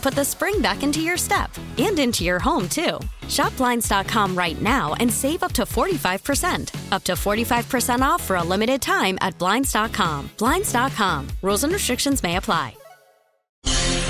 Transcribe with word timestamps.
put 0.00 0.14
the 0.14 0.24
spring 0.24 0.60
back 0.60 0.82
into 0.82 1.00
your 1.00 1.16
step 1.16 1.50
and 1.78 1.98
into 1.98 2.24
your 2.24 2.38
home, 2.38 2.68
too. 2.68 2.98
Shop 3.28 3.56
Blinds.com 3.56 4.36
right 4.36 4.60
now 4.60 4.94
and 4.94 5.12
save 5.12 5.42
up 5.42 5.52
to 5.52 5.62
45%. 5.62 6.92
Up 6.92 7.04
to 7.04 7.12
45% 7.12 8.00
off 8.00 8.22
for 8.22 8.36
a 8.36 8.42
limited 8.42 8.82
time 8.82 9.18
at 9.20 9.38
Blinds.com. 9.38 10.30
Blinds.com. 10.38 11.28
Rules 11.42 11.64
and 11.64 11.72
restrictions 11.72 12.22
may 12.22 12.36
apply. 12.36 12.74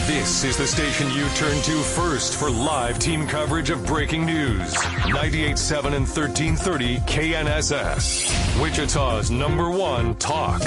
This 0.06 0.42
is 0.42 0.56
the 0.56 0.66
station 0.66 1.08
you 1.12 1.28
turn 1.36 1.62
to 1.62 1.82
first 1.82 2.34
for 2.34 2.50
live 2.50 2.98
team 2.98 3.28
coverage 3.28 3.70
of 3.70 3.86
breaking 3.86 4.27
news. 4.27 4.75
98.7 4.75 5.94
and 5.94 6.06
1330 6.06 6.97
KNSS. 6.98 8.60
Wichita's 8.60 9.30
number 9.30 9.70
one 9.70 10.16
talk. 10.16 10.62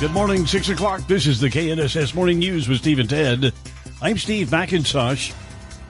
Good 0.00 0.12
morning, 0.12 0.46
6 0.46 0.70
o'clock. 0.70 1.06
This 1.06 1.26
is 1.26 1.40
the 1.40 1.50
KNSS 1.50 2.14
Morning 2.14 2.38
News 2.38 2.70
with 2.70 2.78
Steve 2.78 3.00
and 3.00 3.10
Ted. 3.10 3.52
I'm 4.00 4.16
Steve 4.16 4.48
McIntosh. 4.48 5.34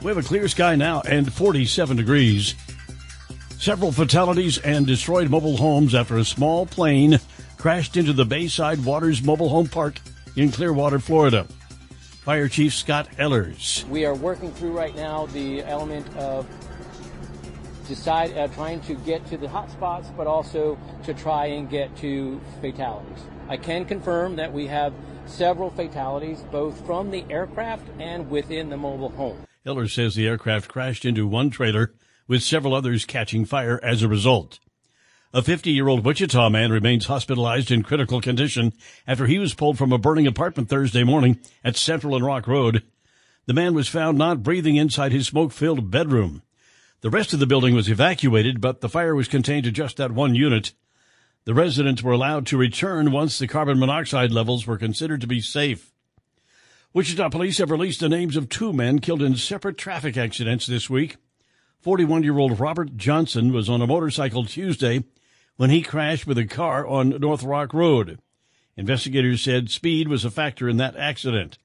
We 0.02 0.08
have 0.08 0.18
a 0.18 0.22
clear 0.24 0.48
sky 0.48 0.74
now 0.74 1.00
and 1.02 1.32
47 1.32 1.96
degrees. 1.96 2.56
Several 3.60 3.92
fatalities 3.92 4.58
and 4.58 4.84
destroyed 4.84 5.30
mobile 5.30 5.56
homes 5.56 5.94
after 5.94 6.16
a 6.16 6.24
small 6.24 6.66
plane 6.66 7.20
crashed 7.56 7.96
into 7.96 8.12
the 8.12 8.24
Bayside 8.24 8.84
Waters 8.84 9.22
Mobile 9.22 9.48
Home 9.48 9.68
Park 9.68 10.00
in 10.34 10.50
Clearwater, 10.50 10.98
Florida. 10.98 11.46
Fire 12.24 12.48
Chief 12.48 12.74
Scott 12.74 13.08
Ehlers. 13.12 13.86
We 13.86 14.06
are 14.06 14.16
working 14.16 14.52
through 14.54 14.72
right 14.72 14.96
now 14.96 15.26
the 15.26 15.62
element 15.62 16.12
of 16.16 16.48
decide 17.86 18.36
uh, 18.36 18.48
trying 18.48 18.80
to 18.80 18.94
get 18.96 19.24
to 19.26 19.36
the 19.36 19.48
hot 19.48 19.70
spots, 19.70 20.10
but 20.16 20.26
also 20.26 20.76
to 21.04 21.14
try 21.14 21.46
and 21.46 21.70
get 21.70 21.96
to 21.98 22.40
fatalities. 22.60 23.20
I 23.50 23.56
can 23.56 23.84
confirm 23.84 24.36
that 24.36 24.52
we 24.52 24.68
have 24.68 24.94
several 25.26 25.70
fatalities, 25.70 26.40
both 26.52 26.86
from 26.86 27.10
the 27.10 27.24
aircraft 27.28 27.84
and 27.98 28.30
within 28.30 28.68
the 28.68 28.76
mobile 28.76 29.08
home. 29.08 29.44
Ehlers 29.66 29.90
says 29.90 30.14
the 30.14 30.28
aircraft 30.28 30.68
crashed 30.68 31.04
into 31.04 31.26
one 31.26 31.50
trailer, 31.50 31.92
with 32.28 32.44
several 32.44 32.74
others 32.74 33.04
catching 33.04 33.44
fire 33.44 33.80
as 33.82 34.04
a 34.04 34.08
result. 34.08 34.60
A 35.34 35.42
50 35.42 35.72
year 35.72 35.88
old 35.88 36.04
Wichita 36.04 36.48
man 36.48 36.70
remains 36.70 37.06
hospitalized 37.06 37.72
in 37.72 37.82
critical 37.82 38.20
condition 38.20 38.72
after 39.04 39.26
he 39.26 39.40
was 39.40 39.52
pulled 39.52 39.76
from 39.76 39.92
a 39.92 39.98
burning 39.98 40.28
apartment 40.28 40.68
Thursday 40.68 41.02
morning 41.02 41.40
at 41.64 41.76
Central 41.76 42.14
and 42.14 42.24
Rock 42.24 42.46
Road. 42.46 42.84
The 43.46 43.52
man 43.52 43.74
was 43.74 43.88
found 43.88 44.16
not 44.16 44.44
breathing 44.44 44.76
inside 44.76 45.10
his 45.10 45.26
smoke 45.26 45.50
filled 45.50 45.90
bedroom. 45.90 46.42
The 47.00 47.10
rest 47.10 47.32
of 47.32 47.40
the 47.40 47.48
building 47.48 47.74
was 47.74 47.88
evacuated, 47.88 48.60
but 48.60 48.80
the 48.80 48.88
fire 48.88 49.16
was 49.16 49.26
contained 49.26 49.64
to 49.64 49.72
just 49.72 49.96
that 49.96 50.12
one 50.12 50.36
unit. 50.36 50.72
The 51.44 51.54
residents 51.54 52.02
were 52.02 52.12
allowed 52.12 52.46
to 52.46 52.58
return 52.58 53.12
once 53.12 53.38
the 53.38 53.46
carbon 53.46 53.78
monoxide 53.78 54.30
levels 54.30 54.66
were 54.66 54.76
considered 54.76 55.22
to 55.22 55.26
be 55.26 55.40
safe. 55.40 55.92
Wichita 56.92 57.30
police 57.30 57.58
have 57.58 57.70
released 57.70 58.00
the 58.00 58.08
names 58.08 58.36
of 58.36 58.48
two 58.48 58.72
men 58.72 58.98
killed 58.98 59.22
in 59.22 59.36
separate 59.36 59.78
traffic 59.78 60.16
accidents 60.16 60.66
this 60.66 60.90
week. 60.90 61.16
41 61.80 62.24
year 62.24 62.36
old 62.36 62.60
Robert 62.60 62.96
Johnson 62.96 63.52
was 63.52 63.70
on 63.70 63.80
a 63.80 63.86
motorcycle 63.86 64.44
Tuesday 64.44 65.04
when 65.56 65.70
he 65.70 65.82
crashed 65.82 66.26
with 66.26 66.36
a 66.36 66.46
car 66.46 66.86
on 66.86 67.10
North 67.20 67.42
Rock 67.42 67.72
Road. 67.72 68.20
Investigators 68.76 69.42
said 69.42 69.70
speed 69.70 70.08
was 70.08 70.24
a 70.24 70.30
factor 70.30 70.68
in 70.68 70.76
that 70.76 70.96
accident. 70.96 71.58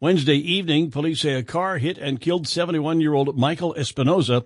Wednesday 0.00 0.36
evening, 0.36 0.90
police 0.90 1.20
say 1.20 1.34
a 1.34 1.42
car 1.42 1.78
hit 1.78 1.96
and 1.96 2.20
killed 2.20 2.46
71 2.46 3.00
year 3.00 3.14
old 3.14 3.38
Michael 3.38 3.74
Espinoza, 3.74 4.44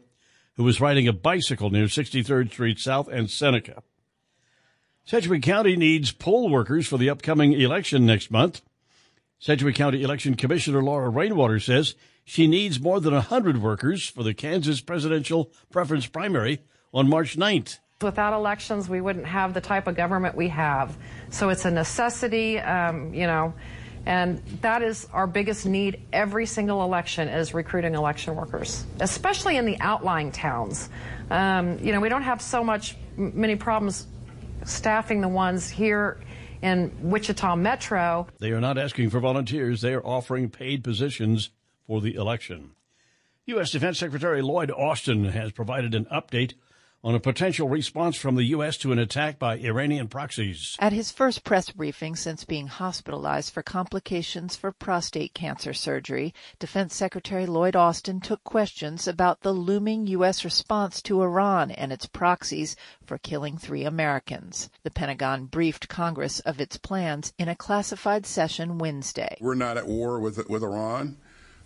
who 0.55 0.63
was 0.63 0.81
riding 0.81 1.09
a 1.09 1.13
bicycle 1.13 1.71
near 1.71 1.87
63rd 1.87 2.51
Street 2.53 2.79
South 2.79 3.09
and 3.09 3.29
Seneca. 3.29 3.83
Sedgwick 5.05 5.43
County 5.43 5.75
needs 5.75 6.13
poll 6.13 6.49
workers 6.49 6.87
for 6.87 6.97
the 6.97 7.11
upcoming 7.11 7.53
election 7.55 8.07
next 8.07 8.31
month. 8.31 8.63
Sedgwick 9.41 9.75
County 9.75 10.03
Election 10.03 10.37
Commissioner 10.37 10.81
Laura 10.81 11.11
Rainwater 11.11 11.59
says 11.59 11.97
she 12.25 12.47
needs 12.47 12.81
more 12.81 13.01
than 13.01 13.13
100 13.13 13.61
workers 13.61 14.09
for 14.09 14.23
the 14.23 14.33
Kansas 14.33 14.81
presidential 14.81 15.51
preference 15.73 16.07
primary 16.07 16.61
on 16.95 17.09
March 17.09 17.37
9th. 17.37 17.79
Without 18.01 18.33
elections, 18.33 18.89
we 18.89 19.01
wouldn't 19.01 19.27
have 19.27 19.55
the 19.55 19.61
type 19.61 19.89
of 19.89 19.97
government 19.97 20.37
we 20.37 20.49
have. 20.49 20.97
So 21.31 21.49
it's 21.49 21.65
a 21.65 21.71
necessity, 21.73 22.61
um, 22.61 23.13
you 23.13 23.27
know, 23.27 23.55
and 24.07 24.41
that 24.61 24.83
is 24.83 25.09
our 25.13 25.27
biggest 25.27 25.67
need 25.67 26.01
every 26.13 26.47
single 26.47 26.85
election 26.85 27.29
is 27.29 27.55
recruiting 27.55 27.97
election 27.97 28.37
workers, 28.37 28.85
especially 29.01 29.57
in 29.57 29.65
the 29.65 29.77
outlying 29.81 30.31
towns. 30.31 30.89
Um, 31.31 31.79
you 31.81 31.93
know, 31.93 32.01
we 32.01 32.09
don't 32.09 32.23
have 32.23 32.41
so 32.41 32.63
much 32.63 32.97
many 33.17 33.57
problems 33.57 34.07
staffing 34.65 35.21
the 35.21 35.29
ones 35.29 35.69
here 35.69 36.21
in 36.63 36.93
Wichita 37.03 37.57
Metro. 37.57 38.27
They 38.39 38.53
are 38.53 38.61
not 38.61 38.79
asking 38.79 39.11
for 39.11 39.21
volunteers. 39.21 39.81
They 39.81 39.95
are 39.95 40.05
offering 40.05 40.49
paid 40.49 40.85
positions 40.85 41.51
for 41.87 42.01
the 42.01 42.15
election. 42.15 42.73
U.S. 43.47 43.73
Defense 43.73 43.99
Secretary 43.99 44.41
Lloyd 44.41 44.71
Austin 44.71 45.25
has 45.25 45.51
provided 45.51 45.95
an 45.95 46.07
update 46.07 46.55
on 47.05 47.17
a 47.17 47.21
potential 47.21 47.69
response 47.69 48.17
from 48.17 48.37
the 48.37 48.45
U.S. 48.45 48.77
to 48.77 48.93
an 48.93 48.99
attack 48.99 49.39
by 49.39 49.57
Iranian 49.59 50.07
proxies. 50.07 50.77
At 50.79 50.93
his 50.93 51.11
first 51.11 51.43
press 51.43 51.71
briefing 51.71 52.15
since 52.15 52.45
being 52.45 52.69
hospitalized 52.69 53.53
for 53.53 53.63
complications 53.63 54.55
for 54.55 54.71
prostate 54.71 55.35
cancer 55.35 55.73
surgery, 55.73 56.33
Defense 56.61 56.95
Secretary 56.95 57.45
Lloyd 57.45 57.75
Austin 57.75 58.21
took 58.21 58.45
questions 58.45 59.09
about 59.09 59.41
the 59.41 59.53
looming 59.53 60.07
U.S. 60.09 60.45
response 60.45 61.03
to 61.03 61.23
Iran 61.23 61.73
and 61.73 61.93
its 61.93 62.07
proxies 62.07 62.77
for 63.05 63.19
killing 63.19 63.59
three 63.59 63.83
Americans. 63.83 64.71
The 64.85 64.91
Pentagon 64.91 65.47
briefed 65.47 65.89
Congress 65.89 66.39
of 66.41 66.61
its 66.61 66.77
plans 66.77 67.33
in 67.37 67.49
a 67.49 67.57
classified 67.57 68.27
session 68.27 68.79
Wednesday. 68.79 69.37
We're 69.41 69.55
not 69.55 69.77
at 69.77 69.89
war 69.89 70.21
with, 70.21 70.49
with 70.49 70.63
Iran. 70.63 71.17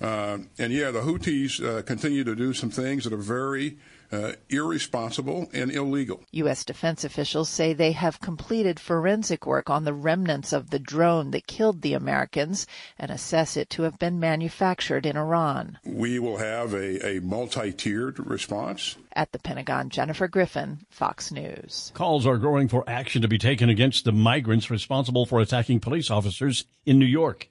Uh, 0.00 0.38
and 0.58 0.72
yeah, 0.72 0.90
the 0.90 1.00
Houthis 1.00 1.62
uh, 1.62 1.82
continue 1.82 2.24
to 2.24 2.34
do 2.34 2.52
some 2.52 2.70
things 2.70 3.04
that 3.04 3.12
are 3.12 3.18
very 3.18 3.78
uh, 4.12 4.32
irresponsible 4.48 5.48
and 5.52 5.70
illegal. 5.70 6.22
U.S. 6.32 6.64
defense 6.64 7.04
officials 7.04 7.48
say 7.48 7.72
they 7.72 7.92
have 7.92 8.20
completed 8.20 8.78
forensic 8.78 9.46
work 9.46 9.70
on 9.70 9.84
the 9.84 9.92
remnants 9.92 10.52
of 10.52 10.70
the 10.70 10.78
drone 10.78 11.30
that 11.30 11.46
killed 11.46 11.82
the 11.82 11.94
Americans 11.94 12.66
and 12.98 13.10
assess 13.10 13.56
it 13.56 13.70
to 13.70 13.82
have 13.82 13.98
been 13.98 14.20
manufactured 14.20 15.06
in 15.06 15.16
Iran. 15.16 15.78
We 15.84 16.18
will 16.18 16.38
have 16.38 16.72
a, 16.74 17.16
a 17.16 17.20
multi 17.20 17.72
tiered 17.72 18.18
response. 18.18 18.96
At 19.12 19.32
the 19.32 19.38
Pentagon, 19.38 19.88
Jennifer 19.88 20.28
Griffin, 20.28 20.80
Fox 20.90 21.32
News. 21.32 21.90
Calls 21.94 22.26
are 22.26 22.36
growing 22.36 22.68
for 22.68 22.84
action 22.88 23.22
to 23.22 23.28
be 23.28 23.38
taken 23.38 23.68
against 23.68 24.04
the 24.04 24.12
migrants 24.12 24.70
responsible 24.70 25.26
for 25.26 25.40
attacking 25.40 25.80
police 25.80 26.10
officers 26.10 26.64
in 26.84 26.98
New 26.98 27.06
York. 27.06 27.48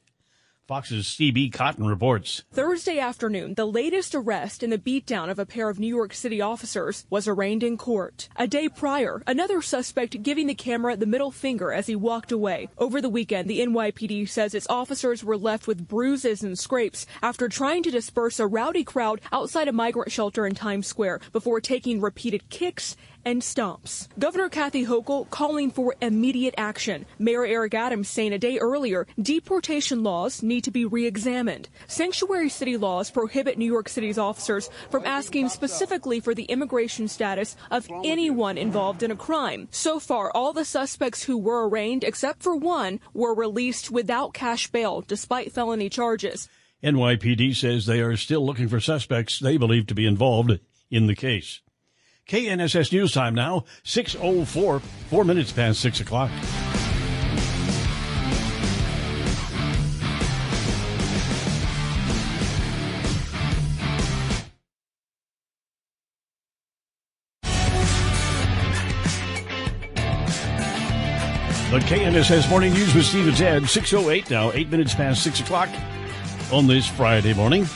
Fox's 0.68 1.06
CB 1.06 1.54
Cotton 1.54 1.86
reports. 1.86 2.44
Thursday 2.52 2.98
afternoon, 2.98 3.54
the 3.54 3.68
latest 3.68 4.16
arrest 4.16 4.64
in 4.64 4.72
the 4.72 4.80
beatdown 4.80 5.30
of 5.30 5.38
a 5.38 5.46
pair 5.46 5.70
of 5.70 5.80
New 5.80 5.88
York 5.88 6.12
City 6.12 6.42
officers 6.42 7.06
was 7.08 7.28
arraigned 7.28 7.62
in 7.62 7.78
court. 7.78 8.30
A 8.36 8.48
day 8.48 8.68
prior, 8.68 9.22
another 9.28 9.62
suspect 9.62 10.24
giving 10.24 10.48
the 10.48 10.56
camera 10.56 10.98
the 10.98 11.06
middle 11.06 11.30
finger 11.30 11.72
as 11.72 11.86
he 11.86 11.96
walked 11.96 12.32
away. 12.32 12.68
Over 12.80 13.00
the 13.00 13.10
weekend, 13.10 13.48
the 13.48 13.60
NYPD 13.60 14.28
says 14.28 14.56
its 14.56 14.66
officers 14.68 15.24
were 15.24 15.38
left 15.38 15.68
with 15.68 15.88
bruises 15.88 16.42
and 16.42 16.58
scrapes 16.58 17.06
after 17.22 17.48
trying 17.48 17.84
to 17.84 17.92
disperse 17.92 18.40
a 18.40 18.48
rowdy 18.48 18.84
crowd 18.84 19.22
outside 19.32 19.68
a 19.68 19.72
migrant 19.72 20.12
shelter 20.12 20.48
in 20.48 20.56
Times 20.56 20.88
Square 20.88 21.20
before 21.32 21.62
taking 21.62 22.02
repeated 22.02 22.50
kicks 22.50 22.96
and 23.26 23.44
stumps. 23.44 24.08
Governor 24.18 24.50
Kathy 24.50 24.86
Hochul 24.86 25.30
calling 25.30 25.72
for 25.72 25.96
immediate 26.02 26.54
action. 26.58 27.06
Mayor 27.20 27.46
Eric 27.46 27.74
Adams 27.74 28.08
saying 28.08 28.34
a 28.34 28.38
day 28.38 28.60
earlier 28.60 29.08
deportation 29.22 30.04
laws 30.04 30.44
need 30.44 30.64
to 30.64 30.72
be 30.72 30.86
re-examined. 30.86 31.68
Sanctuary 31.88 32.50
city 32.50 32.78
laws 32.78 33.12
prohibit 33.12 33.58
New 33.58 33.66
York 33.66 33.90
City's 33.90 34.18
officers 34.18 34.70
from 34.90 35.06
asking 35.06 35.50
specifically 35.50 36.20
for 36.20 36.34
the 36.34 36.44
immigration 36.44 37.08
status 37.08 37.56
of 37.72 37.88
anyone 38.04 38.58
involved 38.58 39.04
in 39.04 39.12
a 39.12 39.16
crime. 39.16 39.68
So 39.72 40.00
far, 40.00 40.32
all 40.32 40.54
the 40.54 40.66
suspects 40.66 41.24
who 41.24 41.38
were 41.38 41.68
arraigned, 41.68 42.04
except 42.04 42.44
for 42.44 42.56
one, 42.56 43.00
were 43.14 43.34
released 43.34 43.92
without 43.92 44.34
cash 44.34 44.72
bail 44.72 45.02
despite 45.02 45.52
felony 45.52 45.90
charges. 45.90 46.48
NYPD 46.84 47.56
says 47.56 47.86
they 47.86 48.02
are 48.02 48.16
still 48.16 48.46
looking 48.46 48.68
for 48.68 48.80
suspects 48.80 49.40
they 49.40 49.58
believe 49.58 49.88
to 49.88 49.96
be 49.96 50.06
involved 50.06 50.60
in 50.92 51.08
the 51.08 51.16
case. 51.16 51.62
KNSS 52.28 52.92
News 52.92 53.12
Time 53.12 53.36
now, 53.36 53.66
6.04, 53.84 54.82
four 54.82 55.24
minutes 55.24 55.52
past 55.52 55.80
6 55.80 56.00
o'clock. 56.00 56.32
The 71.70 71.82
KNSS 71.82 72.50
Morning 72.50 72.74
News 72.74 72.96
with 72.96 73.06
Steve 73.06 73.28
and 73.28 73.38
Ted, 73.38 73.64
6.08 73.64 74.32
now, 74.32 74.52
8 74.52 74.70
minutes 74.70 74.96
past 74.96 75.22
6 75.22 75.42
o'clock 75.42 75.70
on 76.52 76.66
this 76.66 76.88
Friday 76.88 77.36
morning. 77.36 77.68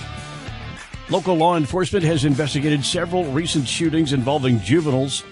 Local 1.12 1.36
law 1.36 1.58
enforcement 1.58 2.06
has 2.06 2.24
investigated 2.24 2.86
several 2.86 3.24
recent 3.32 3.68
shootings 3.68 4.14
involving 4.14 4.60
juveniles. 4.60 5.24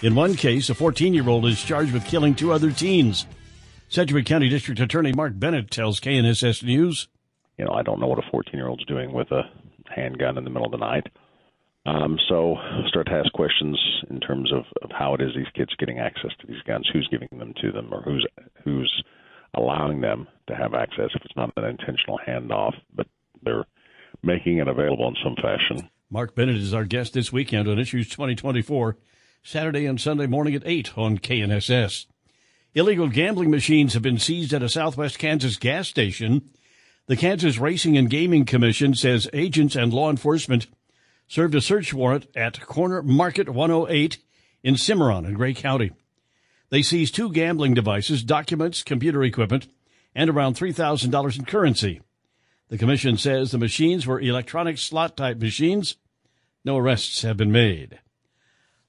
In 0.00 0.14
one 0.14 0.34
case, 0.34 0.70
a 0.70 0.74
14 0.74 1.12
year 1.12 1.28
old 1.28 1.44
is 1.44 1.62
charged 1.62 1.92
with 1.92 2.06
killing 2.06 2.34
two 2.34 2.52
other 2.52 2.70
teens. 2.70 3.26
Sedgwick 3.90 4.24
County 4.24 4.48
District 4.48 4.80
Attorney 4.80 5.12
Mark 5.12 5.38
Bennett 5.38 5.70
tells 5.70 6.00
KNSS 6.00 6.62
News. 6.62 7.08
You 7.58 7.66
know, 7.66 7.72
I 7.72 7.82
don't 7.82 8.00
know 8.00 8.06
what 8.06 8.18
a 8.18 8.30
14 8.30 8.54
year 8.54 8.68
old's 8.68 8.86
doing 8.86 9.12
with 9.12 9.30
a 9.30 9.42
handgun 9.94 10.38
in 10.38 10.44
the 10.44 10.50
middle 10.50 10.66
of 10.66 10.72
the 10.72 10.78
night. 10.78 11.06
Um, 11.84 12.18
so 12.30 12.56
start 12.88 13.06
to 13.08 13.12
ask 13.12 13.30
questions 13.32 13.78
in 14.08 14.20
terms 14.20 14.50
of, 14.52 14.64
of 14.82 14.90
how 14.90 15.12
it 15.12 15.20
is 15.20 15.32
these 15.36 15.46
kids 15.54 15.70
getting 15.78 15.98
access 15.98 16.30
to 16.40 16.46
these 16.46 16.62
guns, 16.66 16.88
who's 16.90 17.08
giving 17.10 17.28
them 17.38 17.52
to 17.60 17.72
them, 17.72 17.92
or 17.92 18.00
who's 18.00 18.26
who's 18.64 19.02
allowing 19.52 20.00
them 20.00 20.26
to 20.48 20.56
have 20.56 20.72
access 20.72 21.10
if 21.14 21.22
it's 21.24 21.36
not 21.36 21.52
an 21.56 21.64
intentional 21.64 22.18
handoff, 22.26 22.72
but 22.94 23.06
they're 23.42 23.66
making 24.22 24.58
it 24.58 24.68
available 24.68 25.08
in 25.08 25.16
some 25.22 25.36
fashion. 25.36 25.88
Mark 26.10 26.34
Bennett 26.34 26.56
is 26.56 26.74
our 26.74 26.84
guest 26.84 27.14
this 27.14 27.32
weekend 27.32 27.68
on 27.68 27.78
Issues 27.78 28.08
2024, 28.08 28.96
Saturday 29.42 29.86
and 29.86 30.00
Sunday 30.00 30.26
morning 30.26 30.54
at 30.54 30.62
8 30.64 30.96
on 30.96 31.18
KNSS. 31.18 32.06
Illegal 32.74 33.08
gambling 33.08 33.50
machines 33.50 33.94
have 33.94 34.02
been 34.02 34.18
seized 34.18 34.52
at 34.52 34.62
a 34.62 34.68
southwest 34.68 35.18
Kansas 35.18 35.56
gas 35.56 35.88
station. 35.88 36.50
The 37.06 37.16
Kansas 37.16 37.58
Racing 37.58 37.96
and 37.96 38.10
Gaming 38.10 38.44
Commission 38.44 38.94
says 38.94 39.30
agents 39.32 39.74
and 39.74 39.92
law 39.92 40.10
enforcement 40.10 40.66
served 41.26 41.54
a 41.54 41.60
search 41.60 41.94
warrant 41.94 42.26
at 42.36 42.60
Corner 42.60 43.02
Market 43.02 43.48
108 43.48 44.18
in 44.62 44.76
Cimarron 44.76 45.24
in 45.24 45.34
Gray 45.34 45.54
County. 45.54 45.92
They 46.70 46.82
seized 46.82 47.14
two 47.14 47.32
gambling 47.32 47.74
devices, 47.74 48.22
documents, 48.22 48.82
computer 48.82 49.22
equipment, 49.22 49.68
and 50.14 50.28
around 50.28 50.56
$3,000 50.56 51.38
in 51.38 51.44
currency. 51.44 52.00
The 52.68 52.78
commission 52.78 53.16
says 53.16 53.52
the 53.52 53.58
machines 53.58 54.06
were 54.06 54.20
electronic 54.20 54.78
slot 54.78 55.16
type 55.16 55.38
machines. 55.38 55.96
No 56.64 56.76
arrests 56.76 57.22
have 57.22 57.36
been 57.36 57.52
made. 57.52 58.00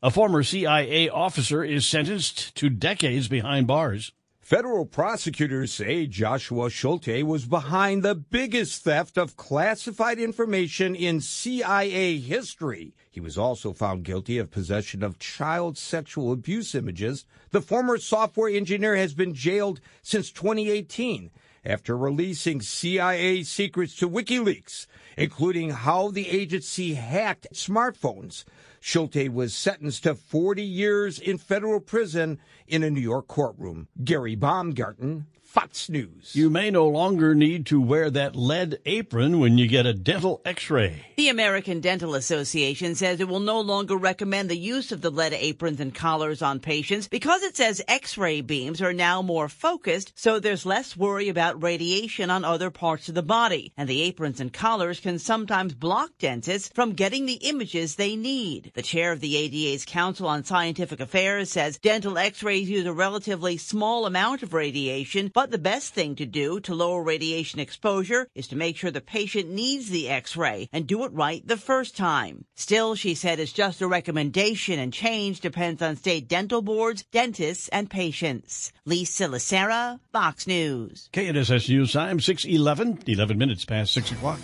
A 0.01 0.09
former 0.09 0.41
CIA 0.41 1.09
officer 1.09 1.63
is 1.63 1.85
sentenced 1.85 2.55
to 2.55 2.69
decades 2.69 3.27
behind 3.27 3.67
bars. 3.67 4.13
Federal 4.39 4.85
prosecutors 4.85 5.73
say 5.73 6.07
Joshua 6.07 6.71
Schulte 6.71 7.23
was 7.23 7.45
behind 7.45 8.01
the 8.01 8.15
biggest 8.15 8.83
theft 8.83 9.17
of 9.17 9.35
classified 9.35 10.17
information 10.17 10.95
in 10.95 11.21
CIA 11.21 12.17
history. 12.17 12.95
He 13.11 13.19
was 13.19 13.37
also 13.37 13.73
found 13.73 14.05
guilty 14.05 14.39
of 14.39 14.49
possession 14.49 15.03
of 15.03 15.19
child 15.19 15.77
sexual 15.77 16.31
abuse 16.31 16.73
images. 16.73 17.25
The 17.51 17.61
former 17.61 17.97
software 17.97 18.49
engineer 18.49 18.95
has 18.95 19.13
been 19.13 19.35
jailed 19.35 19.81
since 20.01 20.31
2018 20.31 21.29
after 21.67 21.97
releasing 21.97 22.61
CIA 22.61 23.43
secrets 23.43 23.95
to 23.97 24.09
WikiLeaks, 24.09 24.87
including 25.17 25.71
how 25.71 26.09
the 26.09 26.29
agency 26.29 26.93
hacked 26.93 27.47
smartphones. 27.53 28.45
Schulte 28.79 29.29
was 29.29 29.53
sentenced 29.53 30.03
to 30.03 30.15
40 30.15 30.63
years 30.63 31.19
in 31.19 31.37
federal 31.37 31.81
prison 31.81 32.39
in 32.67 32.83
a 32.83 32.89
New 32.89 33.01
York 33.01 33.27
courtroom. 33.27 33.89
Gary 34.03 34.35
Baumgarten, 34.35 35.27
Fox 35.59 35.89
News. 35.89 36.35
You 36.35 36.51
may 36.51 36.69
no 36.69 36.87
longer 36.87 37.33
need 37.33 37.65
to 37.67 37.81
wear 37.81 38.11
that 38.11 38.35
lead 38.35 38.77
apron 38.85 39.39
when 39.39 39.57
you 39.57 39.67
get 39.67 39.87
a 39.87 39.93
dental 39.93 40.39
x-ray. 40.45 41.03
The 41.17 41.29
American 41.29 41.81
Dental 41.81 42.13
Association 42.13 42.93
says 42.93 43.19
it 43.19 43.27
will 43.27 43.39
no 43.39 43.61
longer 43.61 43.97
recommend 43.97 44.51
the 44.51 44.55
use 44.55 44.91
of 44.91 45.01
the 45.01 45.09
lead 45.09 45.33
aprons 45.33 45.79
and 45.79 45.95
collars 45.95 46.43
on 46.43 46.59
patients 46.59 47.07
because 47.07 47.41
it 47.41 47.57
says 47.57 47.81
x-ray 47.87 48.41
beams 48.41 48.83
are 48.83 48.93
now 48.93 49.23
more 49.23 49.49
focused, 49.49 50.13
so 50.13 50.39
there's 50.39 50.63
less 50.63 50.95
worry 50.95 51.27
about 51.27 51.63
radiation 51.63 52.29
on 52.29 52.45
other 52.45 52.69
parts 52.69 53.09
of 53.09 53.15
the 53.15 53.23
body. 53.23 53.73
And 53.75 53.89
the 53.89 54.03
aprons 54.03 54.39
and 54.39 54.53
collars 54.53 54.99
can 54.99 55.17
sometimes 55.17 55.73
block 55.73 56.11
dentists 56.19 56.69
from 56.75 56.93
getting 56.93 57.25
the 57.25 57.41
images 57.49 57.95
they 57.95 58.15
need. 58.15 58.73
The 58.75 58.83
chair 58.83 59.11
of 59.11 59.21
the 59.21 59.35
ADA's 59.35 59.85
Council 59.85 60.27
on 60.27 60.43
Scientific 60.43 60.99
Affairs 60.99 61.49
says 61.49 61.79
dental 61.79 62.19
x-rays 62.19 62.69
use 62.69 62.85
a 62.85 62.93
relatively 62.93 63.57
small 63.57 64.05
amount 64.05 64.43
of 64.43 64.53
radiation, 64.53 65.31
but 65.33 65.46
the 65.51 65.57
best 65.57 65.93
thing 65.93 66.15
to 66.15 66.25
do 66.25 66.59
to 66.61 66.75
lower 66.75 67.03
radiation 67.03 67.59
exposure 67.59 68.27
is 68.35 68.47
to 68.49 68.55
make 68.55 68.77
sure 68.77 68.91
the 68.91 69.01
patient 69.01 69.49
needs 69.49 69.89
the 69.89 70.09
x-ray 70.09 70.69
and 70.71 70.87
do 70.87 71.03
it 71.03 71.13
right 71.13 71.45
the 71.47 71.57
first 71.57 71.95
time. 71.97 72.45
Still, 72.55 72.95
she 72.95 73.15
said 73.15 73.39
it's 73.39 73.51
just 73.51 73.81
a 73.81 73.87
recommendation 73.87 74.79
and 74.79 74.93
change 74.93 75.39
depends 75.39 75.81
on 75.81 75.95
state 75.95 76.27
dental 76.27 76.61
boards, 76.61 77.03
dentists, 77.11 77.67
and 77.69 77.89
patients. 77.89 78.71
Lisa 78.85 79.25
Lacera, 79.25 79.99
Fox 80.11 80.47
News. 80.47 81.09
KNSS 81.13 81.69
News 81.69 81.93
Time, 81.93 82.19
611, 82.19 83.03
11 83.07 83.37
minutes 83.37 83.65
past 83.65 83.93
6 83.93 84.11
o'clock. 84.11 84.39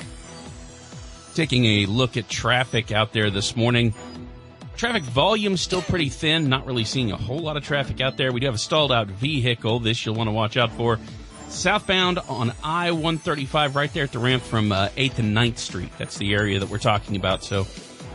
Taking 1.36 1.66
a 1.66 1.86
look 1.88 2.18
at 2.18 2.30
traffic 2.30 2.92
out 2.92 3.14
there 3.14 3.30
this 3.30 3.56
morning. 3.56 3.94
Traffic 4.76 5.04
volume 5.04 5.56
still 5.56 5.82
pretty 5.82 6.10
thin, 6.10 6.50
not 6.50 6.66
really 6.66 6.84
seeing 6.84 7.12
a 7.12 7.18
whole 7.18 7.40
lot 7.40 7.58
of 7.58 7.64
traffic 7.64 8.02
out 8.02 8.18
there. 8.18 8.32
We 8.32 8.40
do 8.40 8.48
have 8.48 8.56
a 8.56 8.60
stalled 8.60 8.92
out 8.92 9.08
vehicle. 9.08 9.80
This 9.80 10.06
you'll 10.06 10.16
want 10.16 10.28
to 10.28 10.32
watch 10.32 10.58
out 10.58 10.72
for. 10.72 11.00
Southbound 11.48 12.18
on 12.28 12.52
I 12.64 12.92
135, 12.92 13.76
right 13.76 13.94
there 13.94 14.06
at 14.06 14.12
the 14.12 14.20
ramp 14.20 14.42
from 14.42 14.72
uh, 14.72 14.90
8th 14.98 15.20
and 15.20 15.38
9th 15.38 15.60
Street. 15.60 15.92
That's 16.00 16.18
the 16.18 16.34
area 16.34 16.60
that 16.60 16.70
we're 16.70 16.80
talking 16.80 17.16
about. 17.16 17.44
So 17.44 17.68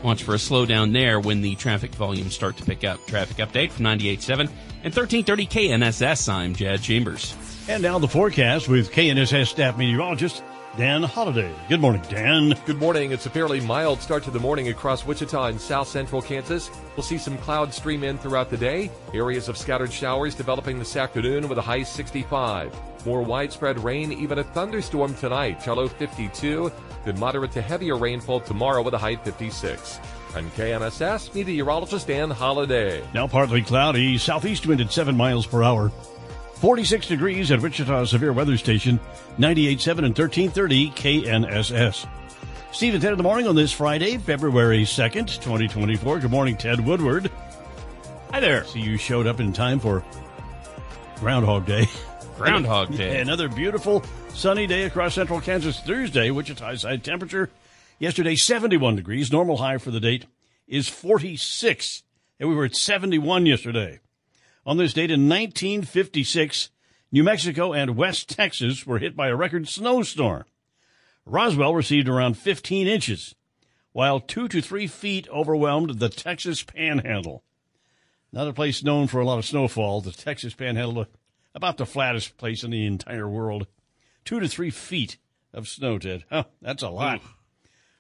watch 0.03 0.25
for 0.25 0.35
a 0.35 0.39
slowdown 0.39 0.93
there 0.93 1.21
when 1.21 1.41
the 1.41 1.55
traffic 1.55 1.95
volumes 1.95 2.35
start 2.35 2.57
to 2.57 2.65
pick 2.65 2.83
up. 2.83 3.07
Traffic 3.07 3.37
update 3.37 3.71
from 3.71 3.85
98.7 3.85 4.41
and 4.41 4.95
1330 4.95 5.47
KNSS. 5.47 6.29
I'm 6.29 6.55
Jad 6.55 6.83
Chambers. 6.83 7.37
And 7.69 7.83
now 7.83 7.99
the 8.01 8.09
forecast 8.09 8.69
with 8.69 8.91
KNSS 8.91 9.47
staff 9.47 9.79
meteorologist 9.79 10.43
Dan 10.77 11.03
Holiday. 11.03 11.53
Good 11.69 11.81
morning, 11.81 12.03
Dan. 12.09 12.55
Good 12.65 12.79
morning. 12.79 13.11
It's 13.11 13.27
a 13.27 13.31
fairly 13.31 13.61
mild 13.61 14.01
start 14.01 14.23
to 14.25 14.31
the 14.31 14.39
morning 14.39 14.69
across 14.69 15.05
Wichita 15.05 15.47
and 15.47 15.61
south 15.61 15.89
central 15.89 16.23
Kansas. 16.23 16.71
We'll 16.97 17.03
see 17.03 17.19
some 17.19 17.37
clouds 17.39 17.77
stream 17.77 18.05
in 18.05 18.17
throughout 18.17 18.49
the 18.49 18.57
day. 18.57 18.91
Areas 19.13 19.49
of 19.49 19.57
scattered 19.57 19.93
showers 19.93 20.37
developing 20.37 20.79
this 20.79 20.97
afternoon 20.97 21.49
with 21.49 21.59
a 21.59 21.63
high 21.63 21.83
65. 21.83 22.73
More 23.05 23.23
widespread 23.23 23.83
rain, 23.83 24.13
even 24.13 24.39
a 24.39 24.45
thunderstorm 24.45 25.15
tonight. 25.15 25.61
Shallow 25.63 25.89
52. 25.89 26.71
Then 27.05 27.19
moderate 27.19 27.53
to 27.53 27.63
heavier 27.63 27.97
rainfall 27.97 28.41
tomorrow 28.41 28.83
with 28.83 28.95
a 28.95 28.99
high 28.99 29.17
56. 29.17 29.99
I'm 30.37 30.51
KNSS 30.53 31.35
meteorologist 31.35 32.07
Dan 32.07 32.31
Holiday. 32.31 33.03
Now 33.15 33.27
partly 33.27 33.63
cloudy, 33.63 34.19
southeast 34.19 34.67
wind 34.67 34.81
at 34.81 34.93
7 34.93 35.17
miles 35.17 35.47
per 35.47 35.63
hour. 35.65 35.91
46 36.61 37.07
degrees 37.07 37.53
at 37.53 37.61
Wichita 37.61 38.05
Severe 38.07 38.33
Weather 38.33 38.57
Station, 38.57 38.99
98.7 39.39 39.89
and 39.99 40.19
1330 40.19 40.91
KNSS. 40.91 42.09
Steve 42.73 42.95
and 42.95 43.03
Ted 43.03 43.13
in 43.13 43.17
the 43.17 43.23
morning 43.23 43.47
on 43.47 43.55
this 43.55 43.73
Friday, 43.73 44.19
February 44.19 44.83
2nd, 44.83 45.27
2024. 45.41 46.19
Good 46.19 46.31
morning, 46.31 46.57
Ted 46.57 46.85
Woodward. 46.85 47.31
Hi 48.33 48.41
there. 48.41 48.65
See, 48.65 48.81
you 48.81 48.97
showed 48.97 49.29
up 49.29 49.39
in 49.39 49.53
time 49.53 49.79
for 49.79 50.05
Groundhog 51.21 51.65
Day. 51.65 51.87
Groundhog 52.37 52.93
Day. 52.97 53.21
Another 53.21 53.49
beautiful 53.49 54.05
Sunny 54.31 54.67
day 54.67 54.83
across 54.83 55.15
central 55.15 55.41
Kansas 55.41 55.79
Thursday. 55.81 56.31
Wichita's 56.31 56.83
high 56.83 56.97
temperature 56.97 57.51
yesterday 58.01 58.35
71 58.35 58.97
degrees. 58.97 59.31
Normal 59.31 59.59
high 59.59 59.79
for 59.79 59.93
the 59.93 60.01
date 60.01 60.27
is 60.67 60.89
46. 60.89 62.03
And 62.41 62.49
we 62.49 62.55
were 62.55 62.65
at 62.65 62.75
71 62.77 63.47
yesterday. 63.47 64.01
On 64.69 64.77
this 64.77 64.93
date 64.93 65.11
in 65.11 65.31
1956, 65.31 66.69
New 67.11 67.25
Mexico 67.25 67.73
and 67.73 67.97
West 67.97 68.29
Texas 68.29 68.87
were 68.87 68.99
hit 68.99 69.17
by 69.17 69.29
a 69.29 69.35
record 69.35 69.67
snowstorm. 69.67 70.45
Roswell 71.25 71.75
received 71.75 72.07
around 72.07 72.37
15 72.37 72.87
inches, 72.87 73.35
while 73.93 74.21
two 74.21 74.47
to 74.49 74.61
three 74.61 74.87
feet 74.87 75.27
overwhelmed 75.31 76.01
the 76.01 76.11
Texas 76.11 76.63
Panhandle. 76.63 77.43
Another 78.31 78.53
place 78.53 78.85
known 78.85 79.07
for 79.07 79.23
a 79.23 79.25
lot 79.25 79.39
of 79.39 79.47
snowfall, 79.47 80.03
the 80.03 80.13
Texas 80.13 80.53
Panhandle, 80.53 81.07
about 81.55 81.79
the 81.79 81.87
flattest 81.87 82.37
place 82.37 82.63
in 82.63 82.71
the 82.71 82.85
entire 82.85 83.27
world. 83.27 83.69
Two 84.27 84.39
to 84.39 84.49
three 84.49 84.69
feet 84.69 85.17
of 85.55 85.67
snow, 85.67 85.99
Ted. 85.99 86.25
Huh, 86.31 86.45
that's 86.61 86.83
a 86.83 86.91
lot. 86.91 87.23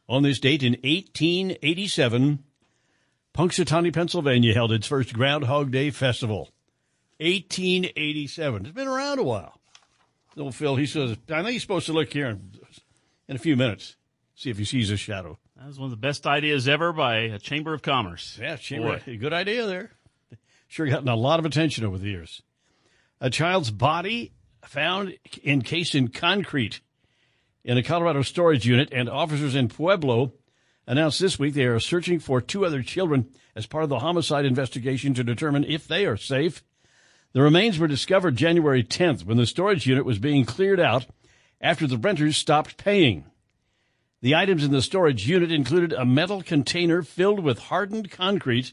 On 0.06 0.22
this 0.22 0.38
date 0.38 0.62
in 0.62 0.72
1887, 0.72 2.44
Punxsutawney, 3.32 3.90
Pennsylvania 3.90 4.52
held 4.52 4.70
its 4.70 4.86
first 4.86 5.14
Groundhog 5.14 5.70
Day 5.70 5.88
festival. 5.88 6.50
1887. 7.18 8.66
It's 8.66 8.74
been 8.74 8.88
around 8.88 9.18
a 9.18 9.24
while. 9.24 9.60
Little 10.36 10.52
Phil, 10.52 10.76
he 10.76 10.86
says, 10.86 11.16
I 11.30 11.42
think 11.42 11.50
he's 11.50 11.62
supposed 11.62 11.86
to 11.86 11.92
look 11.92 12.12
here 12.12 12.28
in, 12.28 12.52
in 13.28 13.36
a 13.36 13.40
few 13.40 13.56
minutes, 13.56 13.96
see 14.34 14.50
if 14.50 14.58
he 14.58 14.64
sees 14.64 14.90
a 14.90 14.96
shadow. 14.96 15.38
That 15.56 15.66
was 15.66 15.78
one 15.78 15.86
of 15.86 15.90
the 15.90 15.96
best 15.96 16.26
ideas 16.26 16.68
ever 16.68 16.92
by 16.92 17.16
a 17.16 17.38
Chamber 17.38 17.74
of 17.74 17.82
Commerce. 17.82 18.38
Yeah, 18.40 18.56
chamber, 18.56 19.00
good 19.04 19.32
idea 19.32 19.66
there. 19.66 19.90
Sure 20.68 20.86
gotten 20.86 21.08
a 21.08 21.16
lot 21.16 21.40
of 21.40 21.46
attention 21.46 21.84
over 21.84 21.98
the 21.98 22.08
years. 22.08 22.42
A 23.20 23.30
child's 23.30 23.70
body 23.70 24.32
found 24.64 25.16
encased 25.44 25.94
in 25.94 26.08
concrete 26.08 26.80
in 27.64 27.76
a 27.76 27.82
Colorado 27.82 28.22
storage 28.22 28.66
unit, 28.66 28.90
and 28.92 29.08
officers 29.08 29.54
in 29.54 29.68
Pueblo 29.68 30.32
announced 30.86 31.20
this 31.20 31.38
week 31.38 31.54
they 31.54 31.64
are 31.64 31.80
searching 31.80 32.20
for 32.20 32.40
two 32.40 32.64
other 32.64 32.82
children 32.82 33.28
as 33.56 33.66
part 33.66 33.82
of 33.82 33.90
the 33.90 33.98
homicide 33.98 34.44
investigation 34.44 35.14
to 35.14 35.24
determine 35.24 35.64
if 35.64 35.88
they 35.88 36.06
are 36.06 36.16
safe. 36.16 36.62
The 37.32 37.42
remains 37.42 37.78
were 37.78 37.86
discovered 37.86 38.36
January 38.36 38.82
10th 38.82 39.24
when 39.24 39.36
the 39.36 39.46
storage 39.46 39.86
unit 39.86 40.04
was 40.04 40.18
being 40.18 40.44
cleared 40.44 40.80
out 40.80 41.06
after 41.60 41.86
the 41.86 41.98
renters 41.98 42.36
stopped 42.36 42.76
paying. 42.76 43.26
The 44.20 44.34
items 44.34 44.64
in 44.64 44.72
the 44.72 44.82
storage 44.82 45.28
unit 45.28 45.52
included 45.52 45.92
a 45.92 46.04
metal 46.04 46.42
container 46.42 47.02
filled 47.02 47.40
with 47.40 47.58
hardened 47.58 48.10
concrete, 48.10 48.72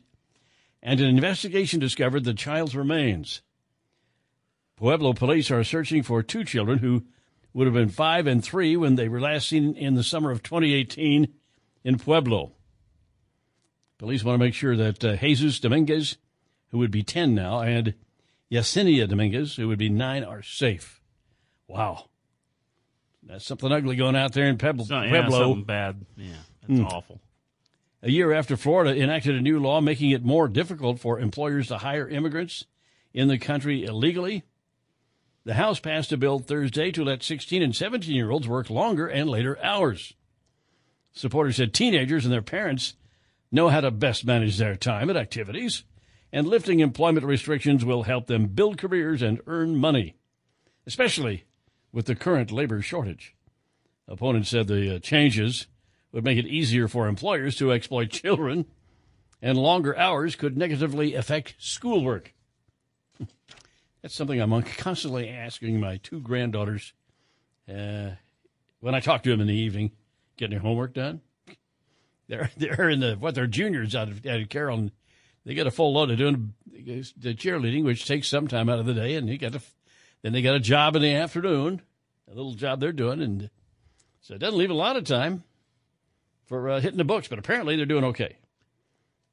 and 0.81 0.99
an 0.99 1.07
investigation 1.07 1.79
discovered 1.79 2.23
the 2.23 2.33
child's 2.33 2.75
remains. 2.75 3.41
Pueblo 4.77 5.13
police 5.13 5.51
are 5.51 5.63
searching 5.63 6.03
for 6.03 6.23
two 6.23 6.43
children 6.43 6.79
who 6.79 7.05
would 7.53 7.67
have 7.67 7.73
been 7.73 7.89
five 7.89 8.27
and 8.27 8.43
three 8.43 8.75
when 8.75 8.95
they 8.95 9.07
were 9.07 9.21
last 9.21 9.47
seen 9.47 9.75
in 9.75 9.95
the 9.95 10.03
summer 10.03 10.31
of 10.31 10.43
2018 10.43 11.33
in 11.83 11.97
Pueblo. 11.97 12.51
Police 13.97 14.23
want 14.23 14.39
to 14.39 14.45
make 14.45 14.53
sure 14.53 14.75
that 14.75 15.03
uh, 15.03 15.15
Jesus 15.15 15.59
Dominguez, 15.59 16.17
who 16.71 16.79
would 16.79 16.91
be 16.91 17.03
10 17.03 17.33
now, 17.33 17.59
and 17.59 17.93
Yesenia 18.55 19.07
Dominguez, 19.07 19.55
who 19.55 19.67
would 19.67 19.77
be 19.79 19.89
nine, 19.89 20.23
are 20.23 20.41
safe. 20.41 21.01
Wow. 21.67 22.05
That's 23.23 23.45
something 23.45 23.71
ugly 23.71 23.95
going 23.95 24.15
out 24.15 24.33
there 24.33 24.45
in 24.47 24.57
Pueblo. 24.57 24.85
So, 24.85 25.01
yeah, 25.01 25.09
Pueblo. 25.09 25.39
something 25.39 25.63
bad. 25.63 26.05
Yeah, 26.15 26.33
that's 26.61 26.79
Hmm. 26.79 26.85
awful. 26.85 27.21
A 28.03 28.11
year 28.11 28.31
after 28.33 28.55
Florida 28.55 28.95
enacted 28.95 29.35
a 29.35 29.41
new 29.41 29.59
law 29.59 29.81
making 29.81 30.11
it 30.11 30.23
more 30.23 30.47
difficult 30.47 30.99
for 30.99 31.19
employers 31.19 31.67
to 31.69 31.79
hire 31.79 32.07
immigrants 32.07 32.65
in 33.13 33.27
the 33.27 33.39
country 33.39 33.83
illegally, 33.83 34.43
the 35.43 35.55
House 35.55 35.79
passed 35.79 36.11
a 36.11 36.17
bill 36.17 36.37
Thursday 36.39 36.91
to 36.91 37.03
let 37.03 37.23
16 37.23 37.63
and 37.63 37.75
17 37.75 38.15
year 38.15 38.29
olds 38.29 38.47
work 38.47 38.69
longer 38.69 39.07
and 39.07 39.27
later 39.29 39.57
hours. 39.63 40.13
Supporters 41.13 41.55
said 41.55 41.73
teenagers 41.73 42.25
and 42.25 42.33
their 42.33 42.41
parents 42.43 42.93
know 43.51 43.69
how 43.69 43.81
to 43.81 43.89
best 43.89 44.23
manage 44.25 44.57
their 44.57 44.75
time 44.75 45.09
and 45.09 45.17
activities, 45.17 45.83
and 46.35 46.49
lifting 46.49 46.81
employment 46.81 47.25
restrictions 47.25 47.85
will 47.85 48.03
help 48.03 48.27
them 48.27 48.47
build 48.47 48.77
careers 48.77 49.21
and 49.21 49.39
earn 49.47 49.77
money, 49.77 50.15
especially 50.85 51.45
with 51.93 52.07
the 52.07 52.15
current 52.15 52.51
labor 52.51 52.81
shortage. 52.81 53.33
Opponents 54.05 54.49
said 54.49 54.67
the 54.67 54.97
uh, 54.97 54.99
changes 54.99 55.67
would 56.11 56.25
make 56.25 56.37
it 56.37 56.45
easier 56.45 56.89
for 56.89 57.07
employers 57.07 57.55
to 57.55 57.71
exploit 57.71 58.09
children, 58.09 58.65
and 59.41 59.57
longer 59.57 59.97
hours 59.97 60.35
could 60.35 60.57
negatively 60.57 61.15
affect 61.15 61.55
schoolwork. 61.57 62.33
That's 64.01 64.13
something 64.13 64.41
I'm 64.41 64.61
constantly 64.61 65.29
asking 65.29 65.79
my 65.79 66.01
two 66.03 66.19
granddaughters 66.19 66.91
uh, 67.69 68.09
when 68.81 68.93
I 68.93 68.99
talk 68.99 69.23
to 69.23 69.29
them 69.29 69.39
in 69.39 69.47
the 69.47 69.53
evening, 69.53 69.93
getting 70.35 70.51
their 70.51 70.59
homework 70.59 70.93
done. 70.93 71.21
They're 72.27 72.51
they're 72.57 72.89
in 72.89 72.99
the 72.99 73.13
what 73.13 73.35
they're 73.35 73.47
juniors 73.47 73.95
out 73.95 74.09
of, 74.09 74.25
out 74.25 74.41
of 74.41 74.49
Carroll, 74.49 74.79
and 74.79 74.91
they 75.45 75.53
get 75.53 75.67
a 75.67 75.71
full 75.71 75.93
load 75.93 76.11
of 76.11 76.17
doing 76.17 76.53
the 76.71 77.33
cheerleading, 77.33 77.83
which 77.83 78.05
takes 78.05 78.27
some 78.27 78.47
time 78.47 78.69
out 78.69 78.79
of 78.79 78.85
the 78.85 78.93
day, 78.93 79.15
and 79.15 79.29
you 79.29 79.37
got 79.37 79.53
to 79.53 79.61
then 80.21 80.33
they 80.33 80.41
got 80.41 80.55
a 80.55 80.59
job 80.59 80.95
in 80.95 81.03
the 81.03 81.13
afternoon, 81.13 81.81
a 82.27 82.33
little 82.33 82.55
job 82.55 82.79
they're 82.79 82.91
doing, 82.91 83.21
and 83.21 83.49
so 84.21 84.33
it 84.33 84.39
doesn't 84.39 84.57
leave 84.57 84.71
a 84.71 84.73
lot 84.73 84.95
of 84.95 85.03
time 85.03 85.43
for 86.45 86.69
uh, 86.69 86.79
hitting 86.79 86.97
the 86.97 87.03
books. 87.03 87.27
But 87.27 87.37
apparently 87.37 87.75
they're 87.75 87.85
doing 87.85 88.05
okay. 88.05 88.37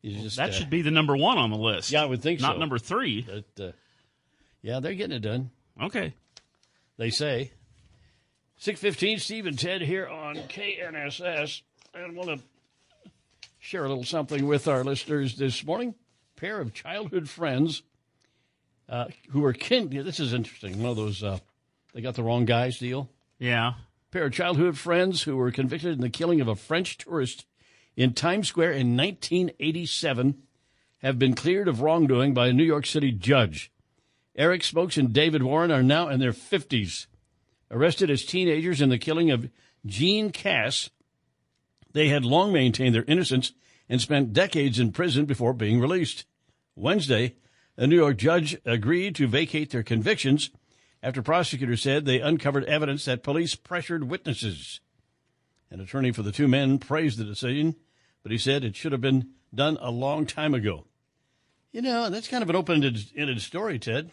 Just, 0.05 0.37
that 0.37 0.51
uh, 0.51 0.53
should 0.53 0.69
be 0.69 0.83
the 0.83 0.91
number 0.91 1.17
one 1.17 1.39
on 1.39 1.51
the 1.51 1.57
list. 1.57 1.91
Yeah, 1.91 2.03
I 2.03 2.07
would 2.07 2.21
think 2.23 2.41
Not 2.41 2.57
so. 2.57 2.59
number 2.59 2.79
three. 2.79 3.23
But, 3.23 3.65
uh, 3.65 3.73
yeah, 4.61 4.81
they're 4.81 4.95
getting 4.95 5.17
it 5.17 5.21
done. 5.21 5.51
Okay. 5.81 6.13
They 6.99 7.11
say. 7.11 7.53
615, 8.59 9.19
Steve 9.19 9.47
and 9.47 9.59
Ted 9.59 9.81
here 9.81 10.07
on 10.07 10.37
KNSS. 10.37 11.63
And 11.95 12.17
want 12.17 12.39
to 12.39 13.11
share 13.59 13.85
a 13.85 13.89
little 13.89 14.05
something 14.05 14.47
with 14.47 14.69
our 14.69 14.85
listeners 14.85 15.37
this 15.37 15.65
morning. 15.65 15.95
Pair 16.43 16.61
of 16.61 16.75
childhood 16.75 17.29
friends 17.29 17.85
uh, 18.89 19.05
who 19.29 19.43
were 19.43 19.53
kin. 19.53 19.93
yeah, 19.93 20.03
This 20.03 20.19
is 20.19 20.33
interesting. 20.33 20.83
One 20.83 20.91
of 20.91 20.97
those, 20.97 21.23
uh, 21.23 21.39
they 21.95 22.01
got 22.01 22.17
the 22.17 22.25
wrong 22.25 22.47
guys 22.47 22.81
deal. 22.81 23.09
Yeah. 23.39 23.75
pair 24.11 24.25
of 24.25 24.33
childhood 24.33 24.77
friends 24.77 25.23
who 25.23 25.37
were 25.37 25.53
convicted 25.53 25.93
in 25.93 26.01
the 26.01 26.11
killing 26.11 26.41
of 26.41 26.49
a 26.49 26.57
French 26.57 26.99
tourist 26.99 27.47
in 27.95 28.13
Times 28.13 28.49
Square 28.49 28.73
in 28.73 28.97
1987 28.97 30.43
have 30.99 31.17
been 31.17 31.35
cleared 31.37 31.69
of 31.69 31.81
wrongdoing 31.81 32.35
by 32.35 32.49
a 32.49 32.53
New 32.53 32.65
York 32.65 32.87
City 32.87 33.13
judge. 33.13 33.71
Eric 34.35 34.65
Smokes 34.65 34.97
and 34.97 35.13
David 35.13 35.45
Warren 35.45 35.71
are 35.71 35.81
now 35.81 36.09
in 36.09 36.19
their 36.19 36.33
50s. 36.33 37.07
Arrested 37.71 38.11
as 38.11 38.25
teenagers 38.25 38.81
in 38.81 38.89
the 38.89 38.99
killing 38.99 39.31
of 39.31 39.49
Jean 39.87 40.33
Casse, 40.33 40.91
they 41.93 42.09
had 42.09 42.25
long 42.25 42.53
maintained 42.53 42.97
their 42.97 43.05
innocence 43.07 43.53
and 43.89 44.01
spent 44.01 44.33
decades 44.33 44.81
in 44.81 44.91
prison 44.91 45.25
before 45.25 45.53
being 45.53 45.79
released. 45.79 46.25
Wednesday, 46.75 47.37
a 47.77 47.87
New 47.87 47.97
York 47.97 48.17
judge 48.17 48.57
agreed 48.65 49.15
to 49.17 49.27
vacate 49.27 49.71
their 49.71 49.83
convictions 49.83 50.51
after 51.03 51.23
prosecutors 51.23 51.83
said 51.83 52.05
they 52.05 52.21
uncovered 52.21 52.65
evidence 52.65 53.05
that 53.05 53.23
police 53.23 53.55
pressured 53.55 54.05
witnesses. 54.05 54.81
An 55.71 55.81
attorney 55.81 56.13
for 56.13 56.23
the 56.23 56.33
two 56.33 56.49
men 56.49 56.79
praised 56.79 57.19
the 57.19 57.25
decision, 57.25 57.77
but 58.23 58.31
he 58.33 58.39
said 58.39 58.65
it 58.65 58.77
should 58.77 58.93
have 58.93 59.01
been 59.01 59.31
done 59.55 59.79
a 59.81 59.91
long 59.91 60.27
time 60.27 60.55
ago. 60.55 60.85
You 61.73 61.83
know, 61.83 62.11
that's 62.11 62.29
kind 62.29 62.43
of 62.43 62.51
an 62.51 62.57
open-ended 62.57 63.41
story, 63.41 63.79
Ted. 63.79 64.11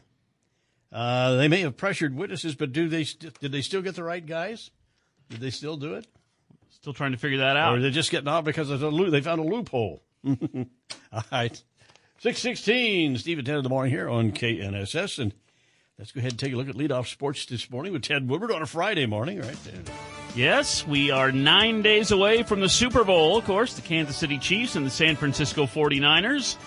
Uh, 0.91 1.35
they 1.35 1.47
may 1.47 1.61
have 1.61 1.77
pressured 1.77 2.15
witnesses, 2.15 2.55
but 2.55 2.71
do 2.71 2.87
they 2.87 3.03
st- 3.03 3.37
did 3.39 3.51
they 3.51 3.61
still 3.61 3.81
get 3.81 3.95
the 3.95 4.03
right 4.03 4.25
guys? 4.25 4.71
Did 5.29 5.41
they 5.41 5.51
still 5.51 5.77
do 5.77 5.93
it? 5.95 6.07
Still 6.71 6.93
trying 6.93 7.11
to 7.11 7.17
figure 7.17 7.39
that 7.39 7.57
out. 7.57 7.73
Or 7.73 7.77
are 7.77 7.81
they 7.81 7.91
just 7.91 8.09
getting 8.09 8.27
off 8.29 8.45
because 8.45 8.69
loo- 8.69 9.09
they 9.11 9.21
found 9.21 9.41
a 9.41 9.43
loophole? 9.43 10.01
All 10.25 11.23
right. 11.31 11.61
616, 12.21 13.17
Steve 13.17 13.37
and 13.37 13.47
Ted 13.47 13.55
in 13.55 13.63
the 13.63 13.69
morning 13.69 13.93
here 13.93 14.09
on 14.09 14.33
KNSS. 14.33 15.19
And 15.19 15.33
let's 15.97 16.11
go 16.11 16.19
ahead 16.19 16.33
and 16.33 16.39
take 16.39 16.51
a 16.51 16.57
look 16.57 16.67
at 16.67 16.75
leadoff 16.75 17.07
sports 17.07 17.45
this 17.45 17.71
morning 17.71 17.93
with 17.93 18.01
Ted 18.01 18.27
Woodward 18.29 18.51
on 18.51 18.61
a 18.61 18.65
Friday 18.65 19.05
morning, 19.05 19.39
right? 19.39 19.57
Yes, 20.35 20.85
we 20.85 21.11
are 21.11 21.31
nine 21.31 21.81
days 21.81 22.11
away 22.11 22.43
from 22.43 22.59
the 22.59 22.67
Super 22.67 23.05
Bowl, 23.05 23.37
of 23.37 23.45
course, 23.45 23.73
the 23.75 23.81
Kansas 23.81 24.17
City 24.17 24.37
Chiefs 24.37 24.75
and 24.75 24.85
the 24.85 24.89
San 24.89 25.15
Francisco 25.15 25.65
49ers. 25.65 26.57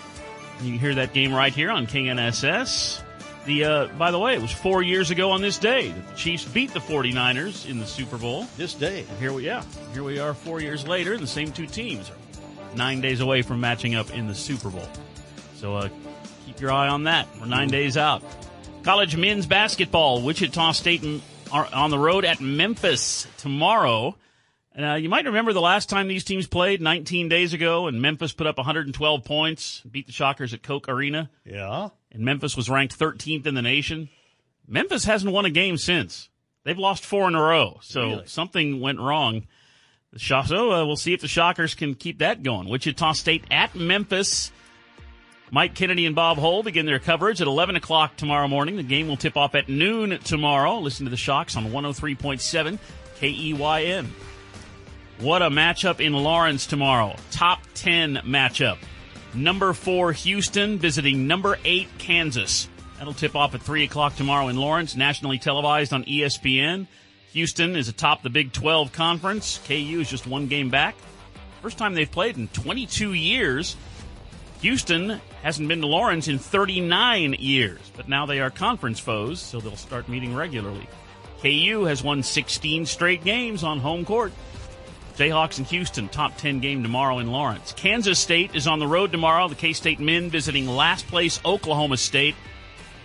You 0.63 0.71
can 0.71 0.79
hear 0.79 0.95
that 0.95 1.13
game 1.13 1.31
right 1.31 1.53
here 1.53 1.69
on 1.69 1.85
KNSS. 1.85 3.03
The 3.45 3.63
uh, 3.63 3.87
by 3.89 4.09
the 4.09 4.17
way, 4.17 4.33
it 4.33 4.41
was 4.41 4.51
four 4.51 4.81
years 4.81 5.11
ago 5.11 5.29
on 5.29 5.43
this 5.43 5.59
day 5.59 5.91
that 5.91 6.07
the 6.07 6.15
Chiefs 6.15 6.45
beat 6.45 6.73
the 6.73 6.79
49ers 6.79 7.69
in 7.69 7.77
the 7.79 7.85
Super 7.85 8.17
Bowl. 8.17 8.47
This 8.57 8.73
day. 8.73 9.05
And 9.07 9.19
here 9.19 9.33
we 9.33 9.45
yeah, 9.45 9.63
here 9.93 10.03
we 10.03 10.17
are 10.17 10.33
four 10.33 10.61
years 10.61 10.87
later, 10.87 11.13
and 11.13 11.21
the 11.21 11.27
same 11.27 11.51
two 11.51 11.67
teams 11.67 12.09
are 12.09 12.75
nine 12.75 13.01
days 13.01 13.19
away 13.19 13.43
from 13.43 13.59
matching 13.59 13.93
up 13.93 14.09
in 14.11 14.25
the 14.25 14.33
Super 14.33 14.71
Bowl. 14.71 14.87
So 15.63 15.77
uh, 15.77 15.87
keep 16.45 16.59
your 16.59 16.73
eye 16.73 16.89
on 16.89 17.05
that. 17.05 17.25
We're 17.39 17.45
nine 17.45 17.69
days 17.69 17.95
out. 17.95 18.21
College 18.83 19.15
men's 19.15 19.45
basketball, 19.45 20.21
Wichita 20.21 20.73
State 20.73 21.05
are 21.53 21.69
on 21.73 21.89
the 21.89 21.97
road 21.97 22.25
at 22.25 22.41
Memphis 22.41 23.25
tomorrow. 23.37 24.17
Uh, 24.77 24.95
you 24.95 25.07
might 25.07 25.23
remember 25.23 25.53
the 25.53 25.61
last 25.61 25.87
time 25.87 26.09
these 26.09 26.25
teams 26.25 26.47
played 26.47 26.81
19 26.81 27.29
days 27.29 27.53
ago, 27.53 27.87
and 27.87 28.01
Memphis 28.01 28.33
put 28.33 28.45
up 28.45 28.57
112 28.57 29.23
points, 29.23 29.81
beat 29.89 30.05
the 30.05 30.11
Shockers 30.11 30.53
at 30.53 30.63
Koch 30.63 30.89
Arena. 30.89 31.29
Yeah. 31.45 31.87
And 32.11 32.25
Memphis 32.25 32.57
was 32.57 32.69
ranked 32.69 32.99
13th 32.99 33.45
in 33.47 33.55
the 33.55 33.61
nation. 33.61 34.09
Memphis 34.67 35.05
hasn't 35.05 35.31
won 35.31 35.45
a 35.45 35.49
game 35.49 35.77
since. 35.77 36.27
They've 36.65 36.77
lost 36.77 37.05
four 37.05 37.25
in 37.29 37.35
a 37.35 37.41
row, 37.41 37.79
so 37.81 38.01
Really? 38.01 38.27
something 38.27 38.81
went 38.81 38.99
wrong. 38.99 39.47
The 40.11 40.19
so 40.19 40.73
uh, 40.73 40.85
we'll 40.85 40.97
see 40.97 41.13
if 41.13 41.21
the 41.21 41.29
Shockers 41.29 41.73
can 41.73 41.95
keep 41.95 42.19
that 42.19 42.43
going. 42.43 42.67
Wichita 42.67 43.13
State 43.13 43.45
at 43.49 43.75
Memphis. 43.75 44.51
Mike 45.53 45.75
Kennedy 45.75 46.07
and 46.07 46.15
Bob 46.15 46.39
Hull 46.39 46.63
begin 46.63 46.87
their 46.87 46.97
coverage 46.97 47.39
at 47.39 47.45
11 47.45 47.75
o'clock 47.75 48.17
tomorrow 48.17 48.47
morning. 48.47 48.75
The 48.75 48.81
game 48.81 49.07
will 49.07 49.17
tip 49.17 49.37
off 49.37 49.53
at 49.53 49.69
noon 49.69 50.17
tomorrow. 50.23 50.79
Listen 50.79 51.05
to 51.05 51.11
the 51.11 51.15
Shocks 51.15 51.55
on 51.55 51.65
103.7 51.65 52.79
KEYN. 53.19 54.07
What 55.19 55.43
a 55.43 55.51
matchup 55.51 55.99
in 55.99 56.13
Lawrence 56.13 56.65
tomorrow. 56.65 57.15
Top 57.29 57.59
10 57.75 58.21
matchup. 58.25 58.79
Number 59.35 59.73
4 59.73 60.13
Houston 60.13 60.79
visiting 60.79 61.27
number 61.27 61.59
8 61.63 61.87
Kansas. 61.99 62.67
That'll 62.97 63.13
tip 63.13 63.35
off 63.35 63.53
at 63.53 63.61
3 63.61 63.83
o'clock 63.83 64.15
tomorrow 64.15 64.47
in 64.47 64.57
Lawrence, 64.57 64.95
nationally 64.95 65.37
televised 65.37 65.93
on 65.93 66.03
ESPN. 66.05 66.87
Houston 67.33 67.75
is 67.75 67.87
atop 67.87 68.23
the 68.23 68.31
Big 68.31 68.53
12 68.53 68.91
conference. 68.91 69.59
KU 69.67 69.99
is 70.01 70.09
just 70.09 70.25
one 70.25 70.47
game 70.47 70.71
back. 70.71 70.95
First 71.61 71.77
time 71.77 71.93
they've 71.93 72.09
played 72.09 72.37
in 72.37 72.47
22 72.47 73.13
years. 73.13 73.75
Houston 74.63 75.19
hasn't 75.41 75.67
been 75.67 75.81
to 75.81 75.87
Lawrence 75.87 76.29
in 76.29 76.39
39 76.39 77.33
years, 77.33 77.81
but 77.97 78.07
now 78.07 78.25
they 78.25 78.39
are 78.39 78.49
conference 78.49 78.97
foes, 78.97 79.41
so 79.41 79.59
they'll 79.59 79.75
start 79.75 80.07
meeting 80.07 80.33
regularly. 80.33 80.87
KU 81.41 81.83
has 81.83 82.01
won 82.01 82.23
16 82.23 82.85
straight 82.85 83.25
games 83.25 83.65
on 83.65 83.79
home 83.79 84.05
court. 84.05 84.31
Jayhawks 85.17 85.57
and 85.57 85.67
Houston, 85.67 86.07
top 86.07 86.37
10 86.37 86.61
game 86.61 86.81
tomorrow 86.81 87.19
in 87.19 87.29
Lawrence. 87.29 87.73
Kansas 87.73 88.17
State 88.17 88.55
is 88.55 88.65
on 88.65 88.79
the 88.79 88.87
road 88.87 89.11
tomorrow. 89.11 89.49
The 89.49 89.55
K 89.55 89.73
State 89.73 89.99
men 89.99 90.29
visiting 90.29 90.65
last 90.65 91.07
place 91.07 91.41
Oklahoma 91.43 91.97
State. 91.97 92.35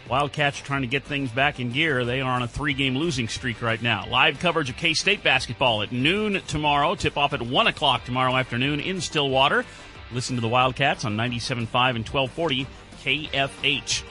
Wildcats 0.08 0.60
trying 0.60 0.82
to 0.82 0.86
get 0.86 1.02
things 1.02 1.30
back 1.32 1.58
in 1.58 1.72
gear. 1.72 2.04
They 2.04 2.20
are 2.20 2.30
on 2.30 2.42
a 2.42 2.48
three 2.48 2.72
game 2.72 2.96
losing 2.96 3.26
streak 3.26 3.60
right 3.60 3.82
now. 3.82 4.06
Live 4.08 4.38
coverage 4.38 4.70
of 4.70 4.76
K 4.76 4.94
State 4.94 5.24
basketball 5.24 5.82
at 5.82 5.90
noon 5.90 6.40
tomorrow. 6.46 6.94
Tip 6.94 7.18
off 7.18 7.32
at 7.32 7.42
1 7.42 7.66
o'clock 7.66 8.04
tomorrow 8.04 8.36
afternoon 8.36 8.78
in 8.78 9.00
Stillwater. 9.00 9.64
Listen 10.12 10.36
to 10.36 10.40
the 10.40 10.48
Wildcats 10.48 11.04
on 11.04 11.16
97.5 11.16 11.96
and 11.96 12.08
1240 12.08 12.66
KFH. 13.02 14.02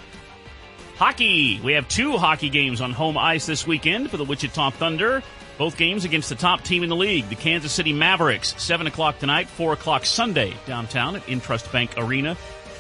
Hockey. 0.96 1.60
We 1.64 1.74
have 1.74 1.88
two 1.88 2.18
hockey 2.18 2.50
games 2.50 2.82
on 2.82 2.92
home 2.92 3.18
ice 3.18 3.46
this 3.46 3.68
weekend 3.68 4.10
for 4.10 4.18
the 4.18 4.24
Wichita 4.24 4.72
Thunder. 4.72 5.22
Both 5.58 5.78
games 5.78 6.06
against 6.06 6.30
the 6.30 6.36
top 6.36 6.64
team 6.64 6.84
in 6.84 6.90
the 6.90 6.96
league, 6.96 7.30
the 7.30 7.36
Kansas 7.36 7.72
City 7.72 7.94
Mavericks. 7.94 8.56
7 8.62 8.86
o'clock 8.88 9.20
tonight, 9.20 9.48
4 9.48 9.74
o'clock 9.74 10.06
Sunday 10.06 10.54
downtown 10.66 11.16
at 11.16 11.24
Intrust 11.24 11.72
Bank 11.72 11.92
Arena. 11.98 12.38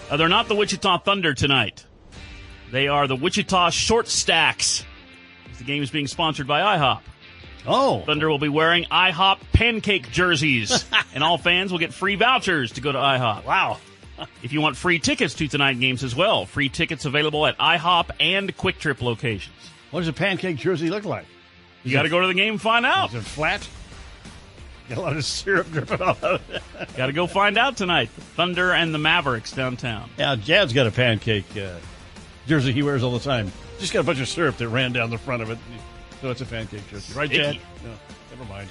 Uh, 0.09 0.17
they're 0.17 0.29
not 0.29 0.47
the 0.47 0.55
Wichita 0.55 0.99
Thunder 0.99 1.33
tonight. 1.33 1.85
They 2.71 2.87
are 2.87 3.07
the 3.07 3.15
Wichita 3.15 3.71
Short 3.71 4.07
Stacks. 4.07 4.85
The 5.57 5.63
game 5.63 5.81
is 5.81 5.89
being 5.89 6.07
sponsored 6.07 6.47
by 6.47 6.77
IHOP. 6.77 7.01
Oh. 7.67 8.01
Thunder 8.01 8.29
will 8.29 8.39
be 8.39 8.49
wearing 8.49 8.85
IHOP 8.85 9.39
pancake 9.53 10.09
jerseys, 10.11 10.85
and 11.13 11.23
all 11.23 11.37
fans 11.37 11.71
will 11.71 11.79
get 11.79 11.93
free 11.93 12.15
vouchers 12.15 12.73
to 12.73 12.81
go 12.81 12.91
to 12.91 12.97
IHOP. 12.97 13.45
Wow. 13.45 13.77
If 14.41 14.53
you 14.53 14.61
want 14.61 14.77
free 14.77 14.99
tickets 14.99 15.35
to 15.35 15.47
tonight 15.47 15.79
games 15.79 16.03
as 16.03 16.15
well, 16.15 16.45
free 16.45 16.69
tickets 16.69 17.05
available 17.05 17.45
at 17.45 17.57
IHOP 17.57 18.11
and 18.19 18.55
QuikTrip 18.55 19.01
locations. 19.01 19.53
What 19.91 19.99
does 19.99 20.07
a 20.07 20.13
pancake 20.13 20.57
jersey 20.57 20.89
look 20.89 21.05
like? 21.05 21.25
You 21.83 21.91
got 21.91 22.03
to 22.03 22.09
go 22.09 22.21
to 22.21 22.27
the 22.27 22.33
game 22.33 22.53
and 22.53 22.61
find 22.61 22.85
out. 22.85 23.09
Is 23.09 23.15
it 23.15 23.21
flat? 23.21 23.67
Got 24.89 24.97
a 24.97 25.01
lot 25.01 25.17
of 25.17 25.25
syrup 25.25 25.69
dripping 25.71 26.01
off 26.01 26.23
of 26.23 26.41
it. 26.49 26.61
got 26.97 27.07
to 27.07 27.13
go 27.13 27.27
find 27.27 27.57
out 27.57 27.77
tonight. 27.77 28.09
Thunder 28.09 28.71
and 28.71 28.93
the 28.93 28.97
Mavericks 28.97 29.51
downtown. 29.51 30.09
Yeah, 30.17 30.35
Jad's 30.35 30.73
got 30.73 30.87
a 30.87 30.91
pancake 30.91 31.45
uh, 31.57 31.75
jersey 32.47 32.71
he 32.71 32.83
wears 32.83 33.03
all 33.03 33.11
the 33.11 33.19
time. 33.19 33.51
Just 33.79 33.93
got 33.93 33.99
a 33.99 34.03
bunch 34.03 34.19
of 34.19 34.27
syrup 34.27 34.57
that 34.57 34.69
ran 34.69 34.93
down 34.93 35.09
the 35.09 35.17
front 35.17 35.43
of 35.43 35.49
it. 35.51 35.57
So 36.21 36.31
it's 36.31 36.41
a 36.41 36.45
fan 36.45 36.67
pancake 36.67 36.89
jersey. 36.89 37.13
Right? 37.13 37.29
Sticky. 37.29 37.61
No, 37.83 37.91
never 38.31 38.49
mind. 38.49 38.69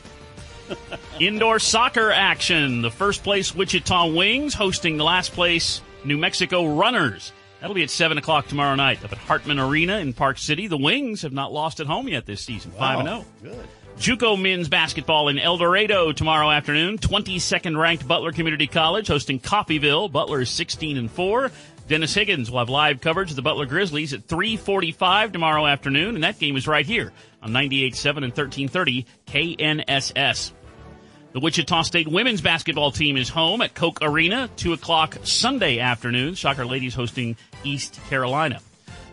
Indoor 1.20 1.58
soccer 1.58 2.10
action. 2.10 2.82
The 2.82 2.90
first 2.90 3.22
place 3.22 3.54
Wichita 3.54 4.08
Wings 4.08 4.54
hosting 4.54 4.96
the 4.96 5.04
last 5.04 5.32
place 5.32 5.80
New 6.04 6.18
Mexico 6.18 6.66
Runners. 6.74 7.32
That'll 7.60 7.74
be 7.74 7.82
at 7.82 7.90
7 7.90 8.18
o'clock 8.18 8.48
tomorrow 8.48 8.74
night 8.74 9.02
up 9.04 9.12
at 9.12 9.18
Hartman 9.18 9.58
Arena 9.58 9.98
in 9.98 10.12
Park 10.12 10.38
City. 10.38 10.66
The 10.66 10.76
Wings 10.76 11.22
have 11.22 11.32
not 11.32 11.52
lost 11.52 11.80
at 11.80 11.86
home 11.86 12.08
yet 12.08 12.26
this 12.26 12.42
season. 12.42 12.70
5 12.72 12.98
and 13.00 13.08
0. 13.08 13.24
Good. 13.42 13.66
JUCO 13.98 14.40
men's 14.40 14.68
basketball 14.68 15.28
in 15.28 15.38
El 15.38 15.56
Dorado 15.56 16.12
tomorrow 16.12 16.50
afternoon. 16.50 16.98
22nd 16.98 17.80
ranked 17.80 18.06
Butler 18.06 18.30
Community 18.30 18.66
College 18.66 19.08
hosting 19.08 19.40
Coffeyville. 19.40 20.12
Butler 20.12 20.42
is 20.42 20.50
16 20.50 20.98
and 20.98 21.10
4. 21.10 21.50
Dennis 21.88 22.14
Higgins 22.14 22.50
will 22.50 22.58
have 22.58 22.68
live 22.68 23.00
coverage 23.00 23.30
of 23.30 23.36
the 23.36 23.42
Butler 23.42 23.66
Grizzlies 23.66 24.12
at 24.12 24.26
3:45 24.26 25.32
tomorrow 25.32 25.66
afternoon, 25.66 26.16
and 26.16 26.24
that 26.24 26.38
game 26.40 26.56
is 26.56 26.66
right 26.66 26.84
here 26.84 27.12
on 27.42 27.52
98.7 27.52 28.24
and 28.24 28.32
1330 28.32 29.06
KNSS. 29.26 30.52
The 31.32 31.40
Wichita 31.40 31.82
State 31.82 32.08
women's 32.08 32.40
basketball 32.40 32.90
team 32.90 33.16
is 33.16 33.28
home 33.28 33.60
at 33.60 33.74
Koch 33.74 33.98
Arena, 34.02 34.48
2 34.56 34.72
o'clock 34.72 35.18
Sunday 35.22 35.78
afternoon. 35.78 36.34
Shocker 36.34 36.66
Ladies 36.66 36.94
hosting 36.94 37.36
East 37.62 38.00
Carolina. 38.08 38.60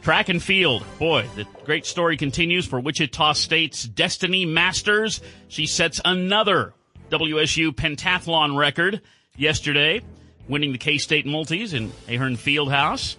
Track 0.02 0.30
and 0.30 0.42
field. 0.42 0.84
Boy, 0.98 1.28
the 1.36 1.46
great 1.66 1.86
story 1.86 2.18
continues 2.18 2.66
for 2.66 2.80
Wichita 2.80 3.34
State's 3.34 3.84
Destiny 3.84 4.46
Masters. 4.46 5.22
She 5.48 5.68
sets 5.68 6.02
another 6.04 6.74
WSU 7.12 7.72
pentathlon 7.72 8.58
record 8.58 9.02
yesterday, 9.38 10.02
winning 10.48 10.72
the 10.72 10.78
K-State 10.78 11.26
Multis 11.26 11.74
in 11.74 11.92
Ahearn 12.08 12.38
Fieldhouse. 12.38 13.16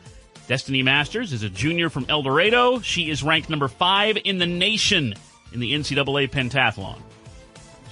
Destiny 0.47 0.83
Masters 0.83 1.33
is 1.33 1.43
a 1.43 1.49
junior 1.49 1.89
from 1.89 2.07
El 2.09 2.23
Dorado. 2.23 2.81
She 2.81 3.09
is 3.09 3.23
ranked 3.23 3.49
number 3.49 3.69
five 3.69 4.19
in 4.25 4.39
the 4.39 4.47
nation 4.47 5.15
in 5.53 5.61
the 5.61 5.73
NCAA 5.73 6.31
pentathlon. 6.31 6.99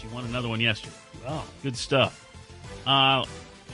She 0.01 0.07
won 0.09 0.25
another 0.25 0.49
one 0.49 0.61
yesterday. 0.61 0.95
Wow. 1.25 1.45
Good 1.63 1.77
stuff. 1.77 2.19
Uh, 2.87 3.25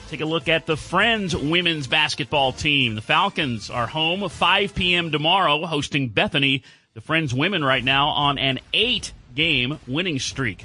take 0.09 0.21
a 0.21 0.25
look 0.25 0.47
at 0.47 0.65
the 0.65 0.77
Friends 0.77 1.35
women's 1.35 1.87
basketball 1.87 2.53
team. 2.53 2.95
The 2.95 3.01
Falcons 3.01 3.69
are 3.69 3.87
home 3.87 4.27
5 4.27 4.75
p.m. 4.75 5.11
tomorrow, 5.11 5.65
hosting 5.65 6.09
Bethany. 6.09 6.63
The 6.93 7.01
Friends 7.01 7.33
women 7.33 7.63
right 7.63 7.83
now 7.83 8.09
on 8.09 8.37
an 8.37 8.59
eight 8.73 9.11
game 9.35 9.79
winning 9.87 10.19
streak. 10.19 10.63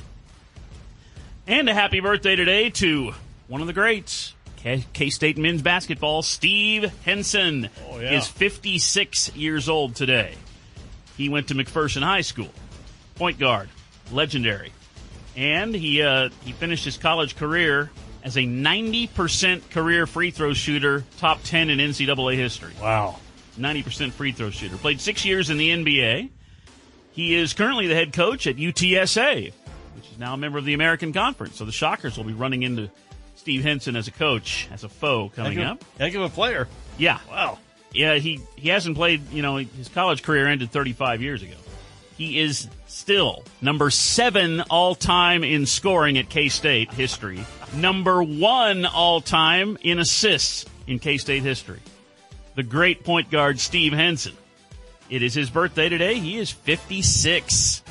And 1.46 1.68
a 1.68 1.74
happy 1.74 2.00
birthday 2.00 2.37
today 2.37 2.70
to 2.70 3.12
one 3.48 3.61
of 3.61 3.66
the 3.66 3.72
greats, 3.72 4.35
K 4.92 5.11
State 5.11 5.37
men's 5.37 5.62
basketball, 5.62 6.22
Steve 6.22 6.90
Henson. 7.05 7.68
Oh, 7.88 8.00
yeah. 8.00 8.18
is 8.18 8.27
56 8.27 9.37
years 9.37 9.68
old 9.68 9.94
today. 9.94 10.35
He 11.16 11.29
went 11.29 11.48
to 11.48 11.55
McPherson 11.55 12.03
High 12.03 12.22
School. 12.22 12.50
Point 13.14 13.38
guard, 13.38 13.68
legendary. 14.11 14.72
And 15.37 15.74
he 15.74 16.03
uh, 16.03 16.31
he 16.44 16.53
finished 16.53 16.85
his 16.85 16.96
college 16.96 17.37
career 17.37 17.90
as 18.22 18.37
a 18.37 18.40
90% 18.40 19.70
career 19.70 20.07
free 20.07 20.31
throw 20.31 20.55
shooter, 20.55 21.05
top 21.18 21.42
10 21.44 21.68
in 21.68 21.79
NCAA 21.79 22.37
history. 22.37 22.72
Wow. 22.81 23.16
90% 23.59 24.12
free 24.12 24.33
throw 24.33 24.50
shooter. 24.50 24.77
Played 24.77 25.00
six 25.00 25.24
years 25.24 25.50
in 25.50 25.59
the 25.59 25.70
NBA. 25.70 26.31
He 27.12 27.35
is 27.35 27.53
currently 27.53 27.87
the 27.87 27.94
head 27.94 28.12
coach 28.12 28.46
at 28.46 28.57
UTSA, 28.57 29.53
which 29.94 30.11
is 30.11 30.18
now 30.18 30.35
a 30.35 30.37
member 30.37 30.59
of 30.59 30.64
the 30.64 30.74
American 30.74 31.12
Conference. 31.12 31.57
So 31.57 31.64
the 31.64 31.70
Shockers 31.70 32.16
will 32.16 32.24
be 32.24 32.33
running 32.33 32.62
into 32.62 32.90
Steve 33.44 33.62
Henson 33.62 33.94
as 33.94 34.09
a 34.09 34.11
coach, 34.11 34.70
as 34.72 34.85
a 34.85 34.88
foe 34.88 35.28
coming 35.28 35.59
heck 35.59 35.66
up. 35.66 35.85
Heck 35.98 36.14
of 36.14 36.22
a 36.22 36.30
player. 36.30 36.66
Yeah. 36.96 37.18
Wow. 37.28 37.59
Yeah, 37.92 38.14
he, 38.14 38.40
he 38.57 38.70
hasn't 38.70 38.96
played, 38.96 39.30
you 39.30 39.42
know, 39.42 39.57
his 39.57 39.90
college 39.90 40.22
career 40.22 40.46
ended 40.46 40.72
35 40.72 41.20
years 41.20 41.42
ago. 41.42 41.52
He 42.16 42.40
is 42.40 42.68
still 42.87 43.44
number 43.61 43.90
seven 43.90 44.62
all 44.62 44.94
time 44.94 45.44
in 45.44 45.66
scoring 45.66 46.16
at 46.16 46.30
K 46.30 46.48
State 46.48 46.90
history, 46.94 47.44
number 47.74 48.22
one 48.22 48.87
all 48.87 49.20
time 49.20 49.76
in 49.83 49.98
assists 49.98 50.64
in 50.87 50.98
K 50.98 51.18
State 51.18 51.42
history. 51.42 51.80
The 52.54 52.62
great 52.62 53.04
point 53.04 53.30
guard 53.30 53.61
Steve 53.61 53.92
Henson. 53.92 54.33
It 55.11 55.22
is 55.22 55.35
his 55.35 55.50
birthday 55.50 55.90
today. 55.90 56.18
He 56.18 56.38
is 56.38 56.50
56. 56.50 57.83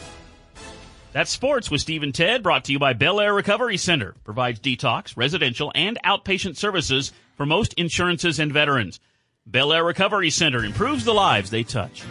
That's 1.13 1.30
sports 1.30 1.69
with 1.69 1.80
Steve 1.80 2.02
and 2.02 2.13
Ted, 2.13 2.41
brought 2.41 2.65
to 2.65 2.71
you 2.71 2.80
by 2.80 2.93
Bel 2.93 3.21
Air 3.21 3.36
Recovery 3.36 3.78
Center. 3.78 4.15
Provides 4.23 4.60
detox, 4.60 5.15
residential, 5.15 5.71
and 5.76 5.99
outpatient 6.04 6.58
services 6.58 7.12
for 7.38 7.45
most 7.45 7.76
insurances 7.76 8.39
and 8.39 8.52
veterans. 8.52 8.99
Bel 9.45 9.71
Air 9.71 9.84
Recovery 9.84 10.32
Center 10.32 10.65
improves 10.65 11.06
the 11.06 11.13
lives 11.13 11.52
they 11.52 11.62
touch. 11.62 12.02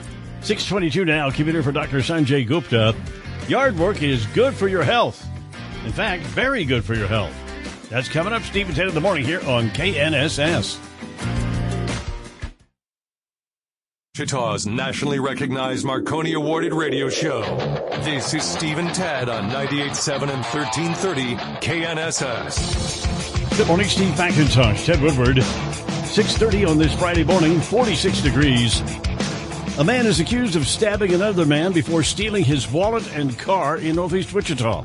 622 0.43 1.05
now, 1.05 1.31
computer 1.33 1.65
for 1.65 1.73
Dr. 1.73 1.99
Sanjay 1.99 2.47
Gupta. 2.47 2.95
Yard 3.49 3.77
work 3.77 4.05
is 4.05 4.25
good 4.27 4.55
for 4.55 4.69
your 4.69 4.85
health. 4.85 5.27
In 5.85 5.91
fact, 5.91 6.23
very 6.27 6.65
good 6.65 6.85
for 6.85 6.95
your 6.95 7.09
health. 7.09 7.35
That's 7.91 8.09
coming 8.09 8.33
up, 8.33 8.43
Steve 8.43 8.69
and 8.69 8.77
Ted 8.77 8.87
in 8.87 8.95
the 8.95 9.01
morning 9.01 9.25
here 9.25 9.41
on 9.49 9.71
KNSS. 9.71 10.79
Wichita's 14.15 14.67
nationally 14.67 15.19
recognized 15.19 15.87
Marconi 15.87 16.35
awarded 16.35 16.75
radio 16.75 17.09
show. 17.09 17.41
This 18.03 18.35
is 18.35 18.43
Steve 18.43 18.77
and 18.77 18.95
Ted 18.95 19.31
on 19.31 19.49
98.7 19.49 20.29
and 20.29 20.45
1330 20.45 21.37
KNSS. 21.67 23.57
Good 23.57 23.67
morning, 23.67 23.89
Steve 23.89 24.13
McIntosh, 24.13 24.85
Ted 24.85 25.01
Woodward. 25.01 25.39
6.30 25.39 26.69
on 26.69 26.77
this 26.77 26.95
Friday 26.95 27.25
morning, 27.25 27.59
46 27.59 28.21
degrees. 28.21 28.83
A 29.79 29.85
man 29.85 30.05
is 30.05 30.21
accused 30.21 30.57
of 30.57 30.67
stabbing 30.67 31.15
another 31.15 31.47
man 31.47 31.73
before 31.73 32.03
stealing 32.03 32.45
his 32.45 32.71
wallet 32.71 33.11
and 33.17 33.39
car 33.39 33.79
in 33.79 33.97
Northeast 33.97 34.35
Wichita. 34.35 34.85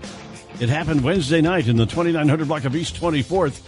It 0.62 0.70
happened 0.70 1.04
Wednesday 1.04 1.42
night 1.42 1.68
in 1.68 1.76
the 1.76 1.86
2900 1.86 2.48
block 2.48 2.64
of 2.64 2.78
East 2.78 2.96
24th. 2.96 3.62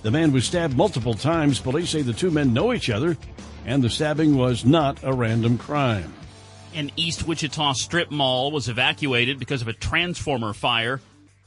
The 0.00 0.10
man 0.10 0.32
was 0.32 0.46
stabbed 0.46 0.78
multiple 0.78 1.12
times. 1.12 1.60
Police 1.60 1.90
say 1.90 2.00
the 2.00 2.14
two 2.14 2.30
men 2.30 2.54
know 2.54 2.72
each 2.72 2.88
other, 2.88 3.18
and 3.64 3.82
the 3.82 3.90
stabbing 3.90 4.36
was 4.36 4.64
not 4.64 5.02
a 5.02 5.12
random 5.12 5.58
crime. 5.58 6.12
An 6.74 6.90
East 6.96 7.26
Wichita 7.26 7.74
strip 7.74 8.10
mall 8.10 8.50
was 8.50 8.68
evacuated 8.68 9.38
because 9.38 9.62
of 9.62 9.68
a 9.68 9.72
transformer 9.72 10.52
fire. 10.52 11.00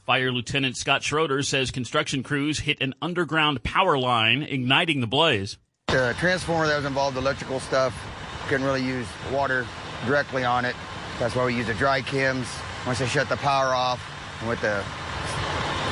Fire 0.06 0.32
Lieutenant 0.32 0.76
Scott 0.76 1.02
Schroeder 1.02 1.42
says 1.42 1.70
construction 1.70 2.22
crews 2.22 2.60
hit 2.60 2.80
an 2.80 2.94
underground 3.02 3.62
power 3.62 3.98
line, 3.98 4.42
igniting 4.42 5.00
the 5.00 5.06
blaze. 5.06 5.58
The 5.88 6.14
transformer 6.18 6.66
that 6.66 6.76
was 6.76 6.86
involved, 6.86 7.16
electrical 7.18 7.60
stuff, 7.60 7.94
couldn't 8.48 8.64
really 8.64 8.82
use 8.82 9.06
water 9.30 9.66
directly 10.06 10.44
on 10.44 10.64
it. 10.64 10.74
That's 11.18 11.34
why 11.34 11.44
we 11.44 11.54
use 11.54 11.66
the 11.66 11.74
dry 11.74 12.00
chems. 12.00 12.46
Once 12.86 13.00
they 13.00 13.06
shut 13.06 13.28
the 13.28 13.36
power 13.36 13.74
off, 13.74 14.00
and 14.40 14.48
with 14.48 14.60
the 14.62 14.82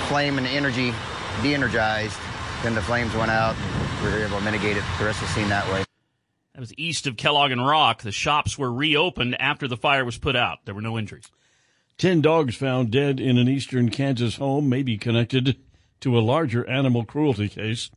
flame 0.08 0.38
and 0.38 0.46
the 0.46 0.50
energy 0.50 0.94
de-energized, 1.42 2.18
then 2.62 2.74
the 2.74 2.82
flames 2.82 3.14
went 3.14 3.30
out. 3.30 3.54
We 4.02 4.10
were 4.10 4.24
able 4.24 4.38
to 4.38 4.44
mitigate 4.44 4.76
it. 4.76 4.84
The 4.98 5.04
rest 5.04 5.20
of 5.20 5.28
the 5.28 5.34
scene 5.34 5.48
that 5.50 5.70
way. 5.70 5.84
That 6.57 6.61
was 6.61 6.79
east 6.79 7.07
of 7.07 7.19
Kellogg 7.19 7.51
and 7.51 7.66
Rock. 7.66 8.01
The 8.01 8.11
shops 8.11 8.57
were 8.57 8.73
reopened 8.73 9.38
after 9.38 9.69
the 9.69 9.77
fire 9.77 10.07
was 10.07 10.16
put 10.16 10.35
out. 10.35 10.61
There 10.64 10.75
were 10.75 10.81
no 10.81 10.97
injuries. 10.97 11.31
Ten 11.99 12.23
dogs 12.23 12.57
found 12.57 12.90
dead 12.90 13.21
in 13.21 13.37
an 13.37 13.47
eastern 13.47 13.90
Kansas 13.90 14.37
home 14.37 14.66
may 14.66 14.83
be 14.83 14.97
connected 14.97 15.59
to 16.01 16.16
a 16.16 16.21
larger 16.21 16.66
animal 16.66 17.05
cruelty 17.05 17.51
case. 17.51 17.90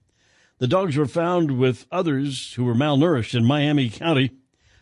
The 0.58 0.68
dogs 0.68 0.98
were 0.98 1.06
found 1.06 1.58
with 1.58 1.88
others 1.90 2.56
who 2.56 2.66
were 2.66 2.76
malnourished 2.76 3.34
in 3.34 3.46
Miami 3.46 3.90
County. 3.90 4.32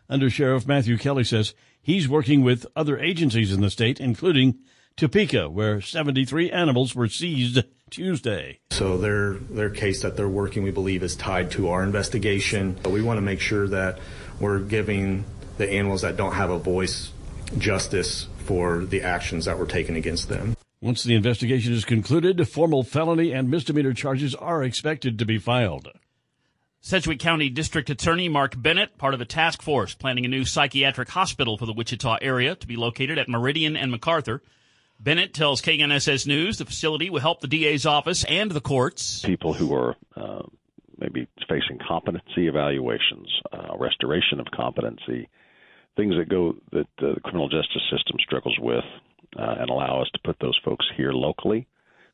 Under 0.10 0.32
Sheriff 0.32 0.66
Matthew 0.66 0.98
Kelly 0.98 1.24
says 1.24 1.54
he's 1.80 2.10
working 2.10 2.42
with 2.42 2.66
other 2.76 2.98
agencies 2.98 3.54
in 3.54 3.62
the 3.62 3.70
state, 3.70 4.00
including 4.00 4.58
Topeka, 4.98 5.48
where 5.48 5.80
73 5.80 6.50
animals 6.50 6.96
were 6.96 7.08
seized 7.08 7.64
Tuesday. 7.92 8.60
So 8.72 8.98
their 8.98 9.36
their 9.36 9.70
case 9.70 10.02
that 10.02 10.18
they're 10.18 10.28
working, 10.28 10.64
we 10.64 10.72
believe, 10.72 11.04
is 11.04 11.16
tied 11.16 11.52
to 11.52 11.70
our 11.70 11.84
investigation. 11.84 12.76
But 12.82 12.92
we 12.92 13.04
want 13.04 13.18
to 13.18 13.22
make 13.22 13.40
sure 13.40 13.68
that 13.68 14.00
we're 14.40 14.60
giving 14.60 15.24
the 15.58 15.70
animals 15.70 16.02
that 16.02 16.18
don't 16.18 16.34
have 16.34 16.50
a 16.50 16.58
voice 16.58 17.12
justice 17.60 18.28
for 18.40 18.86
the 18.86 19.04
actions 19.04 19.46
that 19.46 19.60
were 19.60 19.68
taken 19.68 19.96
against 19.96 20.30
them. 20.30 20.56
Once 20.82 21.04
the 21.04 21.16
investigation 21.16 21.74
is 21.74 21.86
concluded, 21.86 22.48
formal 22.50 22.84
felony 22.84 23.32
and 23.32 23.50
misdemeanor 23.50 23.94
charges 23.94 24.34
are 24.34 24.64
expected 24.64 25.20
to 25.20 25.26
be 25.26 25.38
filed. 25.38 25.90
Sedgwick 26.82 27.20
County 27.20 27.50
District 27.50 27.90
Attorney 27.90 28.30
Mark 28.30 28.60
Bennett, 28.60 28.98
part 28.98 29.14
of 29.14 29.22
a 29.22 29.26
task 29.26 29.62
force 29.62 29.94
planning 29.94 30.26
a 30.26 30.30
new 30.30 30.46
psychiatric 30.46 31.10
hospital 31.10 31.58
for 31.58 31.66
the 31.66 31.74
Wichita 31.74 32.18
area 32.22 32.56
to 32.56 32.68
be 32.68 32.76
located 32.76 33.18
at 33.18 33.30
Meridian 33.30 33.76
and 33.76 33.92
MacArthur. 33.92 34.42
Bennett 35.00 35.34
tells 35.34 35.62
KNSS 35.62 36.26
News 36.26 36.58
the 36.58 36.66
facility 36.66 37.10
will 37.10 37.20
help 37.20 37.42
the 37.42 37.48
DA's 37.48 37.86
office 37.86 38.24
and 38.26 38.50
the 38.50 38.62
courts. 38.62 39.22
People 39.22 39.54
who 39.54 39.74
are 39.74 39.96
uh, 40.16 40.44
maybe 40.98 41.28
facing 41.48 41.80
competency 41.86 42.48
evaluations, 42.48 43.30
uh, 43.54 43.78
restoration 43.78 44.40
of 44.40 44.48
competency, 44.56 45.30
things 45.96 46.16
that 46.16 46.30
go 46.30 46.56
that 46.72 46.88
the 47.00 47.16
criminal 47.24 47.48
justice 47.48 47.84
system 47.92 48.18
struggles 48.20 48.58
with, 48.60 48.84
uh, 49.38 49.56
and 49.60 49.70
allow 49.70 50.02
us 50.02 50.10
to 50.14 50.20
put 50.24 50.38
those 50.40 50.60
folks 50.66 50.86
here 50.96 51.12
locally, 51.12 51.68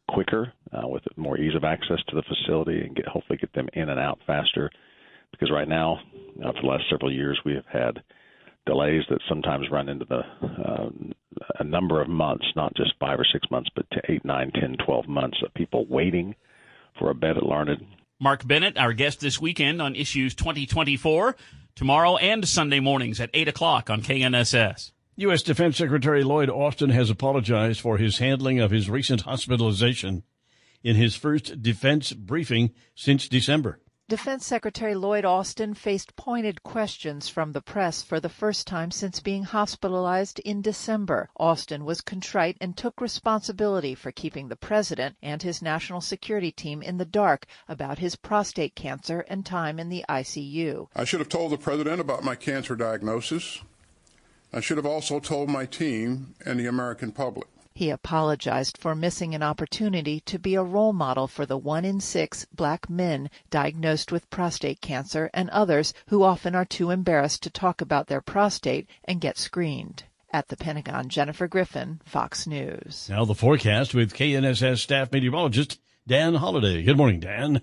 quicker, 0.09 0.51
uh, 0.73 0.87
with 0.87 1.03
more 1.15 1.37
ease 1.37 1.55
of 1.55 1.63
access 1.63 1.99
to 2.09 2.15
the 2.15 2.23
facility, 2.23 2.81
and 2.81 2.95
get 2.95 3.07
hopefully 3.07 3.37
get 3.37 3.53
them 3.53 3.69
in 3.73 3.89
and 3.89 3.99
out 3.99 4.19
faster. 4.27 4.69
Because 5.31 5.51
right 5.51 5.67
now, 5.67 5.99
uh, 6.43 6.51
for 6.51 6.61
the 6.61 6.67
last 6.67 6.83
several 6.89 7.11
years, 7.11 7.39
we 7.45 7.53
have 7.53 7.65
had 7.71 8.03
delays 8.65 9.03
that 9.09 9.19
sometimes 9.27 9.69
run 9.71 9.89
into 9.89 10.05
the 10.05 10.21
a 11.59 11.63
number 11.63 12.01
of 12.01 12.09
months, 12.09 12.45
not 12.55 12.75
just 12.75 12.93
five 12.99 13.19
or 13.19 13.25
six 13.31 13.49
months, 13.51 13.69
but 13.75 13.89
to 13.91 14.01
eight, 14.09 14.23
nine, 14.25 14.51
ten, 14.51 14.75
twelve 14.85 15.07
months 15.07 15.37
of 15.43 15.53
people 15.53 15.85
waiting 15.87 16.35
for 16.97 17.09
a 17.09 17.15
bed 17.15 17.37
at 17.37 17.43
Larned. 17.43 17.85
Mark 18.19 18.47
Bennett, 18.47 18.77
our 18.77 18.93
guest 18.93 19.19
this 19.19 19.41
weekend 19.41 19.81
on 19.81 19.95
Issues 19.95 20.35
2024, 20.35 21.35
tomorrow 21.75 22.15
and 22.17 22.47
Sunday 22.47 22.79
mornings 22.79 23.19
at 23.19 23.29
8 23.33 23.49
o'clock 23.49 23.89
on 23.89 24.01
KNSS. 24.01 24.91
U.S. 25.17 25.43
Defense 25.43 25.77
Secretary 25.77 26.23
Lloyd 26.23 26.49
Austin 26.49 26.89
has 26.89 27.09
apologized 27.09 27.81
for 27.81 27.97
his 27.97 28.19
handling 28.19 28.59
of 28.59 28.71
his 28.71 28.89
recent 28.89 29.21
hospitalization 29.21 30.23
in 30.83 30.95
his 30.95 31.15
first 31.15 31.61
defense 31.61 32.13
briefing 32.13 32.71
since 32.95 33.27
December. 33.27 33.79
Defense 34.09 34.45
Secretary 34.45 34.95
Lloyd 34.95 35.23
Austin 35.23 35.73
faced 35.73 36.17
pointed 36.17 36.61
questions 36.61 37.29
from 37.29 37.53
the 37.53 37.61
press 37.61 38.03
for 38.03 38.19
the 38.19 38.27
first 38.27 38.67
time 38.67 38.91
since 38.91 39.21
being 39.21 39.43
hospitalized 39.43 40.39
in 40.39 40.61
December. 40.61 41.29
Austin 41.37 41.85
was 41.85 42.01
contrite 42.01 42.57
and 42.59 42.75
took 42.75 42.99
responsibility 42.99 43.95
for 43.95 44.11
keeping 44.11 44.49
the 44.49 44.57
president 44.57 45.15
and 45.23 45.41
his 45.41 45.61
national 45.61 46.01
security 46.01 46.51
team 46.51 46.81
in 46.81 46.97
the 46.97 47.05
dark 47.05 47.45
about 47.69 47.99
his 47.99 48.17
prostate 48.17 48.75
cancer 48.75 49.21
and 49.29 49.45
time 49.45 49.79
in 49.79 49.87
the 49.87 50.03
ICU. 50.09 50.89
I 50.93 51.05
should 51.05 51.21
have 51.21 51.29
told 51.29 51.53
the 51.53 51.57
president 51.57 52.01
about 52.01 52.25
my 52.25 52.35
cancer 52.35 52.75
diagnosis. 52.75 53.61
I 54.51 54.59
should 54.59 54.77
have 54.77 54.85
also 54.85 55.21
told 55.21 55.49
my 55.49 55.65
team 55.65 56.35
and 56.45 56.59
the 56.59 56.67
American 56.67 57.13
public. 57.13 57.47
He 57.75 57.89
apologized 57.89 58.77
for 58.77 58.93
missing 58.93 59.33
an 59.33 59.41
opportunity 59.41 60.19
to 60.21 60.37
be 60.37 60.53
a 60.53 60.63
role 60.63 60.93
model 60.93 61.27
for 61.27 61.45
the 61.45 61.57
one 61.57 61.85
in 61.85 61.99
six 61.99 62.45
black 62.53 62.87
men 62.87 63.31
diagnosed 63.49 64.11
with 64.11 64.29
prostate 64.29 64.79
cancer 64.79 65.31
and 65.33 65.49
others 65.49 65.93
who 66.07 66.21
often 66.21 66.53
are 66.53 66.65
too 66.65 66.91
embarrassed 66.91 67.41
to 67.43 67.49
talk 67.49 67.81
about 67.81 68.07
their 68.07 68.21
prostate 68.21 68.87
and 69.05 69.21
get 69.21 69.39
screened. 69.39 70.03
At 70.31 70.49
the 70.49 70.57
Pentagon, 70.57 71.09
Jennifer 71.09 71.47
Griffin, 71.47 71.99
Fox 72.05 72.45
News. 72.45 73.07
Now 73.09 73.25
the 73.25 73.35
forecast 73.35 73.93
with 73.93 74.13
KNSS 74.13 74.77
staff 74.77 75.11
meteorologist 75.11 75.79
Dan 76.07 76.35
Holliday. 76.35 76.83
Good 76.83 76.97
morning, 76.97 77.19
Dan. 77.19 77.61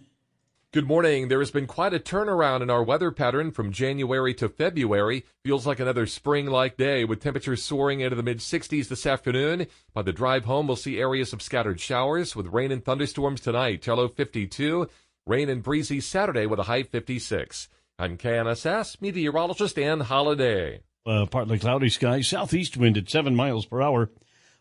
Good 0.72 0.86
morning. 0.86 1.26
There 1.26 1.40
has 1.40 1.50
been 1.50 1.66
quite 1.66 1.94
a 1.94 1.98
turnaround 1.98 2.62
in 2.62 2.70
our 2.70 2.84
weather 2.84 3.10
pattern 3.10 3.50
from 3.50 3.72
January 3.72 4.32
to 4.34 4.48
February. 4.48 5.24
Feels 5.42 5.66
like 5.66 5.80
another 5.80 6.06
spring 6.06 6.46
like 6.46 6.76
day 6.76 7.04
with 7.04 7.20
temperatures 7.20 7.64
soaring 7.64 7.98
into 7.98 8.14
the 8.14 8.22
mid 8.22 8.38
60s 8.38 8.86
this 8.86 9.04
afternoon. 9.04 9.66
By 9.94 10.02
the 10.02 10.12
drive 10.12 10.44
home, 10.44 10.68
we'll 10.68 10.76
see 10.76 11.00
areas 11.00 11.32
of 11.32 11.42
scattered 11.42 11.80
showers 11.80 12.36
with 12.36 12.52
rain 12.52 12.70
and 12.70 12.84
thunderstorms 12.84 13.40
tonight. 13.40 13.82
Tello 13.82 14.06
52. 14.06 14.88
Rain 15.26 15.48
and 15.48 15.60
breezy 15.60 16.00
Saturday 16.00 16.46
with 16.46 16.60
a 16.60 16.70
high 16.70 16.84
56. 16.84 17.68
I'm 17.98 18.16
KNSS 18.16 19.00
meteorologist 19.00 19.74
Dan 19.74 19.98
Holliday. 19.98 20.82
Uh, 21.04 21.26
partly 21.26 21.58
cloudy 21.58 21.88
skies, 21.88 22.28
southeast 22.28 22.76
wind 22.76 22.96
at 22.96 23.10
7 23.10 23.34
miles 23.34 23.66
per 23.66 23.82
hour. 23.82 24.08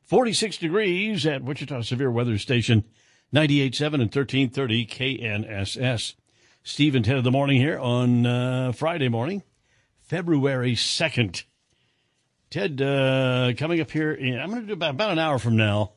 46 0.05 0.57
degrees 0.57 1.27
at 1.27 1.43
Wichita 1.43 1.83
Severe 1.83 2.09
Weather 2.09 2.39
Station. 2.39 2.85
98.7 3.33 3.85
and 3.93 4.13
1330 4.13 4.85
KNSS. 4.87 6.15
Steve 6.63 6.95
and 6.95 7.05
Ted 7.05 7.17
of 7.17 7.23
the 7.23 7.31
morning 7.31 7.57
here 7.57 7.77
on 7.77 8.25
uh, 8.25 8.71
Friday 8.71 9.07
morning, 9.07 9.43
February 10.01 10.73
2nd. 10.73 11.43
Ted, 12.49 12.81
uh, 12.81 13.53
coming 13.55 13.81
up 13.81 13.91
here, 13.91 14.11
in, 14.11 14.39
I'm 14.39 14.49
going 14.49 14.61
to 14.61 14.67
do 14.67 14.73
about, 14.73 14.95
about 14.95 15.11
an 15.11 15.19
hour 15.19 15.37
from 15.37 15.55
now, 15.55 15.93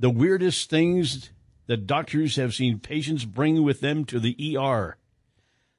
the 0.00 0.10
weirdest 0.10 0.68
things 0.68 1.30
that 1.68 1.86
doctors 1.86 2.34
have 2.34 2.54
seen 2.54 2.80
patients 2.80 3.24
bring 3.24 3.62
with 3.62 3.80
them 3.80 4.04
to 4.06 4.18
the 4.18 4.56
ER, 4.56 4.96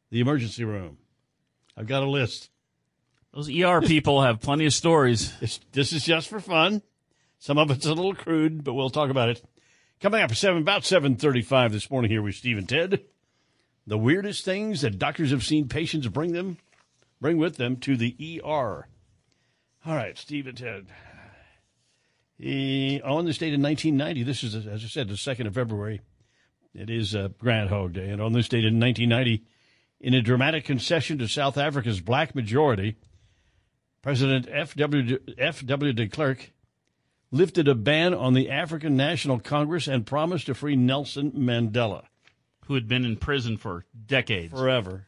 the 0.09 0.21
emergency 0.21 0.63
room. 0.63 0.97
I've 1.75 1.87
got 1.87 2.03
a 2.03 2.09
list. 2.09 2.49
Those 3.33 3.49
ER 3.49 3.81
people 3.81 4.21
have 4.21 4.39
plenty 4.39 4.65
of 4.65 4.73
stories. 4.73 5.37
This, 5.39 5.59
this 5.73 5.91
is 5.91 6.05
just 6.05 6.29
for 6.29 6.39
fun. 6.39 6.81
Some 7.37 7.57
of 7.57 7.69
it's 7.69 7.85
a 7.85 7.93
little 7.93 8.15
crude, 8.15 8.63
but 8.63 8.73
we'll 8.73 8.89
talk 8.89 9.09
about 9.09 9.27
it. 9.27 9.43
Coming 9.99 10.21
up 10.21 10.29
at 10.29 10.37
seven, 10.37 10.61
about 10.61 10.85
seven 10.85 11.15
thirty-five 11.15 11.71
this 11.71 11.89
morning 11.89 12.11
here 12.11 12.21
with 12.21 12.35
Steve 12.35 12.59
and 12.59 12.69
Ted. 12.69 13.01
The 13.87 13.97
weirdest 13.97 14.45
things 14.45 14.81
that 14.81 14.99
doctors 14.99 15.31
have 15.31 15.43
seen 15.43 15.67
patients 15.67 16.07
bring 16.07 16.33
them, 16.33 16.57
bring 17.19 17.37
with 17.37 17.55
them 17.55 17.77
to 17.77 17.97
the 17.97 18.41
ER. 18.43 18.87
All 19.85 19.95
right, 19.95 20.17
Steve 20.17 20.45
and 20.45 20.57
Ted. 20.57 20.87
On 23.03 23.25
this 23.25 23.39
date 23.39 23.53
in 23.53 23.63
1990, 23.63 24.23
this 24.23 24.43
is, 24.43 24.53
as 24.67 24.83
I 24.83 24.87
said, 24.87 25.07
the 25.07 25.15
2nd 25.15 25.47
of 25.47 25.55
February. 25.55 26.01
It 26.75 26.91
is 26.91 27.15
uh, 27.15 27.29
Groundhog 27.39 27.93
Day. 27.93 28.09
And 28.09 28.21
on 28.21 28.33
this 28.33 28.49
date 28.49 28.65
in 28.65 28.79
1990, 28.79 29.45
in 29.99 30.13
a 30.13 30.21
dramatic 30.21 30.63
concession 30.65 31.17
to 31.17 31.27
South 31.27 31.57
Africa's 31.57 32.01
black 32.01 32.35
majority, 32.35 32.97
President. 34.03 34.47
F.W. 34.49 35.93
de 35.93 36.07
Klerk 36.07 36.51
lifted 37.31 37.67
a 37.67 37.75
ban 37.75 38.13
on 38.13 38.33
the 38.33 38.49
African 38.49 38.95
National 38.95 39.39
Congress 39.39 39.87
and 39.87 40.05
promised 40.05 40.45
to 40.47 40.53
free 40.53 40.75
Nelson 40.75 41.31
Mandela, 41.31 42.03
who 42.65 42.73
had 42.73 42.87
been 42.87 43.05
in 43.05 43.15
prison 43.17 43.57
for 43.57 43.85
decades, 44.05 44.51
forever. 44.51 45.07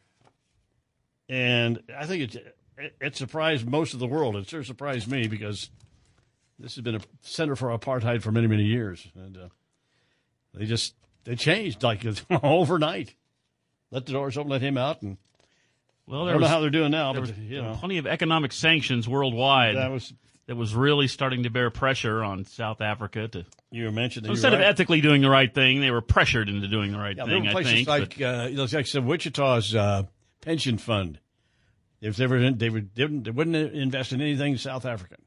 And 1.27 1.82
I 1.95 2.05
think 2.05 2.34
it 2.36 2.55
it 2.99 3.15
surprised 3.15 3.67
most 3.67 3.93
of 3.93 3.99
the 3.99 4.08
world. 4.08 4.36
It 4.36 4.49
sure 4.49 4.63
surprised 4.63 5.08
me 5.08 5.27
because 5.27 5.69
this 6.58 6.75
has 6.75 6.84
been 6.84 6.95
a 6.95 7.01
center 7.21 7.55
for 7.55 7.69
apartheid 7.69 8.21
for 8.21 8.32
many 8.32 8.47
many 8.47 8.63
years, 8.63 9.08
and 9.15 9.38
uh, 9.38 9.47
they 10.53 10.65
just 10.65 10.95
they 11.25 11.36
changed 11.36 11.84
like 11.84 12.05
overnight. 12.43 13.15
Let 13.91 14.05
the 14.05 14.12
doors 14.13 14.38
open, 14.38 14.51
let 14.51 14.62
him 14.62 14.77
out, 14.77 15.01
and 15.01 15.17
Well, 16.05 16.27
I 16.27 16.32
don't 16.32 16.41
was, 16.41 16.47
know 16.49 16.53
how 16.53 16.60
they're 16.62 16.69
doing 16.69 16.91
now, 16.91 17.12
there 17.13 17.21
but 17.21 17.29
was 17.32 17.39
you 17.39 17.62
know, 17.62 17.75
plenty 17.79 17.97
of 17.97 18.05
economic 18.05 18.51
sanctions 18.51 19.08
worldwide. 19.08 19.75
That 19.75 19.91
was- 19.91 20.13
that 20.50 20.56
was 20.56 20.74
really 20.74 21.08
starting 21.08 21.44
to 21.44 21.50
bear 21.52 21.70
pressure 21.70 22.24
on 22.24 22.44
South 22.44 22.82
Africa 22.82 23.28
to. 23.28 23.46
you 23.70 23.86
were 23.86 23.92
mentioning 23.92 24.30
So 24.30 24.32
instead 24.32 24.52
you're 24.54 24.62
of 24.62 24.68
ethically 24.68 25.00
doing 25.00 25.22
the 25.22 25.30
right 25.30 25.54
thing, 25.54 25.80
they 25.80 25.92
were 25.92 26.02
pressured 26.02 26.50
into 26.50 26.68
doing 26.68 26.92
the 26.92 26.98
right 26.98 27.16
Yeah, 27.16 27.26
thing. 27.26 27.30
there 27.32 27.42
were 27.44 27.50
I 27.50 27.52
places 27.52 27.72
think. 27.74 27.88
like 27.88 28.18
but- 28.18 28.26
uh, 28.26 28.48
you 28.48 28.58
know, 28.58 28.66
like 28.74 28.88
said, 28.88 29.06
Wichita's 29.06 29.76
uh, 29.76 30.04
pension 30.42 30.80
fund. 30.80 31.20
If 32.02 32.16
they 32.16 32.26
were, 32.26 32.50
they 32.52 32.70
would 32.72 32.96
didn't 32.96 33.24
they 33.26 33.32
wouldn't 33.32 33.56
invest 33.56 34.12
in 34.12 34.22
anything 34.22 34.58
South 34.58 34.86
African. 34.86 35.22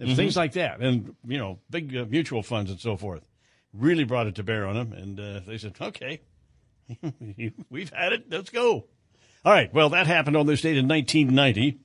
Mhm. 0.00 0.16
Things 0.16 0.36
like 0.36 0.54
that, 0.54 0.80
and 0.80 1.14
you 1.24 1.38
know, 1.38 1.60
big 1.70 1.94
uh, 1.96 2.04
mutual 2.08 2.42
funds 2.42 2.70
and 2.72 2.80
so 2.80 2.96
forth, 2.96 3.22
really 3.72 4.02
brought 4.02 4.26
it 4.26 4.34
to 4.36 4.42
bear 4.42 4.66
on 4.66 4.74
them, 4.74 4.92
and 4.92 5.20
uh, 5.20 5.40
they 5.46 5.56
said, 5.58 5.74
"Okay, 5.80 6.22
we've 7.70 7.92
had 7.92 8.12
it. 8.12 8.24
Let's 8.30 8.50
go." 8.50 8.86
All 9.44 9.52
right. 9.52 9.72
Well, 9.72 9.90
that 9.90 10.06
happened 10.06 10.36
on 10.36 10.46
this 10.46 10.60
date 10.62 10.76
in 10.76 10.88
1990, 10.88 11.78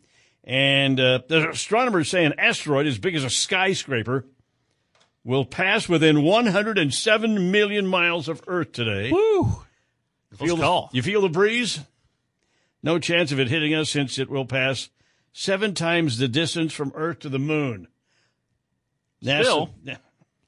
and 0.47 0.97
uh, 0.97 1.19
the 1.27 1.49
astronomers 1.49 2.10
say 2.10 2.23
an 2.23 2.33
asteroid 2.39 2.88
as 2.88 2.97
big 2.97 3.15
as 3.15 3.25
a 3.25 3.29
skyscraper 3.29 4.25
will 5.25 5.43
pass 5.43 5.89
within 5.89 6.23
107 6.23 7.51
million 7.51 7.86
miles 7.86 8.29
of 8.29 8.41
Earth 8.47 8.71
today. 8.71 9.12
Woo! 9.12 9.63
You 10.31 10.38
feel. 10.38 10.55
The, 10.55 10.88
you 10.93 11.03
feel 11.03 11.21
the 11.21 11.29
breeze? 11.29 11.81
No 12.81 12.97
chance 12.97 13.33
of 13.33 13.39
it 13.41 13.49
hitting 13.49 13.73
us 13.73 13.89
since 13.89 14.17
it 14.17 14.29
will 14.29 14.45
pass 14.45 14.89
seven 15.33 15.73
times 15.73 16.17
the 16.17 16.29
distance 16.29 16.71
from 16.71 16.93
Earth 16.95 17.19
to 17.19 17.29
the 17.29 17.39
moon. 17.39 17.89
Still. 19.21 19.71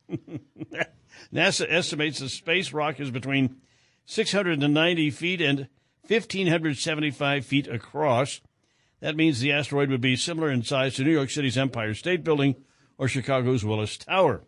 NASA 1.33 1.65
estimates 1.69 2.19
the 2.19 2.29
space 2.29 2.71
rock 2.71 3.01
is 3.01 3.11
between 3.11 3.57
690 4.05 5.09
feet 5.11 5.41
and 5.41 5.67
1,575 6.07 7.45
feet 7.45 7.67
across. 7.67 8.39
That 9.01 9.15
means 9.15 9.39
the 9.39 9.51
asteroid 9.53 9.89
would 9.89 10.01
be 10.01 10.15
similar 10.15 10.49
in 10.49 10.63
size 10.63 10.95
to 10.95 11.03
New 11.03 11.11
York 11.11 11.29
City's 11.29 11.57
Empire 11.57 11.93
State 11.93 12.23
Building 12.23 12.55
or 12.97 13.07
Chicago's 13.07 13.63
Willis 13.63 13.97
Tower. 13.97 14.43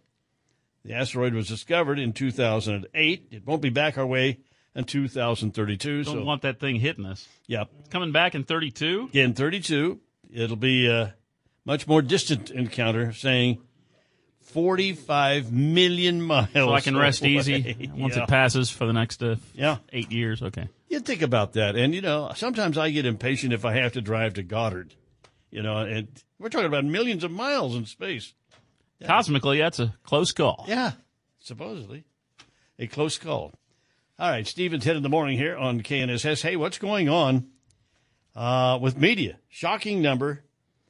The 0.83 0.93
asteroid 0.93 1.33
was 1.33 1.47
discovered 1.47 1.99
in 1.99 2.11
2008. 2.11 3.27
It 3.31 3.45
won't 3.47 3.61
be 3.61 3.69
back 3.69 3.97
our 3.97 4.05
way 4.05 4.39
in 4.75 4.83
2032. 4.83 6.03
Don't 6.03 6.13
so 6.13 6.23
want 6.23 6.41
that 6.41 6.59
thing 6.59 6.77
hitting 6.77 7.05
us. 7.05 7.27
yeah, 7.47 7.65
It's 7.79 7.89
coming 7.89 8.11
back 8.11 8.35
in 8.35 8.43
32. 8.43 9.09
in 9.13 9.33
32, 9.33 9.99
it'll 10.33 10.55
be 10.55 10.87
a 10.89 11.13
much 11.65 11.87
more 11.87 12.01
distant 12.01 12.49
encounter, 12.49 13.13
saying 13.13 13.61
45 14.41 15.51
million 15.51 16.21
miles. 16.21 16.49
So 16.53 16.73
I 16.73 16.81
can 16.81 16.97
rest 16.97 17.21
away. 17.21 17.31
easy 17.31 17.91
once 17.95 18.15
Yeah. 18.15 18.23
it 18.23 18.29
passes 18.29 18.69
for 18.69 18.85
the 18.85 18.93
next 18.93 19.21
uh, 19.23 19.35
Yeah. 19.53 19.77
eight 19.93 20.11
years. 20.11 20.41
Okay. 20.41 20.67
You 20.91 20.99
think 20.99 21.21
about 21.21 21.53
that, 21.53 21.77
and 21.77 21.95
you 21.95 22.01
know, 22.01 22.33
sometimes 22.35 22.77
I 22.77 22.89
get 22.91 23.05
impatient 23.05 23.53
if 23.53 23.63
I 23.63 23.75
have 23.75 23.93
to 23.93 24.01
drive 24.01 24.33
to 24.33 24.43
Goddard. 24.43 24.93
You 25.49 25.63
know, 25.63 25.77
and 25.77 26.09
we're 26.37 26.49
talking 26.49 26.67
about 26.67 26.83
millions 26.83 27.23
of 27.23 27.31
miles 27.31 27.77
in 27.77 27.85
space. 27.85 28.33
Cosmically, 29.01 29.59
that's 29.59 29.79
a 29.79 29.95
close 30.03 30.33
call. 30.33 30.65
Yeah, 30.67 30.91
supposedly 31.39 32.03
a 32.77 32.87
close 32.87 33.17
call. 33.17 33.53
All 34.19 34.29
right, 34.29 34.57
and 34.57 34.81
Ted 34.81 34.97
in 34.97 35.01
the 35.01 35.07
morning 35.07 35.37
here 35.37 35.55
on 35.55 35.81
KNSS. 35.81 36.41
Hey, 36.41 36.57
what's 36.57 36.77
going 36.77 37.07
on 37.07 37.47
uh, 38.35 38.77
with 38.81 38.97
media? 38.97 39.39
Shocking 39.47 40.01
number 40.01 40.43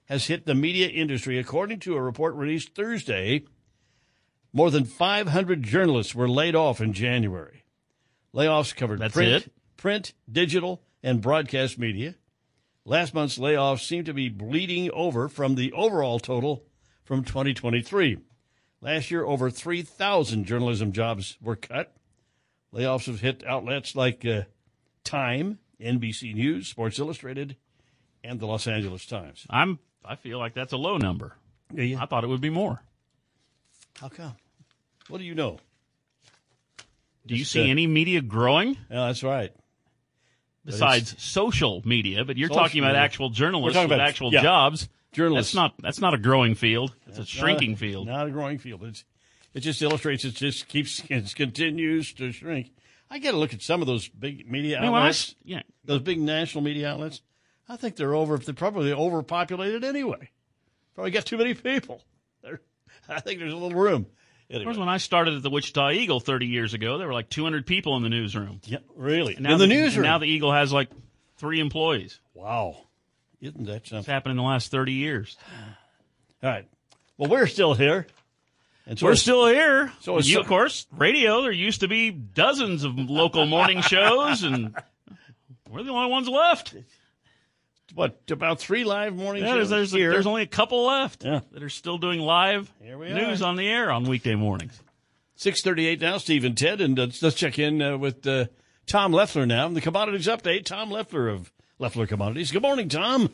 has 0.06 0.26
hit 0.26 0.48
the 0.48 0.56
media 0.56 0.88
industry, 0.88 1.38
according 1.38 1.80
to 1.82 1.96
a 1.96 2.02
report 2.02 2.34
released 2.34 2.74
Thursday. 2.74 3.46
More 4.52 4.72
than 4.72 4.84
500 4.84 5.62
journalists 5.62 6.16
were 6.16 6.28
laid 6.28 6.56
off 6.56 6.82
in 6.82 6.92
January. 6.92 7.66
Layoffs 8.34 8.76
covered 8.76 9.00
That's 9.00 9.14
print, 9.14 9.46
it? 9.46 9.52
Print, 9.82 10.14
digital, 10.32 10.80
and 11.02 11.22
broadcast 11.22 11.80
media. 11.80 12.14
Last 12.86 13.16
month's 13.16 13.40
layoffs 13.40 13.86
seem 13.86 14.04
to 14.04 14.14
be 14.14 14.30
bleeding 14.30 14.92
over 14.92 15.28
from 15.28 15.56
the 15.56 15.72
overall 15.74 16.20
total 16.20 16.64
from 17.04 17.24
2023. 17.24 18.20
Last 18.80 19.10
year, 19.10 19.26
over 19.26 19.50
3,000 19.50 20.46
journalism 20.46 20.92
jobs 20.92 21.36
were 21.42 21.56
cut. 21.56 21.96
Layoffs 22.72 23.08
have 23.08 23.22
hit 23.22 23.44
outlets 23.46 23.96
like 23.96 24.24
uh, 24.24 24.44
Time, 25.04 25.58
NBC 25.80 26.36
News, 26.36 26.68
Sports 26.68 27.00
Illustrated, 27.00 27.58
and 28.24 28.40
the 28.40 28.46
Los 28.46 28.68
Angeles 28.68 29.06
Times. 29.08 29.48
I'm. 29.50 29.80
I 30.06 30.16
feel 30.16 30.38
like 30.38 30.54
that's 30.54 30.74
a 30.74 30.78
low 30.78 30.98
number. 30.98 31.36
I 31.78 32.06
thought 32.06 32.24
it 32.24 32.28
would 32.28 32.42
be 32.42 32.50
more. 32.50 32.82
How 34.00 34.10
come? 34.10 34.36
What 35.10 35.18
do 35.20 35.24
you 35.24 35.36
know? 35.36 35.60
Do 37.26 37.36
you 37.36 37.46
see 37.46 37.62
uh, 37.62 37.72
any 37.72 37.86
media 37.86 38.22
growing 38.22 38.78
Yeah, 38.90 39.08
that's 39.08 39.24
right. 39.24 39.54
Besides 40.66 41.22
social 41.22 41.82
media? 41.86 42.24
But 42.24 42.38
you're 42.38 42.50
Social 42.50 42.64
talking 42.64 42.80
about 42.80 42.90
media. 42.90 43.02
actual 43.02 43.30
journalists 43.30 43.78
We're 43.78 43.88
with 43.88 44.00
actual 44.00 44.32
yeah, 44.34 44.42
jobs. 44.44 44.90
journalists. 45.12 45.54
That's 45.54 45.56
not. 45.56 45.74
That's 45.82 46.00
not 46.00 46.14
a 46.14 46.18
growing 46.18 46.56
field. 46.56 46.96
It's 47.08 47.18
a 47.18 47.26
shrinking 47.26 47.72
not 47.72 47.78
a, 47.78 47.80
field. 47.80 48.08
Not 48.08 48.28
a 48.28 48.32
growing 48.32 48.58
field. 48.60 48.84
It's, 48.84 49.04
it 49.54 49.62
just 49.62 49.82
illustrates 49.82 50.24
it 50.24 50.36
just 50.36 50.68
keeps 50.68 51.02
it 51.10 51.34
continues 51.36 52.14
to 52.14 52.32
shrink. 52.32 52.72
I 53.10 53.20
got 53.20 53.32
to 53.32 53.38
look 53.38 53.54
at 53.54 53.62
some 53.62 53.82
of 53.82 53.88
those 53.88 54.08
big 54.08 54.50
media 54.50 54.78
I 54.78 54.82
mean, 54.84 54.92
when 54.92 55.02
I 55.02 55.06
outlets. 55.06 55.36
yeah. 55.44 55.64
those 55.84 56.02
big 56.02 56.20
national 56.20 56.64
media 56.64 56.90
outlets. 56.92 57.22
I 57.68 57.76
think 57.76 57.96
they're 57.96 58.16
over. 58.16 58.38
They're 58.38 58.54
probably 58.54 58.94
overpopulated 58.94 59.84
anyway. 59.84 60.30
Probably 60.96 61.12
got 61.12 61.26
too 61.26 61.38
many 61.38 61.54
people. 61.54 62.02
They're, 62.42 62.62
I 63.10 63.20
think 63.20 63.40
there's 63.40 63.54
a 63.54 63.58
little 63.58 63.80
room. 63.80 64.06
Of 64.54 64.64
course, 64.64 64.78
when 64.78 64.90
I 64.90 64.98
started 64.98 65.36
at 65.36 65.44
the 65.44 65.50
Wichita 65.50 65.92
Eagle 65.92 66.20
30 66.20 66.46
years 66.48 66.74
ago, 66.74 66.98
there 66.98 67.08
were 67.08 67.14
like 67.14 67.30
200 67.30 67.66
people 67.66 67.96
in 67.98 68.04
the 68.04 68.10
newsroom. 68.10 68.60
Yeah, 68.66 68.80
really. 68.96 69.36
And 69.36 69.44
now 69.44 69.54
in 69.54 69.58
the, 69.60 69.64
and 69.66 69.74
newsroom. 69.74 70.04
now 70.04 70.18
the 70.18 70.26
Eagle 70.26 70.52
has 70.52 70.74
like 70.74 70.90
three 71.38 71.60
employees. 71.60 72.20
wow, 72.34 72.78
isn't 73.42 73.66
that 73.66 73.88
something? 73.88 74.00
It's 74.00 74.08
happened 74.08 74.32
in 74.32 74.38
the 74.38 74.44
last 74.44 74.70
30 74.72 74.94
years. 74.94 75.38
All 76.44 76.50
right. 76.50 76.68
Well, 77.18 77.30
we're 77.30 77.48
still 77.48 77.74
here. 77.74 78.08
And 78.88 78.98
so 79.00 79.06
We're 79.06 79.16
still 79.16 79.46
here. 79.48 79.92
so 80.02 80.18
you, 80.18 80.24
so- 80.24 80.42
of 80.42 80.48
course, 80.48 80.88
radio. 80.92 81.42
There 81.44 81.52
used 81.52 81.80
to 81.82 81.88
be 81.88 82.10
dozens 82.12 82.84
of 82.84 82.98
local 82.98 83.46
morning 83.46 83.82
shows, 83.82 84.44
and 84.44 84.76
we're 85.70 85.84
the 85.84 85.92
only 85.92 86.10
ones 86.10 86.28
left. 86.28 86.74
What 87.96 88.20
about 88.30 88.60
three 88.60 88.84
live 88.84 89.16
morning 89.16 89.44
Yeah, 89.44 89.50
shows 89.56 89.70
there's, 89.70 89.92
there's, 89.92 89.92
here? 89.92 90.12
there's 90.12 90.28
only 90.28 90.44
a 90.44 90.48
couple 90.48 90.86
left 90.86 91.24
Yeah. 91.24 91.42
that 91.52 91.64
are 91.64 91.70
still 91.70 91.98
doing 91.98 92.20
live 92.20 92.72
news 92.82 93.42
are. 93.42 93.46
on 93.48 93.56
the 93.56 93.68
air 93.68 93.92
on 93.92 94.04
weekday 94.06 94.36
mornings. 94.36 94.80
Six 95.36 95.62
thirty-eight 95.64 96.00
now. 96.00 96.18
Steve 96.20 96.44
and 96.46 96.56
Ted, 96.58 96.82
and 96.82 97.00
uh, 97.00 97.08
let's 97.22 97.36
check 97.36 97.58
in 97.58 97.82
uh, 97.82 97.98
with 97.98 98.26
uh, 98.28 98.46
Tom 98.86 99.12
Leffler 99.12 99.46
now. 99.48 99.68
The 99.70 99.82
commodities 99.82 100.28
update. 100.28 100.66
Tom 100.66 100.92
Leffler 100.92 101.28
of 101.30 101.52
Leffler 101.80 102.06
Commodities. 102.06 102.52
Good 102.52 102.62
morning, 102.62 102.90
Tom. 102.90 103.30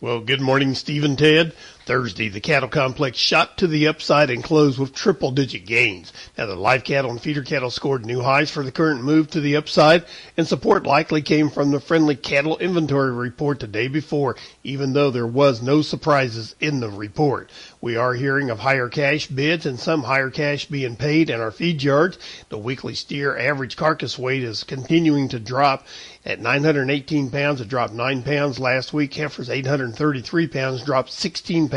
Well, 0.00 0.20
good 0.20 0.42
morning, 0.42 0.74
Steve 0.74 1.04
and 1.04 1.18
Ted. 1.18 1.54
Thursday, 1.86 2.28
the 2.28 2.40
cattle 2.40 2.68
complex 2.68 3.16
shot 3.16 3.58
to 3.58 3.68
the 3.68 3.86
upside 3.86 4.28
and 4.28 4.42
closed 4.42 4.76
with 4.76 4.92
triple 4.92 5.30
digit 5.30 5.66
gains. 5.66 6.12
Now, 6.36 6.46
the 6.46 6.56
live 6.56 6.82
cattle 6.82 7.12
and 7.12 7.20
feeder 7.20 7.44
cattle 7.44 7.70
scored 7.70 8.04
new 8.04 8.22
highs 8.22 8.50
for 8.50 8.64
the 8.64 8.72
current 8.72 9.04
move 9.04 9.30
to 9.30 9.40
the 9.40 9.54
upside, 9.54 10.04
and 10.36 10.48
support 10.48 10.84
likely 10.84 11.22
came 11.22 11.48
from 11.48 11.70
the 11.70 11.78
friendly 11.78 12.16
cattle 12.16 12.58
inventory 12.58 13.12
report 13.12 13.60
the 13.60 13.68
day 13.68 13.86
before, 13.86 14.34
even 14.64 14.94
though 14.94 15.12
there 15.12 15.28
was 15.28 15.62
no 15.62 15.80
surprises 15.80 16.56
in 16.58 16.80
the 16.80 16.90
report. 16.90 17.52
We 17.80 17.94
are 17.94 18.14
hearing 18.14 18.50
of 18.50 18.58
higher 18.58 18.88
cash 18.88 19.28
bids 19.28 19.64
and 19.64 19.78
some 19.78 20.02
higher 20.02 20.30
cash 20.30 20.66
being 20.66 20.96
paid 20.96 21.30
in 21.30 21.40
our 21.40 21.52
feed 21.52 21.84
yards. 21.84 22.18
The 22.48 22.58
weekly 22.58 22.96
steer 22.96 23.38
average 23.38 23.76
carcass 23.76 24.18
weight 24.18 24.42
is 24.42 24.64
continuing 24.64 25.28
to 25.28 25.38
drop 25.38 25.86
at 26.24 26.40
918 26.40 27.30
pounds. 27.30 27.60
It 27.60 27.68
dropped 27.68 27.94
9 27.94 28.24
pounds 28.24 28.58
last 28.58 28.92
week. 28.92 29.14
Heifers 29.14 29.48
833 29.48 30.48
pounds, 30.48 30.82
dropped 30.82 31.12
16 31.12 31.68
pounds. 31.68 31.75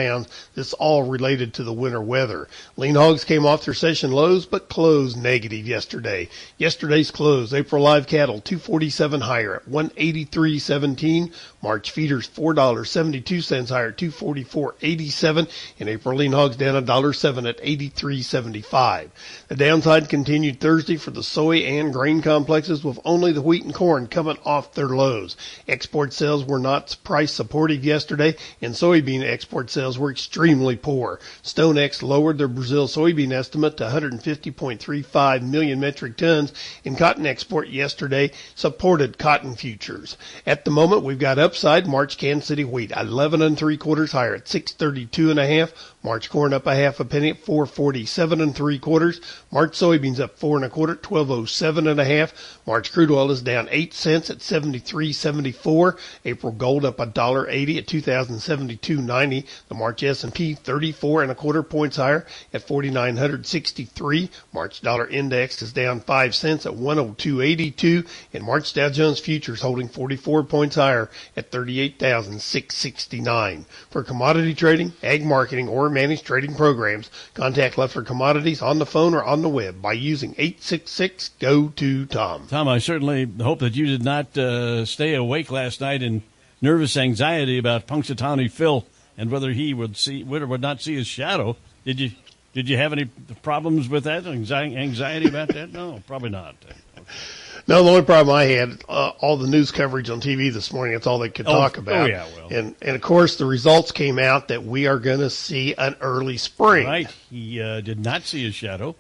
This 0.56 0.72
all 0.74 1.04
related 1.04 1.54
to 1.56 1.64
the 1.64 1.74
winter 1.74 2.02
weather. 2.02 2.48
Lean 2.78 2.96
hogs 2.96 3.26
came 3.26 3.46
off 3.46 3.66
their 3.66 3.74
session 3.74 4.12
lows 4.12 4.46
but 4.46 4.70
closed 4.70 5.18
negative 5.18 5.68
yesterday. 5.68 6.30
Yesterday's 6.58 7.12
close, 7.12 7.54
April 7.54 7.84
live 7.84 8.08
cattle 8.08 8.40
247 8.40 9.20
higher 9.22 9.58
at 9.58 9.70
183.17. 9.70 11.34
March 11.62 11.92
feeders 11.92 12.30
$4.72 12.30 13.70
higher 13.70 13.90
at 13.90 13.98
244.87 13.98 15.50
and 15.80 15.90
April 15.90 16.18
lean 16.18 16.32
hogs 16.32 16.56
down 16.56 16.86
$1.07 16.86 17.50
at 17.50 17.58
83.75. 17.62 19.10
The 19.50 19.56
downside 19.56 20.08
continued 20.08 20.62
Thursday 20.62 20.96
for 20.96 21.12
the 21.12 21.24
soy 21.24 21.58
and 21.58 21.92
grain 21.92 22.22
complexes 22.22 22.84
with 22.84 23.00
only 23.04 23.34
the 23.34 23.42
wheat 23.42 23.66
and 23.66 23.74
corn 23.74 24.08
coming 24.08 24.38
off 24.46 24.74
their 24.74 24.88
lows. 24.88 25.36
Export 25.68 26.14
sales 26.14 26.46
were 26.46 26.60
not 26.60 26.96
price 27.04 27.34
supportive 27.34 27.84
yesterday 27.84 28.36
and 28.62 28.74
soybean 28.74 29.24
export 29.24 29.70
sales 29.70 30.00
were 30.00 30.12
extremely 30.12 30.78
poor. 30.78 31.20
StoneX 31.44 32.02
lowered 32.02 32.38
their 32.38 32.48
Brazil 32.48 32.88
soybean 32.88 33.34
estimate 33.34 33.76
to 33.78 33.84
150.35 33.86 35.42
million 35.42 35.80
metric 35.80 36.16
tons 36.16 36.54
and 36.86 36.98
cotton 36.98 37.26
export 37.26 37.68
yesterday 37.68 38.32
supported 38.56 39.18
cotton 39.18 39.56
futures. 39.56 40.16
At 40.46 40.64
the 40.64 40.72
moment 40.72 41.04
we've 41.04 41.20
got 41.20 41.38
upside, 41.50 41.88
March 41.88 42.20
Kansas 42.20 42.48
City 42.48 42.64
wheat, 42.64 42.92
11 42.96 43.42
and 43.42 43.58
three 43.58 43.76
quarters 43.76 44.12
higher 44.12 44.36
at 44.36 44.48
632 44.48 45.32
and 45.32 45.40
a 45.40 45.48
half. 45.48 45.96
March 46.02 46.30
corn 46.30 46.54
up 46.54 46.66
a 46.66 46.76
half 46.76 47.02
a 47.02 47.06
penny 47.06 47.32
at 47.32 47.40
447 47.40 48.40
and 48.40 48.56
three 48.56 48.80
quarters. 48.80 49.20
March 49.52 49.74
soybeans 49.74 50.22
up 50.22 50.40
four 50.40 50.56
and 50.56 50.64
a 50.64 50.70
quarter, 50.70 50.94
at 50.94 51.06
1207 51.06 51.88
and 51.88 52.00
a 52.00 52.06
half. 52.06 52.58
March 52.66 52.94
crude 52.94 53.12
oil 53.12 53.30
is 53.32 53.42
down 53.42 53.68
eight 53.70 53.94
cents 53.94 54.30
at 54.30 54.38
73.74. 54.38 56.00
April 56.24 56.54
gold 56.54 56.86
up 56.86 57.02
a 57.02 57.06
dollar 57.06 57.50
eighty 57.50 57.78
at 57.78 57.86
2072.90. 57.86 59.46
The 59.68 59.76
March 59.76 60.02
S&P 60.02 60.54
34 60.54 61.24
and 61.24 61.32
a 61.32 61.36
quarter 61.36 61.64
points 61.64 61.98
higher 61.98 62.26
at 62.54 62.62
4963. 62.62 64.30
March 64.54 64.80
dollar 64.82 65.08
index 65.08 65.62
is 65.62 65.74
down 65.74 66.00
five 66.00 66.34
cents 66.34 66.66
at 66.66 66.72
102.82. 66.74 68.08
And 68.34 68.46
March 68.46 68.74
Dow 68.74 68.90
Jones 68.90 69.20
futures 69.20 69.60
holding 69.62 69.90
44 69.90 70.44
points 70.44 70.76
higher 70.76 71.10
at 71.36 71.52
38,669. 71.52 73.66
For 73.90 74.04
commodity 74.04 74.54
trading, 74.54 74.94
ag 75.04 75.26
marketing, 75.26 75.68
or 75.68 75.89
managed 75.90 76.26
trading 76.26 76.56
programs, 76.56 77.10
contact 77.34 77.78
Leffler 77.78 78.04
Commodities 78.04 78.62
on 78.62 78.80
the 78.80 78.86
phone 78.86 79.14
or 79.14 79.24
on 79.24 79.42
the 79.42 79.50
web 79.50 79.82
by 79.82 79.94
using 79.94 80.32
866 80.38 81.30
go 81.40 81.70
to 81.70 82.06
Tom. 82.06 82.48
Tom, 82.48 82.68
I 82.68 82.80
certainly 82.80 83.30
hope 83.42 83.60
that 83.60 83.76
you 83.76 83.86
did 83.86 84.04
not 84.04 84.38
uh, 84.38 84.86
stay 84.86 85.14
awake 85.16 85.52
last 85.52 85.82
night 85.82 86.02
in 86.02 86.24
nervous 86.62 86.98
anxiety 86.98 87.58
about 87.58 87.88
Punxsutawney 87.88 88.52
Phil 88.52 88.86
and 89.18 89.30
whether 89.30 89.52
he 89.52 89.74
would 89.74 89.98
see 89.98 90.24
would 90.24 90.42
or 90.42 90.48
would 90.48 90.62
not 90.62 90.82
see 90.82 90.96
his 90.96 91.08
shadow. 91.08 91.58
Did 91.86 92.00
you 92.00 92.12
did 92.54 92.68
you 92.68 92.78
have 92.78 92.94
any 92.94 93.06
problems 93.42 93.88
with 93.88 94.06
that? 94.06 94.26
Anxiety, 94.26 94.76
anxiety 94.76 95.28
about 95.28 95.50
that? 95.50 95.72
No, 95.72 96.02
probably 96.08 96.30
not. 96.30 96.56
No, 97.68 97.84
the 97.84 97.90
only 97.90 98.02
problem 98.04 98.36
I 98.36 98.46
had, 98.46 98.84
uh, 98.90 99.12
all 99.20 99.38
the 99.38 99.48
news 99.48 99.72
coverage 99.72 100.10
on 100.10 100.22
TV 100.22 100.52
this 100.52 100.72
morning, 100.74 100.94
that's 100.94 101.08
all 101.08 101.20
they 101.20 101.30
could 101.30 101.48
Oh, 101.48 101.52
talk 101.52 101.78
oh, 101.78 101.82
about. 101.82 102.10
yeah, 102.10 102.28
well. 102.36 102.48
And, 102.52 102.76
and 102.82 102.96
of 102.96 103.02
course, 103.02 103.38
the 103.38 103.46
results 103.46 103.92
came 103.92 104.18
out 104.20 104.48
that 104.50 104.64
we 104.64 104.88
are 104.88 105.00
going 105.00 105.20
to 105.20 105.30
see 105.30 105.74
an 105.76 105.96
early 106.02 106.38
spring. 106.38 106.88
Right. 106.88 107.10
He 107.30 107.62
uh, 107.62 107.82
did 107.82 108.00
not 108.04 108.24
see 108.24 108.44
his 108.44 108.56
shadow. 108.56 108.96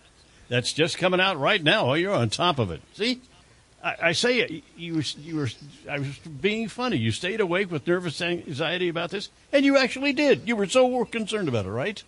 That's 0.49 0.73
just 0.73 0.97
coming 0.97 1.19
out 1.19 1.39
right 1.39 1.61
now. 1.63 1.91
Oh, 1.91 1.93
you're 1.93 2.13
on 2.13 2.29
top 2.29 2.57
of 2.59 2.71
it. 2.71 2.81
See, 2.93 3.21
I, 3.83 3.95
I 4.01 4.11
say 4.13 4.39
it. 4.39 4.63
You 4.75 4.95
were, 4.95 5.03
you 5.19 5.35
were. 5.35 5.49
I 5.89 5.99
was 5.99 6.17
being 6.17 6.67
funny. 6.67 6.97
You 6.97 7.11
stayed 7.11 7.39
awake 7.39 7.71
with 7.71 7.85
nervous 7.85 8.19
anxiety 8.21 8.89
about 8.89 9.11
this, 9.11 9.29
and 9.53 9.63
you 9.63 9.77
actually 9.77 10.11
did. 10.13 10.47
You 10.47 10.55
were 10.55 10.67
so 10.67 11.05
concerned 11.05 11.47
about 11.49 11.65
it, 11.65 11.69
right? 11.69 12.03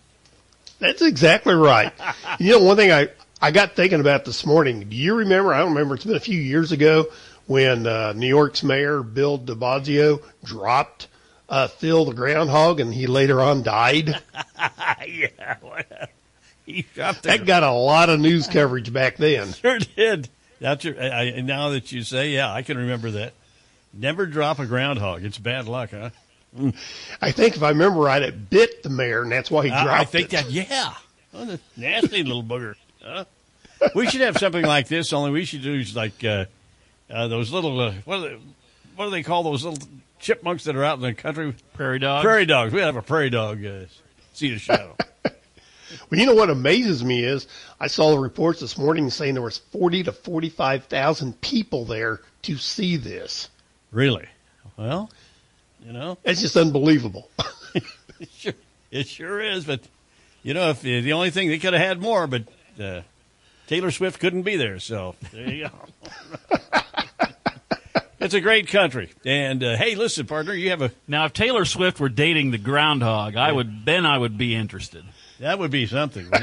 That's 0.80 1.02
exactly 1.02 1.54
right. 1.54 1.92
you 2.40 2.52
know, 2.52 2.64
one 2.64 2.76
thing 2.76 2.90
I, 2.90 3.08
I 3.42 3.50
got 3.50 3.74
thinking 3.74 3.98
about 3.98 4.24
this 4.24 4.46
morning. 4.46 4.88
Do 4.88 4.94
you 4.94 5.16
remember? 5.16 5.52
I 5.52 5.58
don't 5.58 5.70
remember. 5.70 5.96
It's 5.96 6.04
been 6.04 6.14
a 6.14 6.20
few 6.20 6.38
years 6.38 6.70
ago 6.70 7.06
when 7.46 7.88
uh, 7.88 8.12
New 8.12 8.28
York's 8.28 8.62
mayor 8.62 9.02
Bill 9.02 9.36
De 9.36 9.56
Blasio 9.56 10.22
dropped 10.44 11.08
uh, 11.48 11.66
Phil 11.66 12.04
the 12.04 12.14
groundhog, 12.14 12.78
and 12.78 12.94
he 12.94 13.08
later 13.08 13.40
on 13.40 13.64
died. 13.64 14.16
yeah. 15.08 15.56
He 16.64 16.86
dropped 16.94 17.24
That 17.24 17.44
got 17.44 17.64
a 17.64 17.72
lot 17.72 18.10
of 18.10 18.20
news 18.20 18.46
coverage 18.46 18.92
back 18.92 19.16
then. 19.16 19.52
Sure 19.54 19.80
did. 19.80 20.28
That's 20.60 20.84
your, 20.84 21.02
I, 21.02 21.32
I, 21.36 21.40
now 21.40 21.70
that 21.70 21.90
you 21.90 22.04
say, 22.04 22.30
yeah, 22.30 22.52
I 22.52 22.62
can 22.62 22.78
remember 22.78 23.10
that. 23.10 23.32
Never 23.92 24.24
drop 24.26 24.60
a 24.60 24.66
groundhog. 24.66 25.24
It's 25.24 25.38
bad 25.38 25.66
luck, 25.66 25.90
huh? 25.90 26.10
I 27.20 27.32
think 27.32 27.56
if 27.56 27.62
I 27.64 27.70
remember 27.70 27.98
right, 27.98 28.22
it 28.22 28.48
bit 28.50 28.84
the 28.84 28.88
mayor, 28.88 29.22
and 29.22 29.32
that's 29.32 29.50
why 29.50 29.64
he 29.64 29.70
dropped 29.70 29.88
I 29.88 30.04
think 30.04 30.32
it. 30.32 30.44
that, 30.44 30.50
yeah. 30.52 30.94
Oh, 31.34 31.58
nasty 31.76 32.22
little 32.22 32.44
booger. 32.44 32.76
Huh? 33.02 33.24
We 33.94 34.06
should 34.06 34.20
have 34.20 34.36
something 34.38 34.64
like 34.64 34.88
this. 34.88 35.12
Only 35.12 35.30
we 35.32 35.44
should 35.44 35.62
do 35.62 35.82
like 35.94 36.22
uh, 36.24 36.44
uh, 37.10 37.28
those 37.28 37.52
little 37.52 37.80
uh, 37.80 37.94
what 38.04 38.18
do 38.18 38.28
they, 38.28 38.38
what 38.96 39.04
do 39.06 39.10
they 39.10 39.22
call 39.22 39.42
those 39.42 39.64
little 39.64 39.86
chipmunks 40.20 40.64
that 40.64 40.76
are 40.76 40.84
out 40.84 40.96
in 40.96 41.02
the 41.02 41.14
country? 41.14 41.54
Prairie 41.74 41.98
dogs. 41.98 42.22
Prairie 42.22 42.46
dogs. 42.46 42.72
We 42.72 42.80
have 42.80 42.96
a 42.96 43.02
prairie 43.02 43.30
dog 43.30 43.64
uh, 43.64 43.84
see 44.34 44.50
the 44.50 44.58
shadow. 44.58 44.96
Well, 46.10 46.18
you 46.18 46.24
know 46.26 46.34
what 46.34 46.48
amazes 46.48 47.04
me 47.04 47.22
is 47.22 47.46
I 47.78 47.86
saw 47.86 48.12
the 48.12 48.18
reports 48.18 48.60
this 48.60 48.78
morning 48.78 49.10
saying 49.10 49.34
there 49.34 49.42
was 49.42 49.58
forty 49.58 50.02
to 50.04 50.12
forty-five 50.12 50.84
thousand 50.84 51.38
people 51.42 51.84
there 51.84 52.20
to 52.42 52.56
see 52.56 52.96
this. 52.96 53.50
really? 53.90 54.26
Well, 54.78 55.10
you 55.84 55.92
know, 55.92 56.16
It's 56.24 56.40
just 56.40 56.56
unbelievable. 56.56 57.28
it 57.74 58.28
sure, 58.30 58.52
it 58.90 59.06
sure 59.06 59.40
is. 59.40 59.66
But 59.66 59.80
you 60.42 60.54
know, 60.54 60.70
if 60.70 60.80
the, 60.80 61.02
the 61.02 61.12
only 61.12 61.30
thing 61.30 61.48
they 61.48 61.58
could 61.58 61.74
have 61.74 61.82
had 61.82 62.00
more, 62.00 62.26
but 62.26 62.44
uh, 62.82 63.02
Taylor 63.66 63.90
Swift 63.90 64.20
couldn't 64.20 64.42
be 64.42 64.56
there. 64.56 64.78
So 64.78 65.14
there 65.32 65.50
you 65.50 65.68
go. 65.68 66.58
it's 68.20 68.34
a 68.34 68.40
great 68.40 68.68
country. 68.68 69.10
And 69.24 69.62
uh, 69.62 69.76
hey, 69.76 69.94
listen, 69.94 70.26
partner, 70.26 70.52
you 70.52 70.70
have 70.70 70.82
a 70.82 70.92
Now, 71.06 71.24
if 71.26 71.32
Taylor 71.32 71.64
Swift 71.64 72.00
were 72.00 72.08
dating 72.08 72.50
the 72.50 72.58
groundhog, 72.58 73.36
I 73.36 73.52
would 73.52 73.84
then 73.84 74.04
I 74.06 74.18
would 74.18 74.36
be 74.36 74.54
interested. 74.54 75.04
that 75.40 75.58
would 75.58 75.70
be 75.70 75.86
something. 75.86 76.26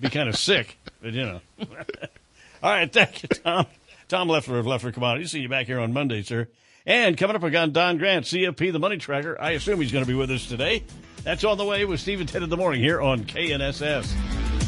Be 0.00 0.10
kind 0.10 0.28
of 0.28 0.36
sick, 0.36 0.78
but 1.02 1.12
you 1.12 1.24
know. 1.24 1.40
All 2.62 2.70
right, 2.70 2.92
thank 2.92 3.22
you, 3.22 3.28
Tom. 3.28 3.66
Tom 4.06 4.28
Leffler 4.28 4.58
of 4.60 4.66
Leffler 4.66 4.92
Commodities. 4.92 5.32
See 5.32 5.40
you 5.40 5.48
back 5.48 5.66
here 5.66 5.80
on 5.80 5.92
Monday, 5.92 6.22
sir. 6.22 6.48
And 6.86 7.16
coming 7.16 7.36
up, 7.36 7.42
we 7.42 7.50
got 7.50 7.72
Don 7.72 7.98
Grant, 7.98 8.24
CFP, 8.24 8.72
the 8.72 8.78
money 8.78 8.96
tracker. 8.96 9.36
I 9.40 9.50
assume 9.50 9.80
he's 9.80 9.92
going 9.92 10.04
to 10.04 10.08
be 10.08 10.14
with 10.14 10.30
us 10.30 10.46
today. 10.46 10.84
That's 11.24 11.44
on 11.44 11.58
the 11.58 11.64
way 11.64 11.84
with 11.84 12.00
Steve 12.00 12.20
and 12.20 12.28
Ted 12.28 12.42
in 12.42 12.48
the 12.48 12.56
morning 12.56 12.80
here 12.80 13.00
on 13.00 13.24
KNSS. 13.24 14.67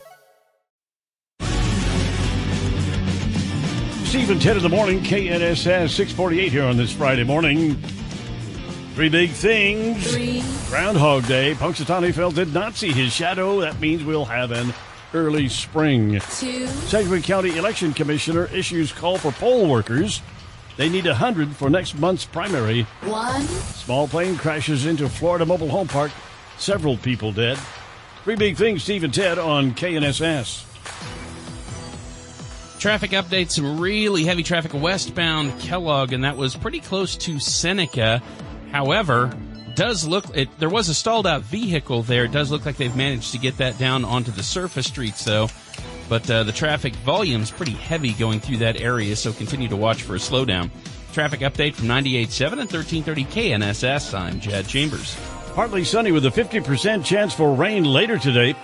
Steve 4.11 4.29
and 4.29 4.41
Ted 4.41 4.57
in 4.57 4.61
the 4.61 4.67
morning, 4.67 4.99
KNSS 4.99 5.91
648 5.91 6.51
here 6.51 6.65
on 6.65 6.75
this 6.75 6.91
Friday 6.91 7.23
morning. 7.23 7.75
Three 8.93 9.07
big 9.07 9.29
things. 9.29 10.11
Three. 10.11 10.43
Groundhog 10.67 11.25
Day. 11.27 11.53
Punxsutawney 11.53 12.13
Phil 12.13 12.29
did 12.29 12.53
not 12.53 12.75
see 12.75 12.91
his 12.91 13.13
shadow. 13.13 13.61
That 13.61 13.79
means 13.79 14.03
we'll 14.03 14.25
have 14.25 14.51
an 14.51 14.73
early 15.13 15.47
spring. 15.47 16.19
Two. 16.31 16.67
Sedgwick 16.67 17.23
County 17.23 17.57
Election 17.57 17.93
Commissioner 17.93 18.47
issues 18.47 18.91
call 18.91 19.17
for 19.17 19.31
poll 19.31 19.69
workers. 19.69 20.21
They 20.75 20.89
need 20.89 21.05
100 21.05 21.55
for 21.55 21.69
next 21.69 21.97
month's 21.97 22.25
primary. 22.25 22.81
One. 23.03 23.43
Small 23.43 24.09
plane 24.09 24.35
crashes 24.35 24.87
into 24.87 25.07
Florida 25.07 25.45
Mobile 25.45 25.69
Home 25.69 25.87
Park. 25.87 26.11
Several 26.57 26.97
people 26.97 27.31
dead. 27.31 27.57
Three 28.25 28.35
big 28.35 28.57
things, 28.57 28.83
Steve 28.83 29.05
and 29.05 29.13
Ted 29.13 29.39
on 29.39 29.71
KNSS. 29.71 30.65
Traffic 32.81 33.11
update 33.11 33.51
some 33.51 33.79
really 33.79 34.23
heavy 34.23 34.41
traffic 34.41 34.73
westbound 34.73 35.59
Kellogg, 35.59 36.13
and 36.13 36.23
that 36.23 36.35
was 36.35 36.55
pretty 36.55 36.79
close 36.79 37.15
to 37.17 37.39
Seneca. 37.39 38.23
However, 38.71 39.31
does 39.75 40.07
look 40.07 40.35
it 40.35 40.49
there 40.57 40.67
was 40.67 40.89
a 40.89 40.95
stalled 40.95 41.27
out 41.27 41.43
vehicle 41.43 42.01
there. 42.01 42.23
It 42.25 42.31
does 42.31 42.49
look 42.49 42.65
like 42.65 42.77
they've 42.77 42.95
managed 42.95 43.33
to 43.33 43.37
get 43.37 43.57
that 43.57 43.77
down 43.77 44.03
onto 44.03 44.31
the 44.31 44.41
surface 44.41 44.87
streets 44.87 45.23
though. 45.23 45.47
But 46.09 46.27
uh, 46.31 46.41
the 46.41 46.51
traffic 46.51 46.95
volume 46.95 47.43
is 47.43 47.51
pretty 47.51 47.73
heavy 47.73 48.13
going 48.13 48.39
through 48.39 48.57
that 48.57 48.81
area, 48.81 49.15
so 49.15 49.31
continue 49.31 49.67
to 49.67 49.77
watch 49.77 50.01
for 50.01 50.15
a 50.15 50.17
slowdown. 50.17 50.71
Traffic 51.13 51.41
update 51.41 51.75
from 51.75 51.85
98.7 51.85 52.51
and 52.53 52.71
1330 52.71 53.25
KNSS. 53.25 54.17
I'm 54.17 54.39
Jad 54.39 54.67
Chambers. 54.67 55.15
Partly 55.53 55.83
sunny 55.83 56.11
with 56.11 56.25
a 56.25 56.29
50% 56.29 57.05
chance 57.05 57.31
for 57.31 57.53
rain 57.53 57.83
later 57.83 58.17
today 58.17 58.55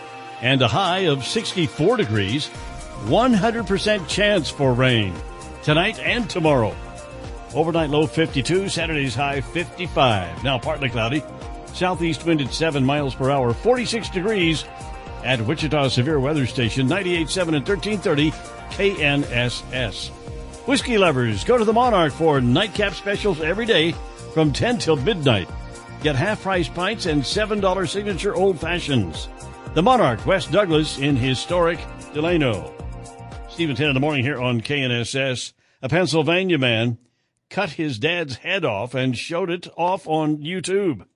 and 0.42 0.60
a 0.64 0.68
high 0.68 1.02
of 1.02 1.24
64 1.24 1.98
degrees. 1.98 2.50
100% 3.06 4.08
chance 4.08 4.50
for 4.50 4.74
rain 4.74 5.14
tonight 5.64 6.00
and 6.00 6.30
tomorrow. 6.30 6.76
Overnight 7.54 7.90
low 7.90 8.08
52, 8.08 8.70
Saturday's 8.70 9.16
high 9.16 9.42
55. 9.42 10.44
Now 10.44 10.58
partly 10.58 10.90
cloudy. 10.90 11.24
Southeast 11.74 12.26
wind 12.26 12.42
at 12.42 12.54
7 12.54 12.84
miles 12.84 13.16
per 13.16 13.30
hour, 13.30 13.54
46 13.54 14.10
degrees 14.10 14.66
at 15.24 15.42
Wichita 15.42 15.90
Severe 15.90 16.20
Weather 16.20 16.46
Station, 16.46 16.88
98.7 16.88 17.56
and 17.56 17.68
1330 17.68 18.32
KNSS. 18.72 20.10
Whiskey 20.68 20.98
lovers, 20.98 21.44
go 21.44 21.58
to 21.58 21.66
the 21.66 21.74
Monarch 21.74 22.14
for 22.14 22.42
nightcap 22.42 22.94
specials 22.94 23.42
every 23.42 23.66
day 23.66 23.94
from 24.34 24.52
10 24.52 24.78
till 24.80 24.98
midnight. 24.98 25.50
Get 26.02 26.16
half 26.16 26.42
price 26.44 26.68
pints 26.68 27.06
and 27.06 27.22
$7 27.22 27.90
signature 27.90 28.36
old 28.36 28.60
fashions. 28.60 29.30
The 29.74 29.84
Monarch, 29.84 30.26
West 30.26 30.52
Douglas 30.52 30.98
in 30.98 31.16
historic 31.16 31.80
Delano. 32.14 32.77
Steve 33.58 33.70
and 33.70 33.78
Ted 33.80 33.88
in 33.88 33.96
the 33.96 34.00
morning 34.00 34.24
here 34.24 34.40
on 34.40 34.62
KNSS. 34.62 35.54
A 35.82 35.90
Pennsylvania 35.90 36.60
man 36.60 37.00
cut 37.50 37.72
his 37.72 37.98
dad's 37.98 38.36
head 38.36 38.64
off 38.64 38.94
and 38.94 39.18
showed 39.18 39.50
it 39.50 39.68
off 39.76 40.08
on 40.08 40.38
YouTube. 40.38 41.08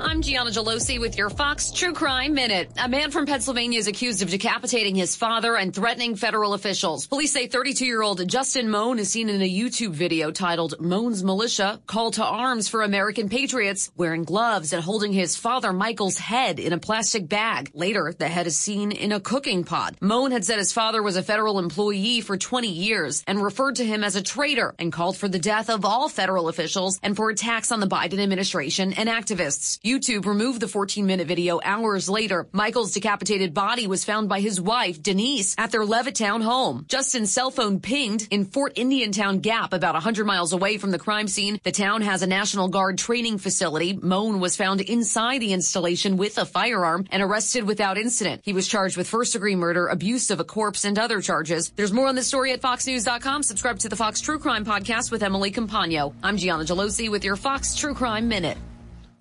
I'm 0.00 0.22
Gianna 0.22 0.50
Gelosi 0.50 0.98
with 0.98 1.16
your 1.16 1.30
Fox 1.30 1.70
True 1.70 1.92
Crime 1.92 2.34
Minute. 2.34 2.70
A 2.82 2.88
man 2.88 3.12
from 3.12 3.26
Pennsylvania 3.26 3.78
is 3.78 3.86
accused 3.86 4.22
of 4.22 4.30
decapitating 4.30 4.96
his 4.96 5.14
father 5.14 5.56
and 5.56 5.72
threatening 5.72 6.16
federal 6.16 6.54
officials. 6.54 7.06
Police 7.06 7.32
say 7.32 7.46
32-year-old 7.46 8.26
Justin 8.28 8.70
Mohn 8.70 8.98
is 8.98 9.10
seen 9.10 9.28
in 9.28 9.40
a 9.40 9.48
YouTube 9.48 9.92
video 9.92 10.32
titled 10.32 10.80
Mohn's 10.80 11.22
Militia 11.22 11.80
Call 11.86 12.10
to 12.12 12.24
Arms 12.24 12.68
for 12.68 12.82
American 12.82 13.28
Patriots, 13.28 13.92
wearing 13.96 14.24
gloves 14.24 14.72
and 14.72 14.82
holding 14.82 15.12
his 15.12 15.36
father 15.36 15.72
Michael's 15.72 16.18
head 16.18 16.58
in 16.58 16.72
a 16.72 16.78
plastic 16.78 17.28
bag. 17.28 17.70
Later, 17.72 18.12
the 18.18 18.28
head 18.28 18.48
is 18.48 18.58
seen 18.58 18.90
in 18.90 19.12
a 19.12 19.20
cooking 19.20 19.62
pot. 19.62 19.94
Mohn 20.00 20.32
had 20.32 20.44
said 20.44 20.58
his 20.58 20.72
father 20.72 21.02
was 21.02 21.16
a 21.16 21.22
federal 21.22 21.58
employee 21.58 22.20
for 22.20 22.36
20 22.36 22.68
years 22.68 23.22
and 23.26 23.42
referred 23.42 23.76
to 23.76 23.84
him 23.84 24.02
as 24.02 24.16
a 24.16 24.22
traitor 24.22 24.74
and 24.78 24.92
called 24.92 25.16
for 25.16 25.28
the 25.28 25.38
death 25.38 25.70
of 25.70 25.84
all 25.84 26.08
federal 26.08 26.48
officials 26.48 26.98
and 27.02 27.14
for 27.14 27.30
attacks 27.30 27.70
on 27.70 27.80
the 27.80 27.86
Biden 27.86 28.20
administration 28.20 28.92
and 28.94 29.08
activists. 29.08 29.78
YouTube 29.84 30.24
removed 30.24 30.60
the 30.60 30.68
14 30.68 31.04
minute 31.04 31.28
video 31.28 31.60
hours 31.62 32.08
later. 32.08 32.48
Michael's 32.52 32.92
decapitated 32.92 33.52
body 33.52 33.86
was 33.86 34.04
found 34.04 34.30
by 34.30 34.40
his 34.40 34.58
wife, 34.58 35.02
Denise, 35.02 35.54
at 35.58 35.72
their 35.72 35.82
Levittown 35.82 36.42
home. 36.42 36.86
Justin's 36.88 37.30
cell 37.30 37.50
phone 37.50 37.80
pinged 37.80 38.26
in 38.30 38.46
Fort 38.46 38.78
Indiantown 38.78 39.40
Gap, 39.40 39.74
about 39.74 39.94
100 39.94 40.24
miles 40.24 40.54
away 40.54 40.78
from 40.78 40.90
the 40.90 40.98
crime 40.98 41.28
scene. 41.28 41.60
The 41.64 41.70
town 41.70 42.00
has 42.00 42.22
a 42.22 42.26
National 42.26 42.68
Guard 42.68 42.96
training 42.96 43.36
facility. 43.36 43.92
Mohn 43.92 44.40
was 44.40 44.56
found 44.56 44.80
inside 44.80 45.40
the 45.40 45.52
installation 45.52 46.16
with 46.16 46.38
a 46.38 46.46
firearm 46.46 47.06
and 47.10 47.22
arrested 47.22 47.64
without 47.64 47.98
incident. 47.98 48.40
He 48.42 48.54
was 48.54 48.66
charged 48.66 48.96
with 48.96 49.06
first 49.06 49.34
degree 49.34 49.54
murder, 49.54 49.88
abuse 49.88 50.30
of 50.30 50.40
a 50.40 50.44
corpse, 50.44 50.86
and 50.86 50.98
other 50.98 51.20
charges. 51.20 51.70
There's 51.76 51.92
more 51.92 52.08
on 52.08 52.14
this 52.14 52.26
story 52.26 52.52
at 52.52 52.62
foxnews.com. 52.62 53.42
Subscribe 53.42 53.78
to 53.80 53.90
the 53.90 53.96
Fox 53.96 54.22
True 54.22 54.38
Crime 54.38 54.64
podcast 54.64 55.10
with 55.10 55.22
Emily 55.22 55.52
Compagno. 55.52 56.14
I'm 56.22 56.38
Gianna 56.38 56.64
Gelosi 56.64 57.10
with 57.10 57.22
your 57.22 57.36
Fox 57.36 57.74
True 57.74 57.92
Crime 57.92 58.28
Minute. 58.28 58.56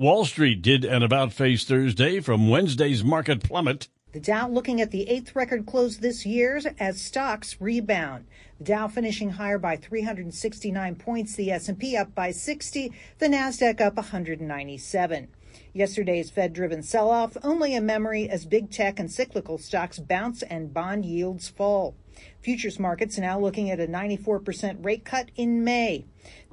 Wall 0.04 0.26
Street 0.26 0.62
did 0.62 0.84
an 0.84 1.02
about 1.02 1.32
face 1.32 1.64
Thursday 1.64 2.20
from 2.20 2.50
Wednesday's 2.50 3.06
market 3.06 3.42
plummet. 3.42 3.88
The 4.12 4.20
Dow 4.20 4.50
looking 4.50 4.82
at 4.82 4.92
the 4.92 5.08
eighth 5.08 5.34
record 5.34 5.66
close 5.66 6.00
this 6.00 6.26
year 6.26 6.60
as 6.78 7.00
stocks 7.00 7.56
rebound. 7.62 8.26
The 8.58 8.66
Dow 8.66 8.90
finishing 8.90 9.30
higher 9.30 9.58
by 9.58 9.78
369 9.78 10.96
points, 10.96 11.36
the 11.38 11.52
S&P 11.52 11.96
up 11.96 12.14
by 12.14 12.32
60, 12.32 12.92
the 13.20 13.28
Nasdaq 13.28 13.80
up 13.80 13.96
197. 13.96 15.30
Yesterday's 15.72 16.30
Fed-driven 16.30 16.84
sell-off 16.84 17.38
only 17.42 17.74
a 17.74 17.80
memory 17.80 18.30
as 18.30 18.46
big 18.46 18.72
tech 18.72 19.00
and 19.00 19.10
cyclical 19.10 19.58
stocks 19.58 20.00
bounce 20.00 20.44
and 20.44 20.74
bond 20.74 21.06
yields 21.06 21.48
fall. 21.48 21.96
Futures 22.42 22.80
markets 22.80 23.18
now 23.18 23.40
looking 23.40 23.72
at 23.72 23.80
a 23.80 23.88
94% 23.88 24.84
rate 24.84 25.06
cut 25.06 25.30
in 25.36 25.64
May. 25.64 26.06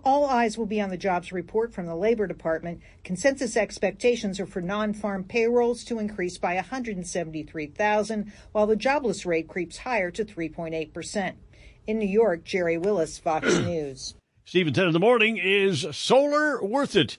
All 0.02 0.24
eyes 0.24 0.56
will 0.56 0.66
be 0.66 0.80
on 0.80 0.88
the 0.88 0.96
jobs 0.96 1.30
report 1.30 1.74
from 1.74 1.86
the 1.86 1.94
Labor 1.94 2.26
Department. 2.26 2.80
Consensus 3.04 3.56
expectations 3.56 4.40
are 4.40 4.46
for 4.46 4.62
non-farm 4.62 5.24
payrolls 5.24 5.84
to 5.84 5.98
increase 5.98 6.38
by 6.38 6.54
173,000, 6.54 8.32
while 8.52 8.66
the 8.66 8.76
jobless 8.76 9.26
rate 9.26 9.48
creeps 9.48 9.78
higher 9.78 10.10
to 10.10 10.24
3.8%. 10.24 11.34
In 11.86 11.98
New 11.98 12.08
York, 12.08 12.44
Jerry 12.44 12.78
Willis, 12.78 13.18
Fox 13.18 13.54
News. 13.58 14.14
Stephen 14.44 14.72
10 14.72 14.86
in 14.86 14.92
the 14.92 14.98
morning 14.98 15.36
is 15.36 15.86
solar 15.92 16.62
worth 16.64 16.96
it. 16.96 17.18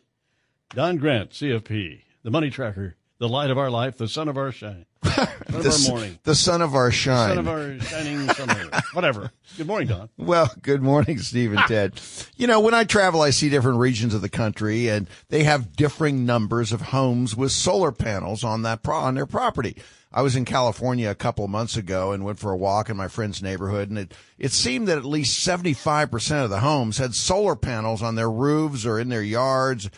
Don 0.74 0.98
Grant, 0.98 1.32
CFP, 1.32 2.02
the 2.24 2.32
money 2.32 2.50
tracker, 2.50 2.96
the 3.22 3.30
light 3.30 3.52
of 3.52 3.58
our 3.60 3.70
life, 3.70 3.98
the 3.98 4.08
sun 4.08 4.28
of 4.28 4.36
our 4.36 4.52
shine. 4.52 4.84
Sun 5.04 5.28
of 5.48 5.66
our 5.68 5.90
morning. 5.90 6.18
the 6.24 6.34
sun 6.34 6.62
of 6.64 6.74
our 6.74 6.90
shine. 6.90 7.30
Son 7.30 7.38
of 7.38 7.48
our 7.48 7.80
shining 7.80 8.28
summer. 8.30 8.72
Whatever. 8.94 9.32
Good 9.58 9.68
morning, 9.68 9.90
Don. 9.90 10.10
Well, 10.18 10.50
good 10.64 10.82
morning, 10.82 11.20
Steve 11.20 11.54
and 11.54 11.62
Ted. 11.68 12.02
you 12.36 12.48
know, 12.48 12.60
when 12.60 12.74
I 12.74 12.84
travel, 12.84 13.22
I 13.22 13.30
see 13.30 13.50
different 13.50 13.78
regions 13.78 14.16
of 14.16 14.22
the 14.22 14.30
country 14.30 14.90
and 14.90 15.08
they 15.30 15.44
have 15.44 15.76
differing 15.76 16.26
numbers 16.26 16.72
of 16.72 16.82
homes 16.82 17.36
with 17.36 17.52
solar 17.52 17.92
panels 17.92 18.44
on 18.44 18.64
that 18.64 18.82
pro- 18.82 18.98
on 18.98 19.14
their 19.14 19.28
property. 19.28 19.78
I 20.12 20.24
was 20.24 20.36
in 20.36 20.44
California 20.44 21.08
a 21.08 21.16
couple 21.16 21.46
of 21.46 21.52
months 21.52 21.78
ago 21.78 22.14
and 22.14 22.26
went 22.26 22.40
for 22.40 22.52
a 22.52 22.58
walk 22.58 22.90
in 22.90 22.98
my 22.98 23.08
friend's 23.08 23.44
neighborhood 23.44 23.90
and 23.92 24.00
it, 24.00 24.16
it 24.40 24.52
seemed 24.52 24.88
that 24.88 24.98
at 24.98 25.06
least 25.06 25.48
75% 25.48 26.44
of 26.44 26.50
the 26.50 26.62
homes 26.62 26.98
had 26.98 27.14
solar 27.14 27.56
panels 27.56 28.02
on 28.02 28.16
their 28.16 28.32
roofs 28.32 28.84
or 28.84 29.00
in 29.00 29.10
their 29.10 29.22
yards. 29.22 29.92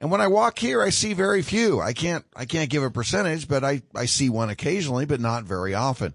And 0.00 0.10
when 0.10 0.22
I 0.22 0.28
walk 0.28 0.58
here, 0.58 0.80
I 0.80 0.88
see 0.90 1.12
very 1.12 1.42
few. 1.42 1.80
I 1.80 1.92
can't, 1.92 2.24
I 2.34 2.46
can't 2.46 2.70
give 2.70 2.82
a 2.82 2.90
percentage, 2.90 3.46
but 3.46 3.62
I, 3.62 3.82
I 3.94 4.06
see 4.06 4.30
one 4.30 4.48
occasionally, 4.48 5.04
but 5.04 5.20
not 5.20 5.44
very 5.44 5.74
often. 5.74 6.14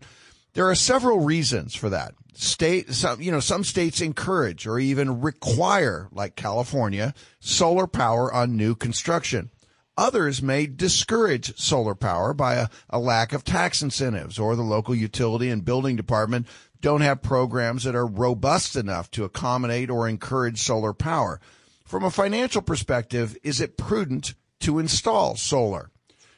There 0.53 0.69
are 0.69 0.75
several 0.75 1.19
reasons 1.19 1.75
for 1.75 1.89
that. 1.89 2.15
State, 2.33 2.91
some, 2.93 3.21
you 3.21 3.31
know, 3.31 3.39
some 3.39 3.63
states 3.63 4.01
encourage 4.01 4.65
or 4.65 4.79
even 4.79 5.21
require, 5.21 6.09
like 6.11 6.35
California, 6.35 7.13
solar 7.39 7.87
power 7.87 8.33
on 8.33 8.57
new 8.57 8.73
construction. 8.73 9.51
Others 9.97 10.41
may 10.41 10.65
discourage 10.65 11.57
solar 11.57 11.95
power 11.95 12.33
by 12.33 12.55
a, 12.55 12.67
a, 12.89 12.99
lack 12.99 13.31
of 13.31 13.45
tax 13.45 13.81
incentives 13.81 14.37
or 14.37 14.55
the 14.55 14.61
local 14.61 14.93
utility 14.93 15.49
and 15.49 15.63
building 15.63 15.95
department 15.95 16.47
don't 16.81 17.01
have 17.01 17.21
programs 17.21 17.83
that 17.83 17.95
are 17.95 18.05
robust 18.05 18.75
enough 18.75 19.09
to 19.11 19.23
accommodate 19.23 19.89
or 19.89 20.09
encourage 20.09 20.61
solar 20.61 20.93
power. 20.93 21.39
From 21.85 22.03
a 22.03 22.09
financial 22.09 22.63
perspective, 22.63 23.37
is 23.43 23.61
it 23.61 23.77
prudent 23.77 24.33
to 24.61 24.79
install 24.79 25.35
solar? 25.35 25.91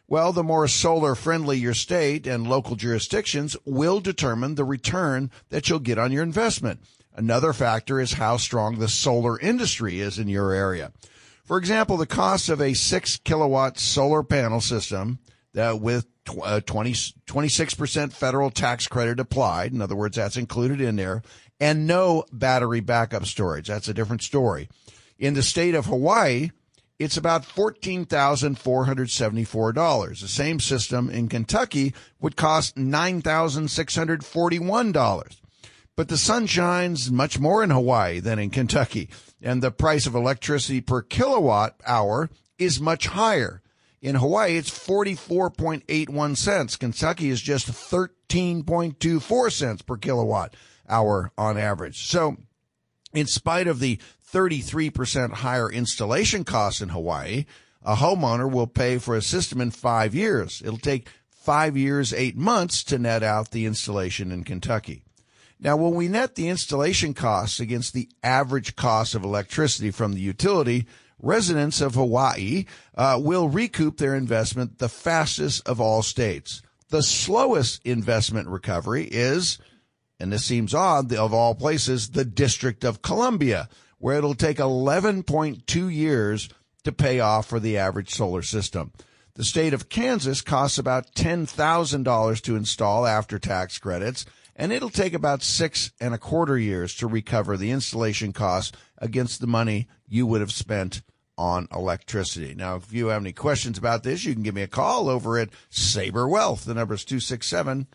Well, 0.05 0.33
the 0.33 0.43
more 0.43 0.67
solar 0.67 1.15
friendly 1.15 1.57
your 1.57 1.73
state 1.73 2.27
and 2.27 2.49
local 2.49 2.75
jurisdictions 2.75 3.55
will 3.63 4.01
determine 4.01 4.55
the 4.55 4.65
return 4.65 5.31
that 5.49 5.69
you'll 5.69 5.79
get 5.79 5.97
on 5.97 6.11
your 6.11 6.23
investment. 6.23 6.81
Another 7.15 7.53
factor 7.53 7.97
is 7.97 8.13
how 8.13 8.35
strong 8.35 8.77
the 8.77 8.89
solar 8.89 9.39
industry 9.39 10.01
is 10.01 10.19
in 10.19 10.27
your 10.27 10.51
area. 10.51 10.91
For 11.45 11.57
example, 11.57 11.95
the 11.95 12.05
cost 12.05 12.49
of 12.49 12.61
a 12.61 12.73
six 12.73 13.15
kilowatt 13.15 13.79
solar 13.79 14.23
panel 14.23 14.59
system 14.59 15.19
that 15.53 15.79
with 15.79 16.07
uh, 16.43 16.59
20, 16.59 16.91
26% 16.91 18.11
federal 18.11 18.49
tax 18.51 18.85
credit 18.87 19.17
applied. 19.17 19.71
In 19.71 19.81
other 19.81 19.95
words, 19.95 20.17
that's 20.17 20.35
included 20.35 20.81
in 20.81 20.97
there 20.97 21.21
and 21.57 21.87
no 21.87 22.25
battery 22.33 22.81
backup 22.81 23.25
storage. 23.25 23.67
That's 23.69 23.87
a 23.87 23.93
different 23.93 24.23
story. 24.23 24.67
In 25.19 25.33
the 25.33 25.43
state 25.43 25.75
of 25.75 25.87
Hawaii, 25.87 26.51
it's 26.99 27.17
about 27.17 27.43
$14,474. 27.43 30.19
The 30.19 30.27
same 30.27 30.59
system 30.59 31.09
in 31.09 31.29
Kentucky 31.29 31.93
would 32.19 32.35
cost 32.35 32.75
$9,641. 32.75 35.37
But 35.95 36.09
the 36.09 36.17
sun 36.17 36.45
shines 36.45 37.09
much 37.09 37.39
more 37.39 37.63
in 37.63 37.69
Hawaii 37.71 38.19
than 38.19 38.39
in 38.39 38.51
Kentucky, 38.51 39.09
and 39.41 39.63
the 39.63 39.71
price 39.71 40.05
of 40.05 40.13
electricity 40.13 40.81
per 40.81 41.01
kilowatt 41.01 41.81
hour 41.85 42.29
is 42.59 42.79
much 42.79 43.07
higher. 43.07 43.63
In 43.99 44.13
Hawaii, 44.15 44.57
it's 44.57 44.69
44.81 44.69 46.37
cents. 46.37 46.75
Kentucky 46.75 47.29
is 47.29 47.41
just 47.41 47.67
13.24 47.67 49.51
cents 49.51 49.81
per 49.81 49.97
kilowatt 49.97 50.55
hour 50.87 51.31
on 51.35 51.57
average. 51.57 52.07
So, 52.07 52.37
in 53.13 53.25
spite 53.25 53.67
of 53.67 53.79
the 53.79 53.97
33% 54.31 55.33
higher 55.33 55.71
installation 55.71 56.43
costs 56.43 56.81
in 56.81 56.89
Hawaii, 56.89 57.45
a 57.83 57.95
homeowner 57.95 58.51
will 58.51 58.67
pay 58.67 58.97
for 58.97 59.15
a 59.15 59.21
system 59.21 59.61
in 59.61 59.71
five 59.71 60.13
years. 60.13 60.61
It'll 60.63 60.77
take 60.77 61.09
five 61.29 61.77
years, 61.77 62.13
eight 62.13 62.35
months 62.35 62.83
to 62.83 62.99
net 62.99 63.23
out 63.23 63.51
the 63.51 63.65
installation 63.65 64.31
in 64.31 64.43
Kentucky. 64.43 65.03
Now, 65.59 65.77
when 65.77 65.95
we 65.95 66.07
net 66.07 66.35
the 66.35 66.49
installation 66.49 67.13
costs 67.13 67.59
against 67.59 67.93
the 67.93 68.09
average 68.21 68.75
cost 68.75 69.15
of 69.15 69.23
electricity 69.23 69.91
from 69.91 70.13
the 70.13 70.19
utility, 70.19 70.85
residents 71.21 71.81
of 71.81 71.95
Hawaii 71.95 72.65
uh, 72.95 73.19
will 73.21 73.49
recoup 73.49 73.97
their 73.97 74.13
investment 74.13 74.77
the 74.77 74.89
fastest 74.89 75.67
of 75.67 75.81
all 75.81 76.03
states. 76.03 76.61
The 76.89 77.01
slowest 77.01 77.81
investment 77.85 78.49
recovery 78.49 79.05
is, 79.05 79.57
and 80.19 80.31
this 80.31 80.45
seems 80.45 80.73
odd, 80.73 81.11
of 81.13 81.33
all 81.33 81.55
places, 81.55 82.09
the 82.09 82.25
District 82.25 82.83
of 82.83 83.01
Columbia, 83.01 83.67
where 83.99 84.17
it'll 84.17 84.35
take 84.35 84.57
11.2 84.57 85.93
years 85.93 86.49
to 86.83 86.91
pay 86.91 87.19
off 87.19 87.47
for 87.47 87.59
the 87.59 87.77
average 87.77 88.09
solar 88.09 88.41
system. 88.41 88.91
The 89.35 89.43
state 89.43 89.73
of 89.73 89.89
Kansas 89.89 90.41
costs 90.41 90.77
about 90.77 91.13
$10,000 91.13 92.41
to 92.41 92.55
install 92.55 93.05
after 93.05 93.37
tax 93.37 93.77
credits 93.77 94.25
and 94.57 94.73
it'll 94.73 94.89
take 94.89 95.13
about 95.13 95.43
six 95.43 95.91
and 96.01 96.13
a 96.13 96.17
quarter 96.17 96.57
years 96.57 96.95
to 96.95 97.07
recover 97.07 97.55
the 97.55 97.71
installation 97.71 98.33
costs 98.33 98.75
against 98.97 99.39
the 99.39 99.47
money 99.47 99.87
you 100.07 100.25
would 100.25 100.41
have 100.41 100.51
spent 100.51 101.03
on 101.37 101.67
electricity. 101.71 102.55
Now, 102.55 102.77
if 102.77 102.91
you 102.91 103.07
have 103.07 103.21
any 103.21 103.33
questions 103.33 103.77
about 103.77 104.01
this, 104.01 104.25
you 104.25 104.33
can 104.33 104.41
give 104.41 104.55
me 104.55 104.63
a 104.63 104.67
call 104.67 105.07
over 105.07 105.37
at 105.37 105.49
Saber 105.69 106.27
Wealth. 106.27 106.65
The 106.65 106.73
number 106.73 106.95
is 106.95 107.05
267 107.05 107.87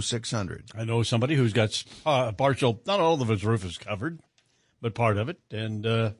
0600. 0.00 0.70
I 0.76 0.84
know 0.84 1.02
somebody 1.02 1.34
who's 1.34 1.52
got 1.52 1.82
uh, 2.04 2.32
partial, 2.32 2.80
not 2.86 3.00
all 3.00 3.20
of 3.20 3.28
his 3.28 3.44
roof 3.44 3.64
is 3.64 3.76
covered, 3.76 4.20
but 4.80 4.94
part 4.94 5.16
of 5.16 5.28
it. 5.28 5.38
And 5.50 5.86
uh, 5.86 6.10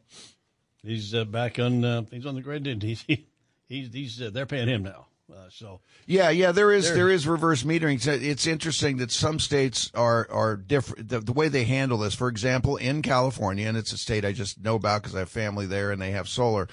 he's 0.82 1.14
uh, 1.14 1.24
back 1.24 1.58
on, 1.58 1.84
uh, 1.84 2.02
he's 2.10 2.26
on 2.26 2.34
the 2.34 2.42
grid 2.42 2.66
and 2.66 2.82
he's, 2.82 3.02
he's, 3.68 3.92
he's 3.92 4.22
uh, 4.22 4.30
they're 4.32 4.46
paying 4.46 4.68
him 4.68 4.82
now. 4.82 5.06
Uh, 5.32 5.48
so 5.50 5.80
yeah, 6.06 6.30
yeah, 6.30 6.52
there 6.52 6.70
is 6.70 6.94
there 6.94 7.10
is 7.10 7.26
reverse 7.26 7.64
metering. 7.64 8.04
It's 8.06 8.46
interesting 8.46 8.98
that 8.98 9.10
some 9.10 9.40
states 9.40 9.90
are 9.92 10.28
are 10.30 10.56
different. 10.56 11.08
The, 11.08 11.18
the, 11.18 11.32
way 11.32 11.48
they 11.48 11.64
handle 11.64 11.98
this, 11.98 12.14
for 12.14 12.28
example, 12.28 12.76
in 12.76 13.02
California, 13.02 13.66
and 13.66 13.76
it's 13.76 13.92
a 13.92 13.98
state 13.98 14.24
I 14.24 14.30
just 14.30 14.62
know 14.62 14.76
about 14.76 15.02
because 15.02 15.16
I 15.16 15.20
have 15.20 15.28
family 15.28 15.66
there 15.66 15.90
and 15.90 16.00
they 16.00 16.12
have 16.12 16.28
solar, 16.28 16.68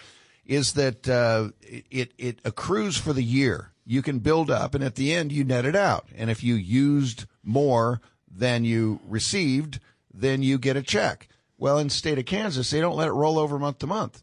is 0.45 0.73
that 0.73 1.09
uh, 1.09 1.49
it 1.61 2.13
it 2.19 2.39
accrues 2.45 2.95
for 2.95 3.11
the 3.11 3.23
year. 3.23 3.71
You 3.85 4.03
can 4.03 4.19
build 4.19 4.51
up, 4.51 4.75
and 4.75 4.83
at 4.83 4.95
the 4.95 5.13
end 5.13 5.31
you 5.31 5.43
net 5.43 5.65
it 5.65 5.75
out. 5.75 6.07
And 6.15 6.29
if 6.29 6.43
you 6.43 6.53
used 6.53 7.25
more 7.43 8.01
than 8.31 8.65
you 8.65 8.99
received, 9.07 9.79
then 10.13 10.43
you 10.43 10.59
get 10.59 10.77
a 10.77 10.83
check. 10.83 11.27
Well, 11.63 11.77
in 11.77 11.87
the 11.87 11.93
state 11.93 12.19
of 12.19 12.25
Kansas, 12.25 12.69
they 12.71 12.81
don't 12.81 12.97
let 12.97 13.07
it 13.07 13.13
roll 13.13 13.39
over 13.39 13.57
month 13.57 13.79
to 13.79 13.87
month. 13.87 14.21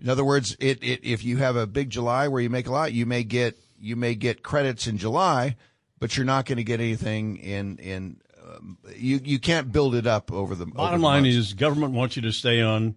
In 0.00 0.08
other 0.08 0.24
words, 0.24 0.56
it, 0.58 0.82
it 0.82 1.00
if 1.04 1.22
you 1.22 1.36
have 1.36 1.54
a 1.54 1.66
big 1.66 1.90
July 1.90 2.28
where 2.28 2.40
you 2.40 2.48
make 2.48 2.66
a 2.66 2.72
lot, 2.72 2.94
you 2.94 3.04
may 3.04 3.24
get 3.24 3.58
you 3.78 3.94
may 3.94 4.14
get 4.14 4.42
credits 4.42 4.86
in 4.86 4.96
July, 4.96 5.56
but 5.98 6.16
you're 6.16 6.24
not 6.24 6.46
going 6.46 6.56
to 6.56 6.64
get 6.64 6.80
anything 6.80 7.36
in 7.36 7.76
in 7.76 8.16
um, 8.42 8.78
you 8.96 9.20
you 9.22 9.38
can't 9.38 9.70
build 9.70 9.94
it 9.94 10.06
up 10.06 10.32
over 10.32 10.54
the 10.54 10.64
bottom 10.64 10.80
over 10.80 10.96
the 10.96 11.04
line 11.04 11.22
months. 11.24 11.36
is 11.36 11.52
government 11.52 11.92
wants 11.92 12.16
you 12.16 12.22
to 12.22 12.32
stay 12.32 12.62
on 12.62 12.96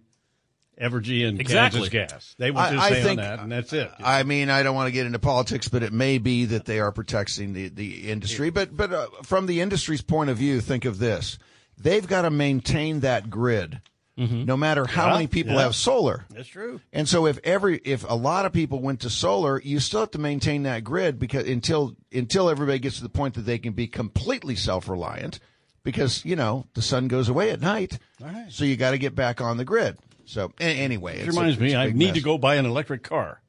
Evergy 0.80 1.28
and 1.28 1.38
Exactly. 1.38 1.80
Kansas 1.90 2.12
gas. 2.14 2.34
They 2.38 2.50
want 2.50 2.70
you 2.72 2.78
to 2.78 2.82
I- 2.82 2.86
I 2.86 2.90
stay 2.92 3.02
think- 3.02 3.20
on 3.20 3.26
that, 3.26 3.40
and 3.40 3.52
that's 3.52 3.74
it. 3.74 3.90
I 4.02 4.22
mean, 4.22 4.48
I 4.48 4.62
don't 4.62 4.74
want 4.74 4.86
to 4.88 4.92
get 4.92 5.04
into 5.04 5.18
politics, 5.18 5.68
but 5.68 5.82
it 5.82 5.92
may 5.92 6.16
be 6.16 6.46
that 6.46 6.64
they 6.64 6.80
are 6.80 6.92
protecting 6.92 7.52
the, 7.52 7.68
the 7.68 8.10
industry. 8.10 8.48
But 8.48 8.74
but 8.74 8.90
uh, 8.90 9.08
from 9.22 9.44
the 9.44 9.60
industry's 9.60 10.00
point 10.00 10.30
of 10.30 10.38
view, 10.38 10.62
think 10.62 10.86
of 10.86 10.98
this: 10.98 11.38
they've 11.80 12.06
got 12.06 12.22
to 12.22 12.30
maintain 12.30 13.00
that 13.00 13.30
grid, 13.30 13.80
mm-hmm. 14.18 14.44
no 14.44 14.56
matter 14.56 14.84
how 14.86 15.06
Yeah, 15.06 15.12
many 15.14 15.26
people 15.26 15.54
yeah. 15.54 15.62
have 15.62 15.74
solar. 15.74 16.26
That's 16.30 16.48
true. 16.48 16.80
And 16.92 17.08
so 17.08 17.26
if 17.26 17.38
every 17.44 17.78
if 17.84 18.04
a 18.08 18.14
lot 18.14 18.44
of 18.46 18.52
people 18.52 18.80
went 18.80 19.00
to 19.00 19.10
solar, 19.10 19.60
you 19.62 19.80
still 19.80 20.00
have 20.00 20.10
to 20.12 20.18
maintain 20.18 20.62
that 20.64 20.84
grid 20.84 21.18
because 21.18 21.48
until 21.48 21.96
until 22.12 22.50
everybody 22.50 22.78
gets 22.78 22.96
to 22.96 23.02
the 23.02 23.08
point 23.08 23.34
that 23.34 23.42
they 23.42 23.58
can 23.58 23.72
be 23.72 23.86
completely 23.86 24.54
self-reliant 24.56 25.40
because, 25.82 26.24
you 26.24 26.36
know, 26.36 26.66
the 26.74 26.82
sun 26.82 27.08
goes 27.08 27.28
away 27.30 27.50
at 27.50 27.60
night. 27.60 27.98
Right. 28.20 28.46
So 28.50 28.64
you 28.64 28.76
got 28.76 28.90
to 28.90 28.98
get 28.98 29.14
back 29.14 29.40
on 29.40 29.56
the 29.56 29.64
grid. 29.64 29.96
So 30.26 30.52
a- 30.60 30.62
anyway, 30.64 31.18
Which 31.18 31.28
it's 31.28 31.36
a- 31.36 31.40
reminds 31.40 31.58
me, 31.58 31.74
I 31.74 31.86
need 31.86 31.96
mess. 32.08 32.14
to 32.16 32.20
go 32.20 32.36
buy 32.38 32.56
an 32.56 32.66
electric 32.66 33.02
car. 33.02 33.40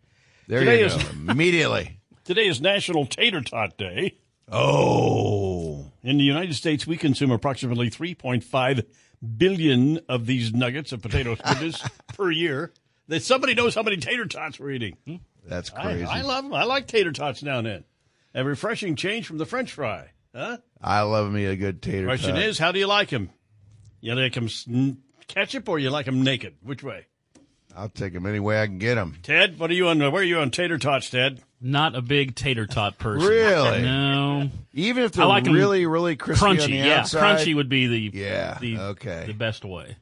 There 0.48 0.60
Today 0.62 0.80
you 0.80 0.86
is- 0.86 0.94
go. 0.96 1.10
Immediately. 1.32 2.00
Today 2.24 2.48
is 2.48 2.62
National 2.62 3.06
Tater 3.06 3.42
Tot 3.42 3.78
Day. 3.78 4.16
Oh. 4.50 5.91
In 6.04 6.18
the 6.18 6.24
United 6.24 6.56
States, 6.56 6.88
we 6.88 6.98
consume 6.98 7.32
approximately 7.32 7.90
3.5 7.90 8.86
billion 9.38 10.00
of 10.10 10.26
these 10.26 10.54
nuggets 10.54 10.92
of 10.92 11.02
potato 11.02 11.36
produce 11.46 11.82
per 12.16 12.32
year. 12.32 12.74
That 13.08 13.24
somebody 13.24 13.54
knows 13.54 13.76
how 13.76 13.84
many 13.84 13.98
tater 13.98 14.26
tots 14.26 14.60
we're 14.60 14.72
eating. 14.72 14.98
Hmm? 15.06 15.16
That's 15.46 15.72
I, 15.74 15.84
crazy. 15.84 16.06
I 16.06 16.22
love 16.22 16.44
them. 16.44 16.54
I 16.54 16.64
like 16.64 16.88
tater 16.88 17.12
tots 17.12 17.44
now 17.44 17.58
and 17.60 17.68
then. 17.68 17.84
A 18.34 18.44
refreshing 18.44 18.96
change 18.96 19.28
from 19.28 19.38
the 19.38 19.46
French 19.46 19.74
fry. 19.74 20.12
Huh? 20.34 20.58
I 20.82 21.02
love 21.02 21.32
me 21.32 21.46
a 21.46 21.56
good 21.56 21.82
tater 21.82 22.06
Question 22.06 22.36
tot. 22.36 22.44
is, 22.44 22.58
how 22.58 22.72
do 22.72 22.80
you 22.80 22.88
like 22.88 23.10
them? 23.10 23.30
You 24.00 24.16
like 24.16 24.34
them 24.34 24.48
ketchup 25.28 25.68
or 25.68 25.78
you 25.78 25.90
like 25.90 26.06
them 26.06 26.24
naked? 26.24 26.56
Which 26.64 26.84
way? 26.84 27.06
I'll 27.76 27.90
take 27.90 28.14
them 28.14 28.26
any 28.26 28.40
way 28.40 28.62
I 28.62 28.68
can 28.68 28.80
get 28.80 28.96
them. 28.96 29.18
Ted, 29.24 29.60
what 29.60 29.70
are 29.70 29.74
you 29.74 29.88
on? 29.90 30.00
Where 30.00 30.22
are 30.22 30.24
you 30.24 30.40
on 30.40 30.52
tater 30.52 30.78
tots, 30.78 31.10
Ted? 31.10 31.42
Not 31.64 31.96
a 31.96 32.02
big 32.02 32.34
tater 32.36 32.66
tot 32.66 32.98
person. 32.98 33.28
Really? 33.30 33.82
No. 33.84 34.50
Even 34.74 35.04
if 35.04 35.14
I 35.16 35.18
they're 35.18 35.26
like 35.28 35.48
'em 35.48 35.54
really, 35.54 35.86
really 35.86 36.16
crispy 36.16 36.44
crunchy. 36.46 36.64
on 36.64 36.72
the 36.72 36.78
yeah, 36.78 37.00
outside. 37.02 37.38
crunchy 37.40 37.56
would 37.56 37.70
be 37.70 37.86
the 37.88 38.18
Yeah, 38.18 38.58
the 38.60 38.78
okay. 38.80 39.26
the 39.28 39.34
best 39.34 39.64
way. 39.64 39.96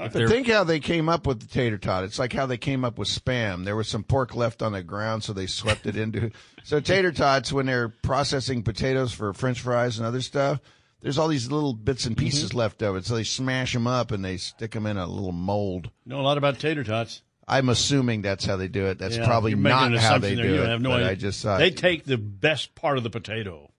If 0.00 0.12
But 0.12 0.28
think 0.28 0.48
how 0.48 0.64
they 0.64 0.80
came 0.80 1.08
up 1.08 1.26
with 1.26 1.40
the 1.40 1.46
tater 1.46 1.78
tot. 1.78 2.04
It's 2.04 2.18
like 2.18 2.32
how 2.32 2.46
they 2.46 2.58
came 2.58 2.84
up 2.84 2.98
with 2.98 3.08
spam. 3.08 3.64
There 3.64 3.74
was 3.76 3.88
some 3.88 4.04
pork 4.04 4.34
left 4.34 4.60
on 4.62 4.72
the 4.72 4.82
ground, 4.82 5.24
so 5.24 5.32
they 5.32 5.46
swept 5.46 5.86
it 5.86 5.96
into. 5.96 6.30
So 6.62 6.78
tater 6.80 7.10
tots, 7.12 7.52
when 7.52 7.66
they're 7.66 7.88
processing 7.88 8.62
potatoes 8.62 9.12
for 9.12 9.32
French 9.32 9.60
fries 9.60 9.98
and 9.98 10.06
other 10.06 10.20
stuff, 10.20 10.60
there's 11.00 11.16
all 11.18 11.28
these 11.28 11.50
little 11.50 11.74
bits 11.74 12.06
and 12.06 12.16
pieces 12.16 12.50
Mm-hmm. 12.50 12.58
left 12.58 12.82
of 12.82 12.96
it. 12.96 13.06
So 13.06 13.14
they 13.14 13.24
smash 13.24 13.72
them 13.72 13.86
up 13.86 14.10
and 14.12 14.24
they 14.24 14.36
stick 14.36 14.72
them 14.72 14.86
in 14.86 14.96
a 14.98 15.06
little 15.06 15.32
mold. 15.32 15.90
Know 16.06 16.20
a 16.20 16.22
lot 16.22 16.38
about 16.38 16.58
tater 16.58 16.84
tots. 16.84 17.22
I'm 17.48 17.68
assuming 17.68 18.22
that's 18.22 18.44
how 18.44 18.56
they 18.56 18.68
do 18.68 18.86
it. 18.86 18.98
That's 18.98 19.16
Yeah, 19.16 19.26
probably 19.26 19.54
not 19.54 19.92
how 19.96 20.18
they 20.18 20.34
do 20.34 20.62
it. 20.62 20.68
have 20.68 20.80
no 20.82 20.90
but 20.90 20.96
idea. 21.00 21.10
I 21.10 21.14
just 21.14 21.42
thought 21.42 21.58
they 21.58 21.70
take 21.70 22.04
the 22.04 22.18
best 22.18 22.74
part 22.74 22.98
of 22.98 23.04
the 23.04 23.10
potato. 23.10 23.70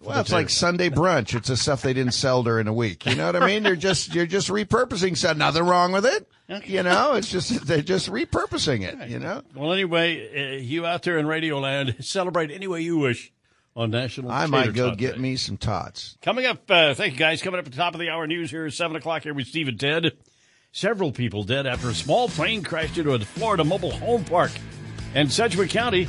Well, 0.00 0.18
it's 0.20 0.32
like. 0.32 0.50
Sunday 0.50 0.90
brunch. 0.90 1.32
It's 1.34 1.46
the 1.48 1.56
stuff 1.56 1.82
they 1.82 1.92
didn't 1.92 2.14
sell 2.14 2.42
during 2.42 2.66
the 2.66 2.72
week. 2.72 3.06
You 3.06 3.14
know 3.14 3.26
what 3.26 3.36
I 3.40 3.46
mean? 3.46 3.62
They're 3.62 3.76
just 3.76 4.12
you're 4.14 4.26
just 4.26 4.48
repurposing. 4.48 5.16
So 5.16 5.32
nothing 5.32 5.62
wrong 5.64 5.92
with 5.92 6.04
it. 6.04 6.28
Okay. 6.50 6.72
You 6.72 6.82
know, 6.82 7.12
it's 7.14 7.30
just 7.30 7.66
they're 7.66 7.82
just 7.82 8.10
repurposing 8.10 8.82
it. 8.82 9.08
You 9.08 9.20
know. 9.20 9.42
Well, 9.54 9.72
anyway, 9.72 10.56
uh, 10.56 10.56
you 10.60 10.84
out 10.86 11.02
there 11.04 11.18
in 11.18 11.26
Radio 11.28 11.60
Land, 11.60 11.96
celebrate 12.00 12.50
any 12.50 12.66
way 12.66 12.80
you 12.80 12.98
wish 12.98 13.32
on 13.76 13.90
National. 13.92 14.32
I 14.32 14.46
might 14.46 14.74
go 14.74 14.94
get 14.96 15.14
Day. 15.14 15.20
me 15.20 15.36
some 15.36 15.56
tots. 15.56 16.18
Coming 16.20 16.46
up, 16.46 16.68
uh, 16.68 16.94
thank 16.94 17.12
you 17.12 17.18
guys. 17.20 17.40
Coming 17.40 17.60
up 17.60 17.66
at 17.66 17.70
the 17.72 17.78
top 17.78 17.94
of 17.94 18.00
the 18.00 18.10
hour 18.10 18.26
news 18.26 18.50
here 18.50 18.66
is 18.66 18.76
7 18.76 18.96
o'clock 18.96 19.22
here 19.22 19.32
with 19.34 19.46
Steve 19.46 19.68
and 19.68 19.78
Ted. 19.78 20.12
Several 20.74 21.12
people 21.12 21.44
dead 21.44 21.66
after 21.66 21.90
a 21.90 21.94
small 21.94 22.28
plane 22.28 22.62
crashed 22.62 22.96
into 22.96 23.12
a 23.12 23.18
Florida 23.18 23.62
mobile 23.62 23.90
home 23.90 24.24
park. 24.24 24.50
And 25.14 25.30
Sedgwick 25.30 25.68
County 25.68 26.08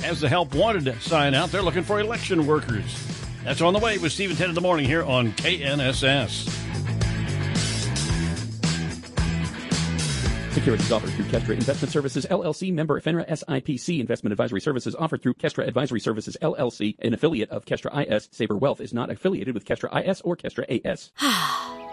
has 0.00 0.20
the 0.20 0.28
help 0.28 0.52
wanted 0.52 1.00
sign 1.00 1.32
out. 1.32 1.52
They're 1.52 1.62
looking 1.62 1.84
for 1.84 2.00
election 2.00 2.44
workers. 2.44 2.84
That's 3.44 3.60
on 3.60 3.72
the 3.72 3.78
way 3.78 3.98
with 3.98 4.10
Steve 4.10 4.30
and 4.30 4.38
Ted 4.38 4.48
in 4.48 4.56
the 4.56 4.60
morning 4.60 4.84
here 4.84 5.04
on 5.04 5.30
KNSS. 5.34 6.48
Securities 10.54 10.90
offered 10.90 11.10
through 11.10 11.26
Kestra 11.26 11.54
Investment 11.54 11.92
Services 11.92 12.26
LLC, 12.28 12.74
member 12.74 13.00
FINRA 13.00 13.28
SIPC. 13.28 14.00
Investment 14.00 14.32
advisory 14.32 14.60
services 14.60 14.96
offered 14.96 15.22
through 15.22 15.34
Kestra 15.34 15.68
Advisory 15.68 16.00
Services 16.00 16.36
LLC, 16.42 16.96
an 16.98 17.14
affiliate 17.14 17.50
of 17.50 17.64
Kestra 17.64 18.10
IS. 18.10 18.28
Saber 18.32 18.56
Wealth 18.56 18.80
is 18.80 18.92
not 18.92 19.08
affiliated 19.08 19.54
with 19.54 19.64
Kestra 19.64 20.04
IS 20.04 20.20
or 20.22 20.36
Kestra 20.36 20.66
AS. 20.84 21.12